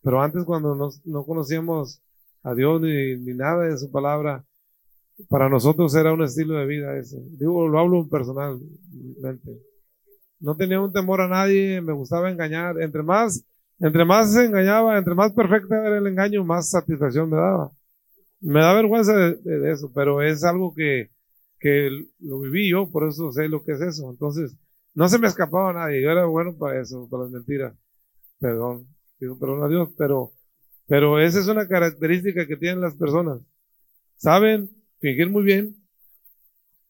Pero 0.03 0.21
antes 0.21 0.45
cuando 0.45 0.75
no 1.05 1.25
conocíamos 1.25 2.03
a 2.43 2.55
Dios 2.55 2.81
ni, 2.81 3.17
ni, 3.17 3.35
nada 3.35 3.65
de 3.65 3.79
su 3.79 3.91
palabra, 3.91 4.45
para 5.29 5.49
nosotros 5.49 5.95
era 5.95 6.13
un 6.13 6.23
estilo 6.23 6.55
de 6.55 6.67
vida 6.67 6.97
ese. 6.97 7.19
Digo, 7.39 7.69
lo 7.69 7.79
hablo 7.79 8.09
personalmente. 8.09 9.61
No 10.41 10.57
tenía 10.57 10.81
un 10.81 10.93
temor 10.93 11.21
a 11.21 11.29
nadie, 11.29 11.81
me 11.81 11.93
gustaba 11.93 12.31
engañar. 12.31 12.81
Entre 12.81 13.03
más, 13.03 13.45
entre 13.79 14.05
más 14.05 14.33
se 14.33 14.47
engañaba, 14.47 14.99
entre 14.99 15.15
más 15.15 15.33
perfecta 15.33 15.87
era 15.87 15.99
el 15.99 16.07
engaño, 16.07 16.45
más 16.45 16.71
satisfacción 16.71 17.31
me 17.31 17.37
daba 17.37 17.71
me 18.43 18.61
da 18.61 18.75
vergüenza 18.75 19.15
de, 19.15 19.73
eso, 19.73 19.91
pero 19.95 20.21
es 20.21 20.45
algo 20.45 20.75
que, 20.75 21.11
que 21.61 21.89
lo 22.19 22.41
viví 22.41 22.71
yo, 22.71 22.91
por 22.91 23.09
eso 23.09 23.31
sé 23.33 23.49
lo 23.49 23.65
que 23.65 23.73
es 23.73 23.81
eso. 23.81 24.11
Entonces, 24.11 24.57
no 24.95 25.09
se 25.09 25.19
me 25.19 25.29
escapaba 25.29 25.71
a 25.71 25.73
nadie, 25.75 26.03
yo 26.03 26.11
era 26.11 26.27
bueno 26.27 26.55
para 26.59 26.81
eso, 26.81 27.09
para 27.09 27.25
las 27.25 27.33
mentiras. 27.33 27.75
Perdón, 28.41 28.89
pido 29.19 29.39
perdón 29.39 29.63
a 29.63 29.69
Dios, 29.69 29.91
pero, 29.97 30.33
pero 30.93 31.19
esa 31.19 31.41
es 31.41 31.49
una 31.49 31.67
característica 31.67 32.47
que 32.47 32.55
tienen 32.55 32.83
las 32.83 32.95
personas. 32.95 33.41
Saben 34.15 34.69
fingir 35.01 35.31
muy 35.31 35.43
bien, 35.43 35.75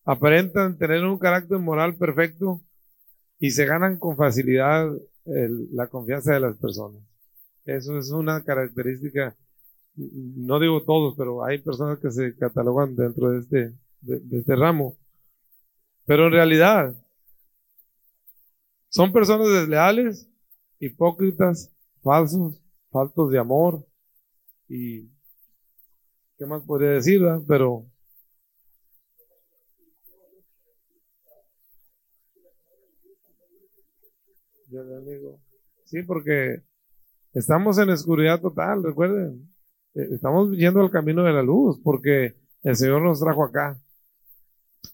aparentan 0.04 0.76
tener 0.76 1.04
un 1.04 1.20
carácter 1.20 1.60
moral 1.60 1.94
perfecto 1.94 2.60
y 3.38 3.52
se 3.52 3.64
ganan 3.64 4.00
con 4.00 4.16
facilidad 4.16 4.90
la 5.24 5.86
confianza 5.86 6.34
de 6.34 6.40
las 6.40 6.56
personas. 6.56 7.00
Eso 7.64 7.96
es 7.96 8.10
una 8.10 8.42
característica 8.42 9.36
no 9.94 10.58
digo 10.58 10.82
todos, 10.82 11.14
pero 11.16 11.44
hay 11.44 11.58
personas 11.60 12.00
que 12.00 12.10
se 12.10 12.34
catalogan 12.34 12.96
dentro 12.96 13.30
de 13.30 13.38
este, 13.38 13.72
de, 14.00 14.36
este 14.36 14.56
ramo. 14.56 14.96
Pero 16.06 16.26
en 16.26 16.32
realidad, 16.32 16.96
son 18.88 19.12
personas 19.12 19.46
desleales, 19.46 20.28
hipócritas, 20.80 21.70
falsos, 22.02 22.60
faltos 22.90 23.30
de 23.30 23.38
amor 23.38 23.86
y 24.74 25.06
qué 26.38 26.46
más 26.46 26.62
podría 26.62 26.92
decir, 26.92 27.20
pero 27.46 27.84
yo 34.68 34.82
le 34.82 35.12
digo, 35.14 35.40
sí, 35.84 36.02
porque 36.04 36.62
estamos 37.34 37.76
en 37.76 37.90
oscuridad 37.90 38.40
total, 38.40 38.82
recuerden, 38.82 39.46
eh, 39.94 40.08
estamos 40.12 40.56
yendo 40.56 40.80
al 40.80 40.90
camino 40.90 41.22
de 41.22 41.34
la 41.34 41.42
luz 41.42 41.78
porque 41.84 42.34
el 42.62 42.74
Señor 42.74 43.02
nos 43.02 43.20
trajo 43.20 43.44
acá. 43.44 43.78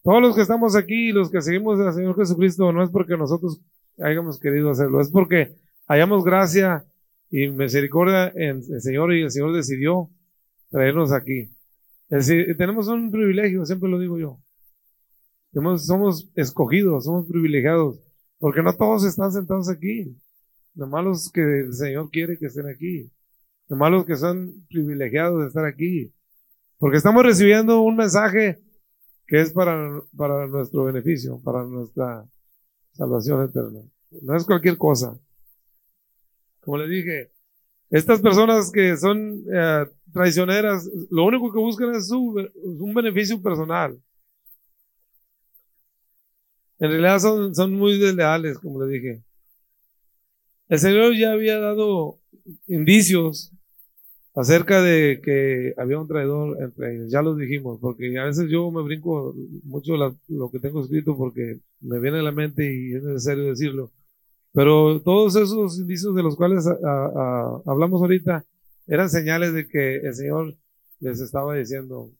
Todos 0.02 0.20
los 0.20 0.34
que 0.34 0.42
estamos 0.42 0.74
aquí 0.74 1.12
los 1.12 1.30
que 1.30 1.40
seguimos 1.40 1.78
al 1.78 1.94
Señor 1.94 2.16
Jesucristo 2.16 2.72
no 2.72 2.82
es 2.82 2.90
porque 2.90 3.16
nosotros 3.16 3.62
hayamos 4.00 4.40
querido 4.40 4.70
hacerlo, 4.70 5.00
es 5.00 5.12
porque 5.12 5.54
hayamos 5.86 6.24
gracia 6.24 6.84
y 7.30 7.48
misericordia 7.48 8.28
en 8.34 8.62
el 8.70 8.80
Señor 8.80 9.14
y 9.14 9.22
el 9.22 9.30
Señor 9.30 9.54
decidió 9.54 10.10
traernos 10.70 11.12
aquí. 11.12 11.50
Es 12.10 12.26
decir, 12.26 12.56
tenemos 12.56 12.88
un 12.88 13.10
privilegio, 13.10 13.64
siempre 13.66 13.90
lo 13.90 13.98
digo 13.98 14.18
yo. 14.18 14.38
somos 15.78 16.30
escogidos, 16.34 17.04
somos 17.04 17.26
privilegiados, 17.26 18.00
porque 18.38 18.62
no 18.62 18.74
todos 18.74 19.04
están 19.04 19.30
sentados 19.30 19.68
aquí. 19.68 20.16
Lo 20.74 20.86
malo 20.86 21.12
es 21.12 21.30
que 21.32 21.40
el 21.40 21.74
Señor 21.74 22.10
quiere 22.10 22.38
que 22.38 22.46
estén 22.46 22.68
aquí. 22.68 23.10
Lo 23.68 23.76
malos 23.76 24.06
que 24.06 24.16
son 24.16 24.64
privilegiados 24.68 25.42
de 25.42 25.48
estar 25.48 25.64
aquí. 25.64 26.12
Porque 26.78 26.96
estamos 26.96 27.22
recibiendo 27.22 27.82
un 27.82 27.96
mensaje 27.96 28.62
que 29.26 29.40
es 29.40 29.52
para, 29.52 30.00
para 30.16 30.46
nuestro 30.46 30.84
beneficio, 30.84 31.40
para 31.42 31.64
nuestra 31.64 32.24
salvación 32.92 33.44
eterna. 33.44 33.80
No 34.22 34.36
es 34.36 34.44
cualquier 34.44 34.78
cosa. 34.78 35.18
Como 36.68 36.76
le 36.76 36.86
dije, 36.86 37.30
estas 37.88 38.20
personas 38.20 38.70
que 38.70 38.94
son 38.98 39.42
eh, 39.50 39.86
traicioneras, 40.12 40.86
lo 41.10 41.24
único 41.24 41.50
que 41.50 41.58
buscan 41.58 41.94
es 41.94 42.10
un 42.10 42.92
beneficio 42.94 43.40
personal. 43.40 43.98
En 46.78 46.90
realidad 46.90 47.20
son, 47.20 47.54
son 47.54 47.72
muy 47.72 47.98
desleales, 47.98 48.58
como 48.58 48.84
le 48.84 48.92
dije. 48.92 49.22
El 50.68 50.78
Señor 50.78 51.16
ya 51.16 51.32
había 51.32 51.58
dado 51.58 52.18
indicios 52.66 53.50
acerca 54.34 54.82
de 54.82 55.22
que 55.24 55.72
había 55.78 55.98
un 55.98 56.06
traidor 56.06 56.62
entre 56.62 56.96
ellos. 56.96 57.10
Ya 57.10 57.22
lo 57.22 57.34
dijimos, 57.34 57.78
porque 57.80 58.18
a 58.18 58.26
veces 58.26 58.50
yo 58.50 58.70
me 58.70 58.82
brinco 58.82 59.34
mucho 59.64 59.94
lo 59.96 60.50
que 60.50 60.58
tengo 60.60 60.82
escrito 60.82 61.16
porque 61.16 61.60
me 61.80 61.98
viene 61.98 62.18
a 62.18 62.22
la 62.22 62.32
mente 62.32 62.70
y 62.70 62.92
es 62.94 63.02
necesario 63.02 63.44
decirlo. 63.44 63.90
Pero 64.52 65.00
todos 65.02 65.36
esos 65.36 65.78
indicios 65.78 66.14
de 66.14 66.22
los 66.22 66.36
cuales 66.36 66.66
hablamos 67.66 68.00
ahorita 68.00 68.44
eran 68.86 69.10
señales 69.10 69.52
de 69.52 69.68
que 69.68 69.96
el 69.96 70.14
Señor 70.14 70.56
les 71.00 71.20
estaba 71.20 71.54
diciendo, 71.54 72.10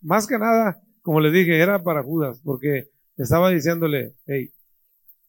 más 0.00 0.26
que 0.26 0.38
nada, 0.38 0.80
como 1.02 1.20
les 1.20 1.32
dije, 1.32 1.58
era 1.60 1.82
para 1.82 2.02
Judas, 2.02 2.40
porque 2.44 2.88
estaba 3.16 3.50
diciéndole, 3.50 4.14
hey, 4.26 4.50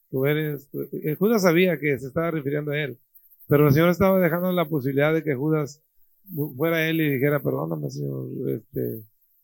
tú 0.09 0.25
eres, 0.25 0.69
eh, 1.03 1.15
Judas 1.15 1.41
sabía 1.41 1.77
que 1.77 1.97
se 1.99 2.07
estaba 2.07 2.31
refiriendo 2.31 2.71
a 2.71 2.79
él, 2.79 2.97
pero 3.47 3.67
el 3.67 3.73
Señor 3.73 3.89
estaba 3.89 4.19
dejando 4.19 4.51
la 4.51 4.65
posibilidad 4.65 5.13
de 5.13 5.23
que 5.23 5.35
Judas 5.35 5.81
fuera 6.55 6.87
él 6.87 7.01
y 7.01 7.11
dijera, 7.13 7.39
perdóname, 7.39 7.89
Señor, 7.89 8.27
este, 8.49 9.03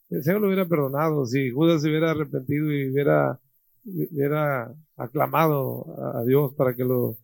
el 0.09 0.23
Señor 0.23 0.41
lo 0.41 0.47
hubiera 0.47 0.67
perdonado, 0.67 1.25
si 1.25 1.51
Judas 1.51 1.81
se 1.81 1.89
hubiera 1.89 2.11
arrepentido 2.11 2.71
y 2.71 2.91
hubiera, 2.91 3.39
hubiera 3.85 4.73
aclamado 4.95 5.85
a 6.15 6.23
Dios 6.23 6.53
para 6.55 6.75
que 6.75 6.83
lo, 6.83 7.17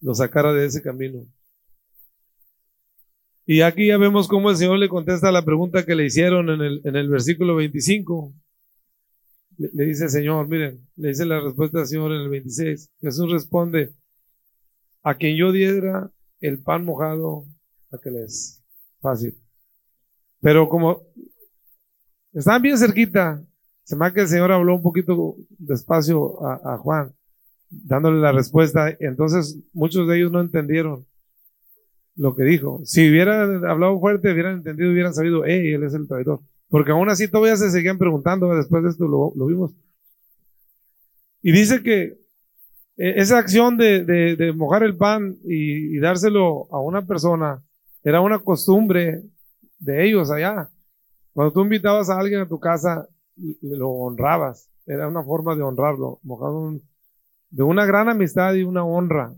lo 0.00 0.14
sacara 0.14 0.52
de 0.52 0.66
ese 0.66 0.82
camino. 0.82 1.26
Y 3.46 3.60
aquí 3.60 3.88
ya 3.88 3.98
vemos 3.98 4.26
cómo 4.26 4.50
el 4.50 4.56
Señor 4.56 4.78
le 4.78 4.88
contesta 4.88 5.30
la 5.30 5.44
pregunta 5.44 5.84
que 5.84 5.94
le 5.94 6.06
hicieron 6.06 6.48
en 6.48 6.60
el, 6.62 6.80
en 6.84 6.96
el 6.96 7.08
versículo 7.08 7.56
25. 7.56 8.32
Le, 9.58 9.84
dice 9.84 10.08
Señor, 10.08 10.48
miren, 10.48 10.86
le 10.96 11.08
dice 11.08 11.26
la 11.26 11.40
respuesta 11.40 11.78
del 11.78 11.86
Señor 11.86 12.12
en 12.12 12.22
el 12.22 12.28
26. 12.30 12.90
Jesús 13.00 13.30
responde, 13.30 13.92
a 15.02 15.14
quien 15.14 15.36
yo 15.36 15.52
diera 15.52 16.10
el 16.40 16.62
pan 16.62 16.84
mojado, 16.84 17.44
a 17.92 17.98
que 17.98 18.10
les 18.10 18.62
fácil. 19.00 19.38
Pero 20.40 20.68
como 20.68 21.02
estaban 22.32 22.62
bien 22.62 22.78
cerquita, 22.78 23.44
se 23.84 23.96
me 23.96 24.12
que 24.12 24.22
el 24.22 24.28
Señor 24.28 24.50
habló 24.50 24.74
un 24.74 24.82
poquito 24.82 25.36
despacio 25.58 26.42
a, 26.42 26.78
Juan, 26.78 27.12
dándole 27.68 28.18
la 28.18 28.32
respuesta. 28.32 28.94
Entonces 28.98 29.58
muchos 29.74 30.08
de 30.08 30.16
ellos 30.16 30.32
no 30.32 30.40
entendieron 30.40 31.04
lo 32.16 32.34
que 32.34 32.44
dijo. 32.44 32.80
Si 32.84 33.08
hubieran 33.08 33.64
hablado 33.66 34.00
fuerte, 34.00 34.32
hubieran 34.32 34.56
entendido, 34.56 34.90
hubieran 34.90 35.12
sabido, 35.12 35.44
hey, 35.44 35.74
él 35.74 35.82
es 35.82 35.92
el 35.92 36.08
traidor. 36.08 36.40
Porque 36.68 36.92
aún 36.92 37.10
así 37.10 37.28
todavía 37.28 37.56
se 37.56 37.70
seguían 37.70 37.98
preguntando, 37.98 38.54
después 38.56 38.82
de 38.82 38.88
esto 38.88 39.06
lo, 39.06 39.46
vimos. 39.46 39.72
Y 41.42 41.52
dice 41.52 41.82
que 41.82 42.16
eh, 42.96 43.14
esa 43.16 43.38
acción 43.38 43.76
de, 43.76 44.52
mojar 44.56 44.82
el 44.82 44.96
pan 44.96 45.36
y, 45.44 45.98
dárselo 45.98 46.68
a 46.72 46.80
una 46.80 47.06
persona 47.06 47.62
era 48.02 48.22
una 48.22 48.38
costumbre 48.38 49.22
de 49.78 50.06
ellos 50.06 50.30
allá. 50.30 50.70
Cuando 51.34 51.52
tú 51.52 51.60
invitabas 51.62 52.08
a 52.08 52.18
alguien 52.18 52.40
a 52.40 52.48
tu 52.48 52.58
casa, 52.58 53.08
lo 53.36 53.90
honrabas. 53.90 54.70
Era 54.86 55.08
una 55.08 55.22
forma 55.22 55.56
de 55.56 55.62
honrarlo, 55.62 56.20
mojado 56.22 56.80
de 57.50 57.62
una 57.62 57.86
gran 57.86 58.08
amistad 58.08 58.54
y 58.54 58.62
una 58.64 58.84
honra. 58.84 59.34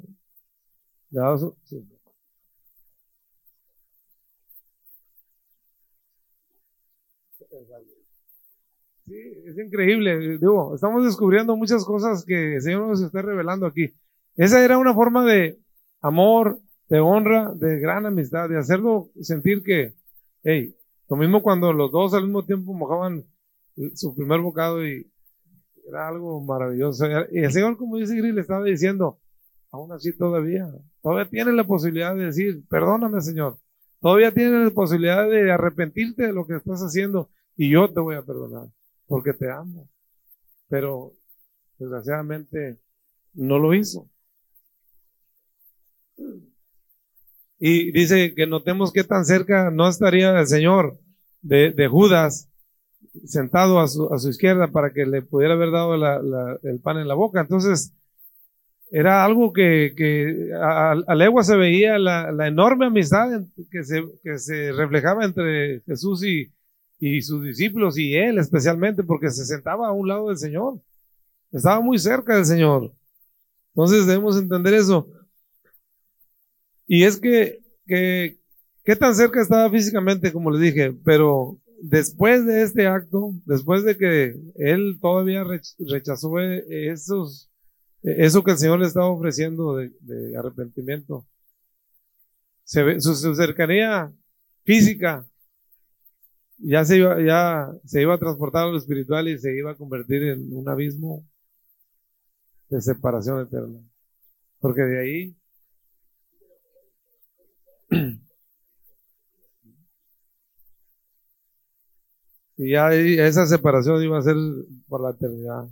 Sí, 9.04 9.14
es 9.46 9.56
increíble. 9.58 10.38
Digo, 10.38 10.74
estamos 10.74 11.04
descubriendo 11.04 11.56
muchas 11.56 11.84
cosas 11.84 12.24
que 12.24 12.56
el 12.56 12.62
Señor 12.62 12.88
nos 12.88 13.02
está 13.02 13.22
revelando 13.22 13.66
aquí. 13.66 13.94
Esa 14.36 14.64
era 14.64 14.78
una 14.78 14.94
forma 14.94 15.24
de 15.24 15.58
amor, 16.00 16.60
de 16.88 17.00
honra, 17.00 17.52
de 17.54 17.78
gran 17.78 18.04
amistad, 18.06 18.48
de 18.48 18.58
hacerlo 18.58 19.10
sentir 19.20 19.62
que, 19.62 19.94
hey, 20.42 20.74
lo 21.08 21.16
mismo 21.16 21.42
cuando 21.42 21.72
los 21.72 21.92
dos 21.92 22.14
al 22.14 22.24
mismo 22.24 22.44
tiempo 22.44 22.72
mojaban 22.72 23.24
su 23.94 24.14
primer 24.14 24.40
bocado 24.40 24.86
y 24.86 25.10
era 25.88 26.08
algo 26.08 26.40
maravilloso. 26.40 27.06
Y 27.30 27.40
el 27.40 27.52
Señor, 27.52 27.76
como 27.76 27.96
dice 27.98 28.16
Gris, 28.16 28.34
le 28.34 28.40
estaba 28.40 28.64
diciendo, 28.64 29.20
aún 29.70 29.92
así 29.92 30.16
todavía, 30.16 30.68
todavía 31.02 31.28
tiene 31.30 31.52
la 31.52 31.64
posibilidad 31.64 32.14
de 32.14 32.26
decir, 32.26 32.64
perdóname 32.68 33.20
Señor, 33.20 33.58
todavía 34.00 34.32
tiene 34.32 34.64
la 34.64 34.70
posibilidad 34.70 35.28
de 35.28 35.50
arrepentirte 35.50 36.26
de 36.26 36.32
lo 36.32 36.46
que 36.46 36.56
estás 36.56 36.80
haciendo 36.80 37.30
y 37.56 37.70
yo 37.70 37.92
te 37.92 38.00
voy 38.00 38.16
a 38.16 38.22
perdonar 38.22 38.68
porque 39.06 39.32
te 39.32 39.50
amo. 39.50 39.88
Pero 40.68 41.12
desgraciadamente 41.78 42.80
no 43.34 43.58
lo 43.58 43.74
hizo. 43.74 44.08
Y 47.58 47.92
dice 47.92 48.34
que 48.34 48.46
notemos 48.46 48.92
que 48.92 49.04
tan 49.04 49.24
cerca 49.24 49.70
no 49.70 49.88
estaría 49.88 50.38
el 50.38 50.46
Señor 50.46 50.98
de, 51.40 51.88
Judas 51.88 52.50
sentado 53.24 53.80
a 53.80 53.88
su, 53.88 54.12
a 54.12 54.18
su, 54.18 54.28
izquierda 54.30 54.68
para 54.68 54.92
que 54.92 55.06
le 55.06 55.22
pudiera 55.22 55.54
haber 55.54 55.70
dado 55.70 55.94
el 56.62 56.80
pan 56.80 56.98
en 56.98 57.08
la 57.08 57.14
boca. 57.14 57.40
Entonces, 57.40 57.92
era 58.90 59.24
algo 59.24 59.52
que, 59.52 59.94
que 59.96 60.50
a, 60.54 60.92
a, 60.92 61.14
legua 61.14 61.42
se 61.42 61.56
veía 61.56 61.98
la, 61.98 62.30
la 62.32 62.46
enorme 62.46 62.86
amistad 62.86 63.42
que 63.70 63.82
se, 63.82 64.04
que 64.22 64.38
se 64.38 64.72
reflejaba 64.72 65.24
entre 65.24 65.80
Jesús 65.80 66.24
y, 66.24 66.52
y 66.98 67.22
sus 67.22 67.42
discípulos 67.42 67.98
y 67.98 68.14
él 68.14 68.38
especialmente 68.38 69.02
porque 69.02 69.30
se 69.30 69.44
sentaba 69.44 69.88
a 69.88 69.92
un 69.92 70.08
lado 70.08 70.28
del 70.28 70.38
Señor. 70.38 70.80
Estaba 71.52 71.80
muy 71.80 71.98
cerca 71.98 72.36
del 72.36 72.44
Señor. 72.44 72.92
Entonces 73.74 74.06
debemos 74.06 74.38
entender 74.38 74.74
eso. 74.74 75.08
Y 76.86 77.04
es 77.04 77.18
que, 77.18 77.60
que, 77.86 78.38
¿qué 78.84 78.96
tan 78.96 79.14
cerca 79.14 79.40
estaba 79.40 79.70
físicamente, 79.70 80.32
como 80.32 80.50
les 80.50 80.60
dije? 80.60 80.94
Pero 81.04 81.58
después 81.80 82.46
de 82.46 82.62
este 82.62 82.86
acto, 82.86 83.34
después 83.44 83.84
de 83.84 83.96
que 83.96 84.36
él 84.56 84.98
todavía 85.00 85.44
rechazó 85.78 86.38
esos, 86.38 87.50
eso 88.02 88.42
que 88.42 88.52
el 88.52 88.58
Señor 88.58 88.80
le 88.80 88.86
estaba 88.86 89.08
ofreciendo 89.08 89.76
de, 89.76 90.36
arrepentimiento, 90.38 91.26
se 92.64 93.00
su 93.00 93.34
cercanía 93.34 94.12
física 94.64 95.26
ya 96.58 96.84
se 96.84 96.98
iba, 96.98 97.20
ya 97.22 97.72
se 97.84 98.02
iba 98.02 98.14
a 98.14 98.18
transportar 98.18 98.64
a 98.64 98.70
lo 98.70 98.78
espiritual 98.78 99.28
y 99.28 99.38
se 99.38 99.56
iba 99.56 99.72
a 99.72 99.76
convertir 99.76 100.22
en 100.22 100.52
un 100.52 100.68
abismo 100.68 101.24
de 102.68 102.80
separación 102.80 103.42
eterna. 103.42 103.78
Porque 104.60 104.82
de 104.82 105.00
ahí 105.00 105.36
y 112.56 112.72
ya 112.72 112.92
esa 112.92 113.46
separación 113.46 114.02
iba 114.02 114.18
a 114.18 114.22
ser 114.22 114.36
por 114.88 115.02
la 115.02 115.10
eternidad. 115.10 115.68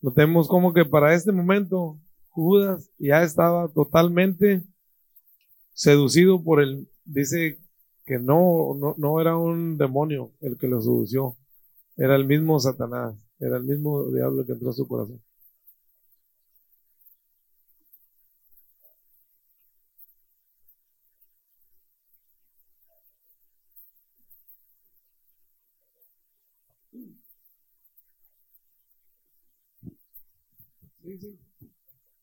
Notemos 0.00 0.48
como 0.48 0.72
que 0.72 0.84
para 0.84 1.14
este 1.14 1.30
momento 1.30 1.98
Judas 2.30 2.90
ya 2.98 3.22
estaba 3.22 3.68
totalmente 3.68 4.64
seducido 5.74 6.42
por 6.42 6.62
el, 6.62 6.88
dice 7.04 7.58
que 8.04 8.18
no, 8.18 8.74
no, 8.78 8.94
no 8.96 9.20
era 9.20 9.36
un 9.36 9.76
demonio 9.76 10.32
el 10.40 10.58
que 10.58 10.68
lo 10.68 10.80
sedució, 10.80 11.36
era 11.96 12.16
el 12.16 12.26
mismo 12.26 12.58
Satanás, 12.58 13.14
era 13.38 13.58
el 13.58 13.64
mismo 13.64 14.10
diablo 14.10 14.44
que 14.44 14.52
entró 14.52 14.70
a 14.70 14.74
su 14.74 14.88
corazón. 14.88 15.20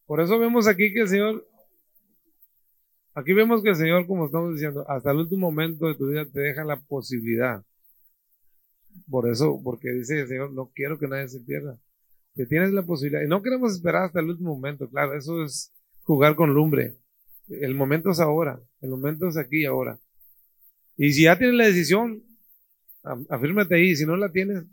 Por 0.06 0.22
eso 0.22 0.40
vemos 0.40 0.68
aquí 0.68 0.94
que 0.94 1.02
el 1.02 1.08
Señor 1.08 1.46
Aquí 3.20 3.34
vemos 3.34 3.62
que 3.62 3.70
el 3.70 3.76
Señor, 3.76 4.08
como 4.08 4.28
estamos 4.28 4.54
diciendo, 4.54 4.90
hasta 4.90 5.12
el 5.12 5.18
último 5.18 5.52
momento 5.52 5.88
de 5.88 5.96
tu 5.96 6.08
vida 6.08 6.26
te 6.26 6.40
deja 6.40 6.64
la 6.64 6.80
posibilidad. 6.80 7.66
Por 9.10 9.30
eso, 9.30 9.60
porque 9.62 9.92
dice 9.92 10.22
el 10.22 10.28
Señor, 10.30 10.54
no 10.54 10.72
quiero 10.74 10.98
que 10.98 11.08
nadie 11.08 11.28
se 11.28 11.42
pierda. 11.42 11.78
Que 12.34 12.46
tienes 12.46 12.72
la 12.72 12.84
posibilidad. 12.84 13.22
Y 13.22 13.28
no 13.28 13.42
queremos 13.42 13.74
esperar 13.74 14.04
hasta 14.04 14.22
el 14.22 14.30
último 14.30 14.56
momento, 14.56 14.88
claro, 14.90 15.16
eso 15.16 15.44
es 15.44 15.74
jugar 16.04 16.36
con 16.36 16.54
lumbre. 16.54 16.96
El 17.50 17.76
momento 17.76 18.12
es 18.12 18.22
ahora, 18.22 18.62
el 18.80 18.90
momento 18.90 19.28
es 19.28 19.36
aquí 19.36 19.64
y 19.64 19.66
ahora. 19.66 20.00
Y 20.96 21.12
si 21.12 21.24
ya 21.24 21.38
tienes 21.38 21.56
la 21.56 21.66
decisión, 21.66 22.24
afírmate 23.30 23.76
ahí. 23.76 23.98
Si 23.98 24.06
no 24.06 24.16
la 24.16 24.32
tienes, 24.32 24.64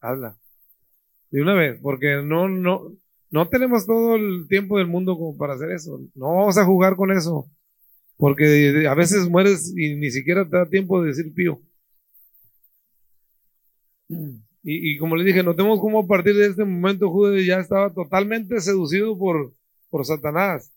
hazla. 0.00 0.36
De 1.30 1.42
una 1.42 1.54
vez, 1.54 1.78
porque 1.80 2.22
no, 2.24 2.48
no, 2.48 2.96
no 3.34 3.48
tenemos 3.48 3.84
todo 3.84 4.14
el 4.14 4.46
tiempo 4.46 4.78
del 4.78 4.86
mundo 4.86 5.18
para 5.36 5.54
hacer 5.54 5.72
eso. 5.72 5.98
No 6.14 6.36
vamos 6.36 6.56
a 6.56 6.64
jugar 6.64 6.94
con 6.94 7.10
eso. 7.10 7.50
Porque 8.16 8.86
a 8.88 8.94
veces 8.94 9.28
mueres 9.28 9.74
y 9.76 9.96
ni 9.96 10.12
siquiera 10.12 10.48
te 10.48 10.56
da 10.56 10.66
tiempo 10.70 11.02
de 11.02 11.08
decir 11.08 11.34
pío. 11.34 11.60
Y, 14.62 14.96
como 14.98 15.16
le 15.16 15.24
dije, 15.24 15.42
notemos 15.42 15.80
cómo 15.80 16.06
partir 16.06 16.36
de 16.36 16.46
este 16.46 16.64
momento 16.64 17.10
Judas 17.10 17.44
ya 17.44 17.58
estaba 17.58 17.92
totalmente 17.92 18.60
seducido 18.60 19.18
por, 19.18 19.52
por 19.90 20.06
Satanás. 20.06 20.72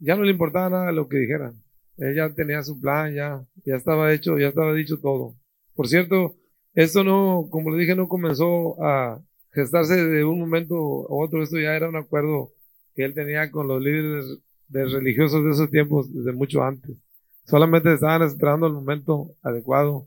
Ya 0.00 0.16
no 0.16 0.24
le 0.24 0.32
importaba 0.32 0.68
nada 0.68 0.90
lo 0.90 1.06
que 1.08 1.18
dijeran. 1.18 1.62
Él 1.96 2.16
ya 2.16 2.34
tenía 2.34 2.64
su 2.64 2.80
plan, 2.80 3.14
ya, 3.14 3.46
ya 3.64 3.76
estaba 3.76 4.12
hecho, 4.12 4.36
ya 4.36 4.48
estaba 4.48 4.74
dicho 4.74 4.98
todo. 4.98 5.36
Por 5.76 5.86
cierto, 5.86 6.34
esto 6.74 7.04
no, 7.04 7.46
como 7.50 7.70
le 7.70 7.78
dije, 7.78 7.94
no 7.94 8.08
comenzó 8.08 8.82
a 8.82 9.22
gestarse 9.56 9.96
de 9.96 10.24
un 10.24 10.38
momento 10.38 10.76
a 10.76 11.14
otro. 11.14 11.42
Esto 11.42 11.58
ya 11.58 11.74
era 11.74 11.88
un 11.88 11.96
acuerdo 11.96 12.52
que 12.94 13.04
él 13.04 13.14
tenía 13.14 13.50
con 13.50 13.66
los 13.66 13.82
líderes 13.82 14.38
de 14.68 14.84
religiosos 14.84 15.42
de 15.44 15.50
esos 15.50 15.70
tiempos 15.70 16.12
desde 16.12 16.32
mucho 16.32 16.62
antes. 16.62 16.96
Solamente 17.44 17.92
estaban 17.92 18.22
esperando 18.22 18.66
el 18.66 18.74
momento 18.74 19.34
adecuado 19.42 20.06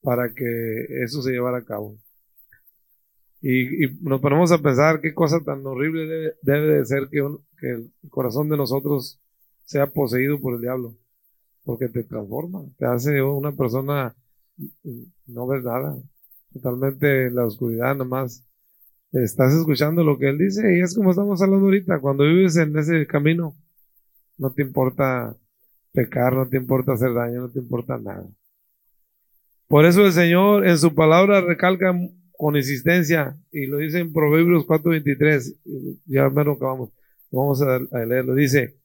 para 0.00 0.32
que 0.32 0.86
eso 1.02 1.22
se 1.22 1.32
llevara 1.32 1.58
a 1.58 1.64
cabo. 1.64 1.96
Y, 3.42 3.88
nos 4.00 4.20
ponemos 4.20 4.52
a 4.52 4.58
pensar 4.58 5.00
qué 5.00 5.12
cosa 5.12 5.40
tan 5.40 5.66
horrible 5.66 6.34
debe, 6.40 6.78
de 6.78 6.86
ser 6.86 7.08
que, 7.10 7.20
que 7.58 7.70
el 7.70 7.90
corazón 8.08 8.48
de 8.48 8.56
nosotros 8.56 9.20
sea 9.64 9.86
poseído 9.86 10.40
por 10.40 10.54
el 10.54 10.60
diablo 10.60 10.94
porque 11.64 11.88
te 11.88 12.04
transforma, 12.04 12.62
te 12.76 12.84
hace 12.86 13.22
una 13.22 13.52
persona, 13.52 14.14
no 15.26 15.46
ves 15.46 15.64
nada, 15.64 15.96
totalmente 16.52 17.26
en 17.26 17.34
la 17.34 17.46
oscuridad, 17.46 17.96
nomás 17.96 18.44
estás 19.22 19.54
escuchando 19.54 20.02
lo 20.02 20.18
que 20.18 20.28
él 20.28 20.38
dice 20.38 20.76
y 20.76 20.80
es 20.80 20.94
como 20.94 21.10
estamos 21.10 21.40
hablando 21.40 21.66
ahorita, 21.66 22.00
cuando 22.00 22.24
vives 22.24 22.56
en 22.56 22.76
ese 22.76 23.06
camino, 23.06 23.54
no 24.38 24.50
te 24.50 24.62
importa 24.62 25.36
pecar, 25.92 26.32
no 26.32 26.48
te 26.48 26.56
importa 26.56 26.92
hacer 26.92 27.14
daño, 27.14 27.42
no 27.42 27.50
te 27.50 27.60
importa 27.60 27.96
nada. 27.98 28.26
Por 29.68 29.84
eso 29.84 30.04
el 30.04 30.12
Señor 30.12 30.66
en 30.66 30.78
su 30.78 30.94
palabra 30.94 31.40
recalca 31.40 31.94
con 32.36 32.56
insistencia, 32.56 33.36
y 33.52 33.66
lo 33.66 33.78
dice 33.78 34.00
en 34.00 34.12
Proverbios 34.12 34.66
4:23, 34.66 35.56
ya 36.06 36.28
menos 36.30 36.58
que 36.58 36.64
vamos, 36.64 36.90
vamos 37.30 37.62
a 37.62 38.04
leerlo, 38.04 38.34
dice, 38.34 38.76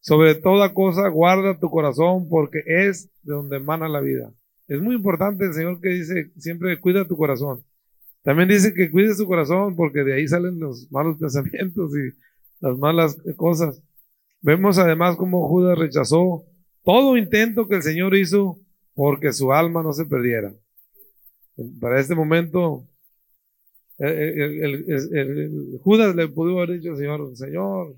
sobre 0.00 0.34
toda 0.36 0.72
cosa 0.72 1.08
guarda 1.08 1.58
tu 1.58 1.68
corazón 1.68 2.28
porque 2.28 2.62
es 2.66 3.10
de 3.22 3.34
donde 3.34 3.56
emana 3.56 3.88
la 3.88 4.00
vida. 4.00 4.32
Es 4.68 4.80
muy 4.80 4.94
importante 4.94 5.44
el 5.44 5.52
Señor 5.52 5.80
que 5.80 5.90
dice 5.90 6.30
siempre 6.36 6.80
cuida 6.80 7.04
tu 7.04 7.16
corazón. 7.16 7.64
También 8.22 8.48
dice 8.48 8.72
que 8.72 8.90
cuides 8.90 9.18
tu 9.18 9.26
corazón 9.26 9.74
porque 9.74 10.04
de 10.04 10.14
ahí 10.14 10.28
salen 10.28 10.60
los 10.60 10.90
malos 10.90 11.18
pensamientos 11.18 11.92
y 11.96 12.16
las 12.60 12.78
malas 12.78 13.16
cosas. 13.36 13.82
Vemos 14.40 14.78
además 14.78 15.16
cómo 15.16 15.48
Judas 15.48 15.78
rechazó 15.78 16.44
todo 16.84 17.16
intento 17.16 17.68
que 17.68 17.76
el 17.76 17.82
Señor 17.82 18.16
hizo 18.16 18.58
porque 18.94 19.32
su 19.32 19.52
alma 19.52 19.82
no 19.82 19.92
se 19.92 20.04
perdiera. 20.04 20.52
Para 21.80 22.00
este 22.00 22.14
momento, 22.14 22.86
el, 23.98 25.78
Judas 25.82 26.14
le 26.14 26.28
pudo 26.28 26.58
haber 26.58 26.78
dicho 26.78 26.92
al 26.92 26.96
Señor, 26.96 27.36
Señor, 27.36 27.96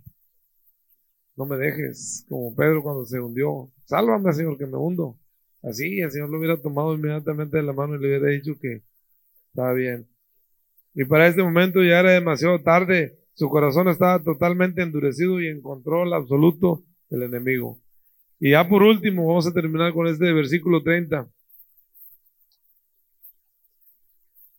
no 1.36 1.46
me 1.46 1.56
dejes, 1.56 2.26
como 2.28 2.54
Pedro 2.54 2.82
cuando 2.82 3.04
se 3.04 3.20
hundió, 3.20 3.70
sálvame 3.86 4.32
Señor 4.32 4.58
que 4.58 4.66
me 4.66 4.76
hundo. 4.76 5.18
Así 5.62 6.00
el 6.00 6.10
Señor 6.10 6.30
lo 6.30 6.38
hubiera 6.38 6.60
tomado 6.60 6.94
inmediatamente 6.94 7.56
de 7.56 7.62
la 7.62 7.72
mano 7.72 7.96
y 7.96 8.00
le 8.00 8.08
hubiera 8.08 8.28
dicho 8.28 8.58
que 8.60 8.82
estaba 9.48 9.72
bien. 9.72 10.06
Y 10.94 11.04
para 11.04 11.26
este 11.26 11.42
momento 11.42 11.82
ya 11.82 12.00
era 12.00 12.12
demasiado 12.12 12.60
tarde, 12.60 13.18
su 13.34 13.48
corazón 13.48 13.88
estaba 13.88 14.22
totalmente 14.22 14.82
endurecido 14.82 15.40
y 15.40 15.48
en 15.48 15.60
control 15.60 16.14
absoluto 16.14 16.84
del 17.10 17.24
enemigo. 17.24 17.80
Y 18.38 18.50
ya 18.50 18.68
por 18.68 18.82
último, 18.82 19.26
vamos 19.26 19.46
a 19.46 19.52
terminar 19.52 19.92
con 19.92 20.06
este 20.06 20.32
versículo 20.32 20.82
30. 20.82 21.28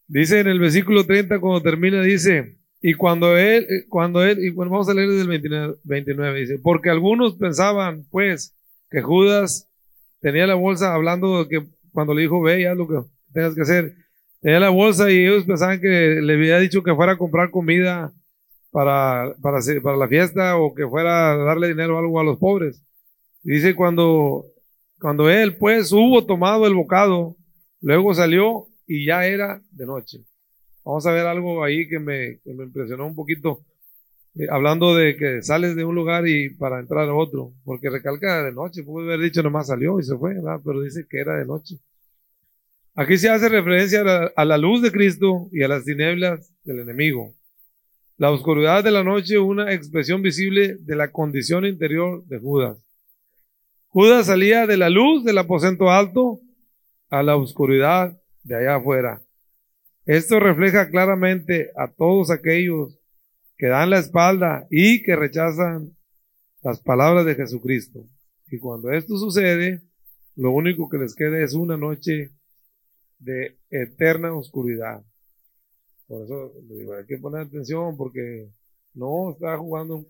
Dice 0.07 0.39
en 0.39 0.47
el 0.47 0.59
versículo 0.59 1.05
30, 1.05 1.39
cuando 1.39 1.61
termina, 1.61 2.01
dice, 2.01 2.57
y 2.81 2.93
cuando 2.93 3.37
él, 3.37 3.65
cuando 3.89 4.23
él, 4.23 4.43
y 4.43 4.51
bueno, 4.51 4.71
vamos 4.71 4.89
a 4.89 4.93
leer 4.93 5.09
desde 5.09 5.21
el 5.23 5.79
29, 5.83 6.39
dice, 6.39 6.59
porque 6.61 6.89
algunos 6.89 7.35
pensaban, 7.35 8.05
pues, 8.11 8.55
que 8.91 9.01
Judas 9.01 9.69
tenía 10.19 10.45
la 10.45 10.55
bolsa, 10.55 10.93
hablando 10.93 11.43
de 11.43 11.49
que 11.49 11.67
cuando 11.91 12.13
le 12.13 12.21
dijo, 12.23 12.41
ve, 12.41 12.61
ya 12.61 12.75
lo 12.75 12.87
que 12.87 12.95
tengas 13.33 13.55
que 13.55 13.61
hacer, 13.61 13.95
tenía 14.45 14.59
la 14.59 14.69
bolsa 14.69 15.09
y 15.09 15.25
ellos 15.25 15.43
pensaban 15.43 15.81
que 15.81 16.19
le 16.21 16.33
había 16.33 16.59
dicho 16.59 16.83
que 16.83 16.93
fuera 16.93 17.13
a 17.13 17.17
comprar 17.17 17.49
comida 17.49 18.13
para, 18.69 19.33
para, 19.41 19.57
para 19.81 19.97
la 19.97 20.07
fiesta 20.07 20.57
o 20.57 20.75
que 20.75 20.87
fuera 20.87 21.31
a 21.31 21.37
darle 21.37 21.69
dinero 21.69 21.95
o 21.95 21.99
algo 21.99 22.19
a 22.19 22.23
los 22.23 22.37
pobres. 22.37 22.79
Dice, 23.41 23.73
cuando, 23.73 24.45
cuando 24.99 25.31
él, 25.31 25.57
pues, 25.57 25.91
hubo 25.91 26.27
tomado 26.27 26.67
el 26.67 26.75
bocado, 26.75 27.35
luego 27.81 28.13
salió 28.13 28.67
y 28.85 29.07
ya 29.07 29.25
era 29.25 29.63
de 29.71 29.87
noche. 29.87 30.19
Vamos 30.83 31.07
a 31.07 31.11
ver 31.11 31.25
algo 31.25 31.63
ahí 31.63 31.87
que 31.87 31.97
me, 31.97 32.39
impresionó 32.45 33.07
un 33.07 33.15
poquito, 33.15 33.61
eh, 34.35 34.45
hablando 34.51 34.95
de 34.95 35.15
que 35.17 35.41
sales 35.41 35.75
de 35.75 35.85
un 35.85 35.95
lugar 35.95 36.27
y 36.27 36.51
para 36.51 36.79
entrar 36.79 37.09
a 37.09 37.15
otro, 37.15 37.51
porque 37.63 37.89
recalca 37.89 38.43
de 38.43 38.51
noche, 38.51 38.83
puede 38.83 39.07
haber 39.07 39.21
dicho 39.21 39.41
nomás 39.41 39.65
salió 39.65 39.99
y 39.99 40.03
se 40.03 40.15
fue, 40.15 40.35
pero 40.63 40.81
dice 40.83 41.07
que 41.09 41.19
era 41.19 41.35
de 41.35 41.45
noche. 41.45 41.79
Aquí 42.97 43.17
se 43.17 43.29
hace 43.29 43.49
referencia 43.49 44.03
a 44.37 44.45
la, 44.45 44.57
luz 44.57 44.81
de 44.81 44.89
Cristo 44.89 45.49
y 45.51 45.63
a 45.63 45.67
las 45.67 45.83
tinieblas 45.83 46.49
del 46.63 46.79
enemigo. 46.79 47.35
La 48.15 48.31
oscuridad 48.31 48.85
de 48.85 48.91
la 48.91 49.03
noche, 49.03 49.37
una 49.37 49.73
expresión 49.73 50.21
visible 50.21 50.77
de 50.79 50.95
la 50.95 51.11
condición 51.11 51.65
interior 51.65 52.23
de 52.27 52.39
Judas. 52.39 52.77
Judas 53.89 54.27
salía 54.27 54.65
de 54.65 54.77
la 54.77 54.89
luz 54.89 55.25
del 55.25 55.37
aposento 55.37 55.89
alto 55.89 56.39
a 57.09 57.21
la 57.21 57.35
oscuridad 57.35 58.17
de 58.43 58.55
allá 58.55 58.77
afuera. 58.77 59.21
Esto 60.05 60.39
refleja 60.39 60.89
claramente 60.89 61.71
a 61.75 61.91
todos 61.91 62.31
aquellos 62.31 62.97
que 63.57 63.67
dan 63.67 63.89
la 63.89 63.99
espalda 63.99 64.67
y 64.69 65.03
que 65.03 65.17
rechazan 65.17 65.97
las 66.63 66.79
palabras 66.79 67.25
de 67.25 67.35
Jesucristo. 67.35 68.05
Y 68.49 68.57
cuando 68.57 68.89
esto 68.93 69.17
sucede, 69.17 69.81
lo 70.37 70.51
único 70.51 70.87
que 70.87 70.97
les 70.97 71.13
queda 71.13 71.41
es 71.41 71.53
una 71.53 71.75
noche 71.75 72.31
de 73.19 73.57
eterna 73.69 74.33
oscuridad. 74.33 75.03
Por 76.07 76.23
eso 76.23 76.53
hay 76.97 77.05
que 77.05 77.17
poner 77.17 77.41
atención 77.41 77.97
porque 77.97 78.49
no 78.93 79.31
está 79.31 79.57
jugando 79.57 80.05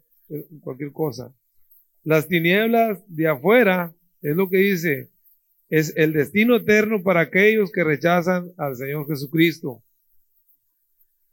cualquier 0.62 0.92
cosa. 0.92 1.34
Las 2.04 2.28
tinieblas 2.28 3.04
de 3.08 3.28
afuera, 3.28 3.96
es 4.22 4.36
lo 4.36 4.50
que 4.50 4.58
dice, 4.58 5.10
es 5.70 5.96
el 5.96 6.14
destino 6.14 6.56
eterno 6.56 7.02
para 7.04 7.22
aquellos 7.22 7.72
que 7.72 7.84
rechazan 7.84 8.52
al 8.58 8.76
Señor 8.76 9.08
Jesucristo. 9.08 9.84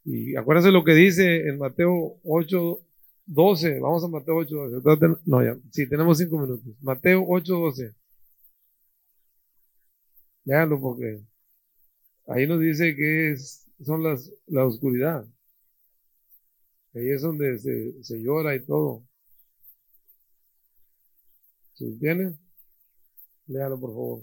Y 0.05 0.37
acuérdense 0.37 0.71
lo 0.71 0.85
que 0.85 0.95
dice 0.95 1.49
en 1.49 1.59
Mateo 1.59 2.19
8, 2.25 2.81
12. 3.27 3.81
Vamos 3.81 4.05
a 4.05 4.09
Mateo 4.09 4.37
8, 4.37 4.57
12. 4.81 5.07
No, 5.27 5.45
ya, 5.45 5.57
sí, 5.71 5.89
tenemos 5.89 6.19
cinco 6.19 6.39
minutos. 6.39 6.75
Mateo 6.81 7.25
8, 7.27 7.55
12. 7.55 7.95
Léanlo 10.45 10.81
porque 10.81 11.21
ahí 12.27 12.47
nos 12.47 12.61
dice 12.61 12.95
que 12.97 13.33
es, 13.33 13.69
son 13.85 14.03
las, 14.03 14.33
la 14.47 14.67
oscuridad. 14.67 15.27
Ahí 16.95 17.11
es 17.11 17.23
donde 17.23 17.59
se, 17.59 18.23
llora 18.23 18.55
y 18.55 18.65
todo. 18.65 19.05
¿Se 21.75 21.85
entiende? 21.85 22.35
Léalo 23.47 23.79
por 23.79 23.91
favor. 23.91 24.23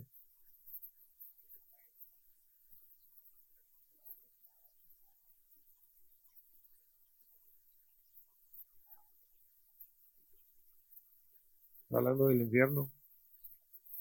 hablando 11.92 12.28
del 12.28 12.42
infierno. 12.42 12.90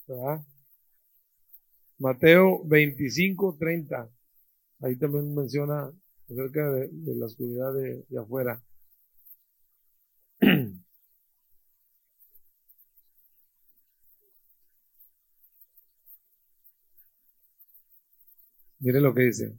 ¿verdad? 0.07 0.43
Mateo 1.99 2.63
25, 2.65 3.57
30. 3.59 4.09
Ahí 4.81 4.95
también 4.97 5.35
menciona 5.35 5.91
acerca 6.29 6.71
de, 6.71 6.89
la 7.15 7.25
oscuridad 7.25 7.73
de, 7.73 8.03
afuera. 8.19 8.63
Mire 18.79 19.01
lo 19.01 19.13
que 19.13 19.23
dice. 19.23 19.55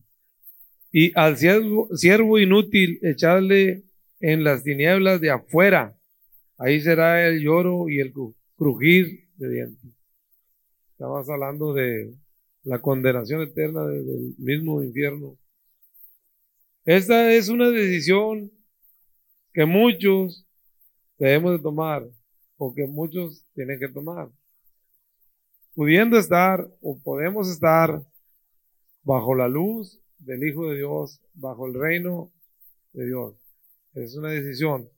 Y 0.93 1.13
al 1.19 1.37
siervo, 1.37 1.89
siervo 1.97 2.39
inútil 2.39 2.99
echarle 3.03 3.85
en 4.21 4.45
las 4.45 4.65
tinieblas 4.65 5.21
de 5.21 5.31
afuera 5.31 5.97
Ahí 6.61 6.79
será 6.83 7.27
el 7.27 7.41
lloro 7.41 7.89
y 7.89 8.01
el 8.01 8.13
crujir 8.55 9.31
de 9.37 9.49
dientes. 9.49 9.91
Estamos 10.93 11.27
hablando 11.31 11.73
de 11.73 12.15
la 12.63 12.81
condenación 12.81 13.43
eterna 13.43 13.87
del 13.87 14.35
mismo 14.39 14.83
infierno. 14.83 15.37
Esta 16.85 17.33
es 17.33 17.49
una 17.49 17.71
decisión 17.71 18.51
que 19.53 19.65
muchos 19.65 20.47
debemos 21.19 21.53
de 21.53 21.59
tomar 21.59 22.07
o 22.57 22.75
que 22.75 22.87
muchos 22.87 23.45
tienen 23.55 23.79
que 23.79 23.89
tomar. 23.89 24.29
Pudiendo 25.75 26.19
estar 26.19 26.69
o 26.81 26.99
podemos 26.99 27.49
estar 27.51 28.03
bajo 29.03 29.35
la 29.35 29.49
luz 29.49 30.01
del 30.19 30.47
Hijo 30.47 30.69
de 30.71 30.77
Dios, 30.77 31.21
bajo 31.35 31.67
el 31.67 31.75
reino 31.75 32.31
de 32.93 33.07
Dios. 33.07 33.35
Es 33.95 34.17
una 34.17 34.31
decisión. 34.31 34.89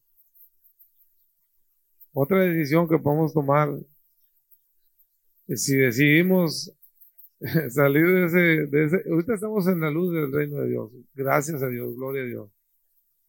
Otra 2.12 2.40
decisión 2.40 2.88
que 2.88 2.98
podemos 2.98 3.32
tomar 3.32 3.70
es 5.46 5.64
si 5.64 5.76
decidimos 5.76 6.72
salir 7.70 8.06
de 8.06 8.24
ese, 8.26 8.38
de 8.66 8.84
ese, 8.84 9.02
ahorita 9.10 9.34
estamos 9.34 9.66
en 9.66 9.80
la 9.80 9.90
luz 9.90 10.14
del 10.14 10.32
reino 10.32 10.58
de 10.60 10.68
Dios, 10.68 10.92
gracias 11.14 11.62
a 11.62 11.68
Dios, 11.68 11.96
gloria 11.96 12.22
a 12.22 12.26
Dios. 12.26 12.50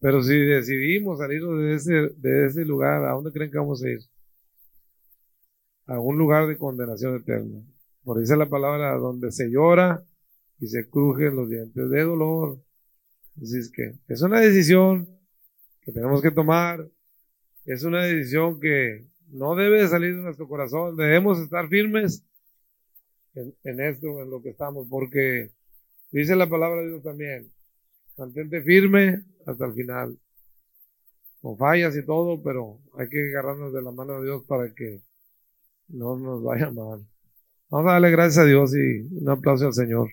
Pero 0.00 0.22
si 0.22 0.38
decidimos 0.38 1.18
salir 1.18 1.42
de 1.42 1.74
ese, 1.74 1.92
de 2.16 2.46
ese 2.46 2.64
lugar, 2.64 3.04
¿a 3.04 3.12
dónde 3.12 3.32
creen 3.32 3.50
que 3.50 3.58
vamos 3.58 3.82
a 3.82 3.88
ir? 3.88 4.00
A 5.86 5.98
un 5.98 6.16
lugar 6.16 6.46
de 6.46 6.56
condenación 6.56 7.16
eterna. 7.16 7.60
Por 8.04 8.20
dice 8.20 8.36
la 8.36 8.48
palabra, 8.48 8.96
donde 8.96 9.32
se 9.32 9.50
llora 9.50 10.04
y 10.60 10.66
se 10.66 10.88
crujen 10.88 11.34
los 11.34 11.48
dientes 11.48 11.90
de 11.90 12.02
dolor. 12.02 12.58
Así 13.42 13.58
es 13.58 13.70
que 13.70 13.94
es 14.08 14.22
una 14.22 14.40
decisión 14.40 15.08
que 15.80 15.92
tenemos 15.92 16.22
que 16.22 16.30
tomar. 16.30 16.86
Es 17.64 17.82
una 17.82 18.04
decisión 18.04 18.60
que 18.60 19.06
no 19.28 19.56
debe 19.56 19.88
salir 19.88 20.14
de 20.14 20.22
nuestro 20.22 20.46
corazón. 20.46 20.96
Debemos 20.96 21.40
estar 21.40 21.68
firmes 21.68 22.24
en, 23.34 23.54
en 23.64 23.80
esto, 23.80 24.20
en 24.20 24.30
lo 24.30 24.42
que 24.42 24.50
estamos, 24.50 24.86
porque 24.88 25.50
dice 26.10 26.36
la 26.36 26.48
palabra 26.48 26.82
de 26.82 26.88
Dios 26.88 27.02
también. 27.02 27.50
Mantente 28.16 28.62
firme 28.62 29.24
hasta 29.46 29.66
el 29.66 29.74
final. 29.74 30.18
Con 31.40 31.58
fallas 31.58 31.96
y 31.96 32.04
todo, 32.04 32.42
pero 32.42 32.78
hay 32.98 33.08
que 33.08 33.28
agarrarnos 33.30 33.72
de 33.72 33.82
la 33.82 33.90
mano 33.90 34.20
de 34.20 34.26
Dios 34.26 34.44
para 34.44 34.72
que 34.72 35.00
no 35.88 36.16
nos 36.16 36.42
vaya 36.42 36.70
mal. 36.70 37.06
Vamos 37.70 37.90
a 37.90 37.92
darle 37.94 38.10
gracias 38.10 38.38
a 38.38 38.46
Dios 38.46 38.74
y 38.74 39.00
un 39.16 39.28
aplauso 39.28 39.66
al 39.66 39.74
Señor. 39.74 40.08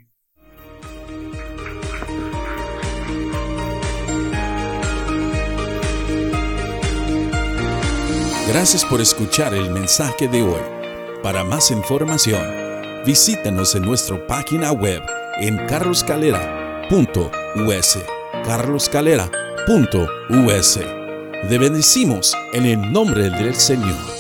Gracias 8.48 8.84
por 8.84 9.00
escuchar 9.00 9.54
el 9.54 9.72
mensaje 9.72 10.28
de 10.28 10.42
hoy. 10.42 10.60
Para 11.24 11.46
más 11.46 11.72
información, 11.72 12.61
visítanos 13.06 13.76
en 13.76 13.84
nuestra 13.84 14.18
página 14.28 14.72
web 14.72 15.02
en 15.40 15.58
carloscalera.us. 15.68 18.00
carloscalera.us. 18.46 20.80
Te 21.50 21.58
bendecimos 21.58 22.36
en 22.54 22.66
el 22.66 22.92
nombre 22.92 23.30
del 23.30 23.56
Señor. 23.56 24.11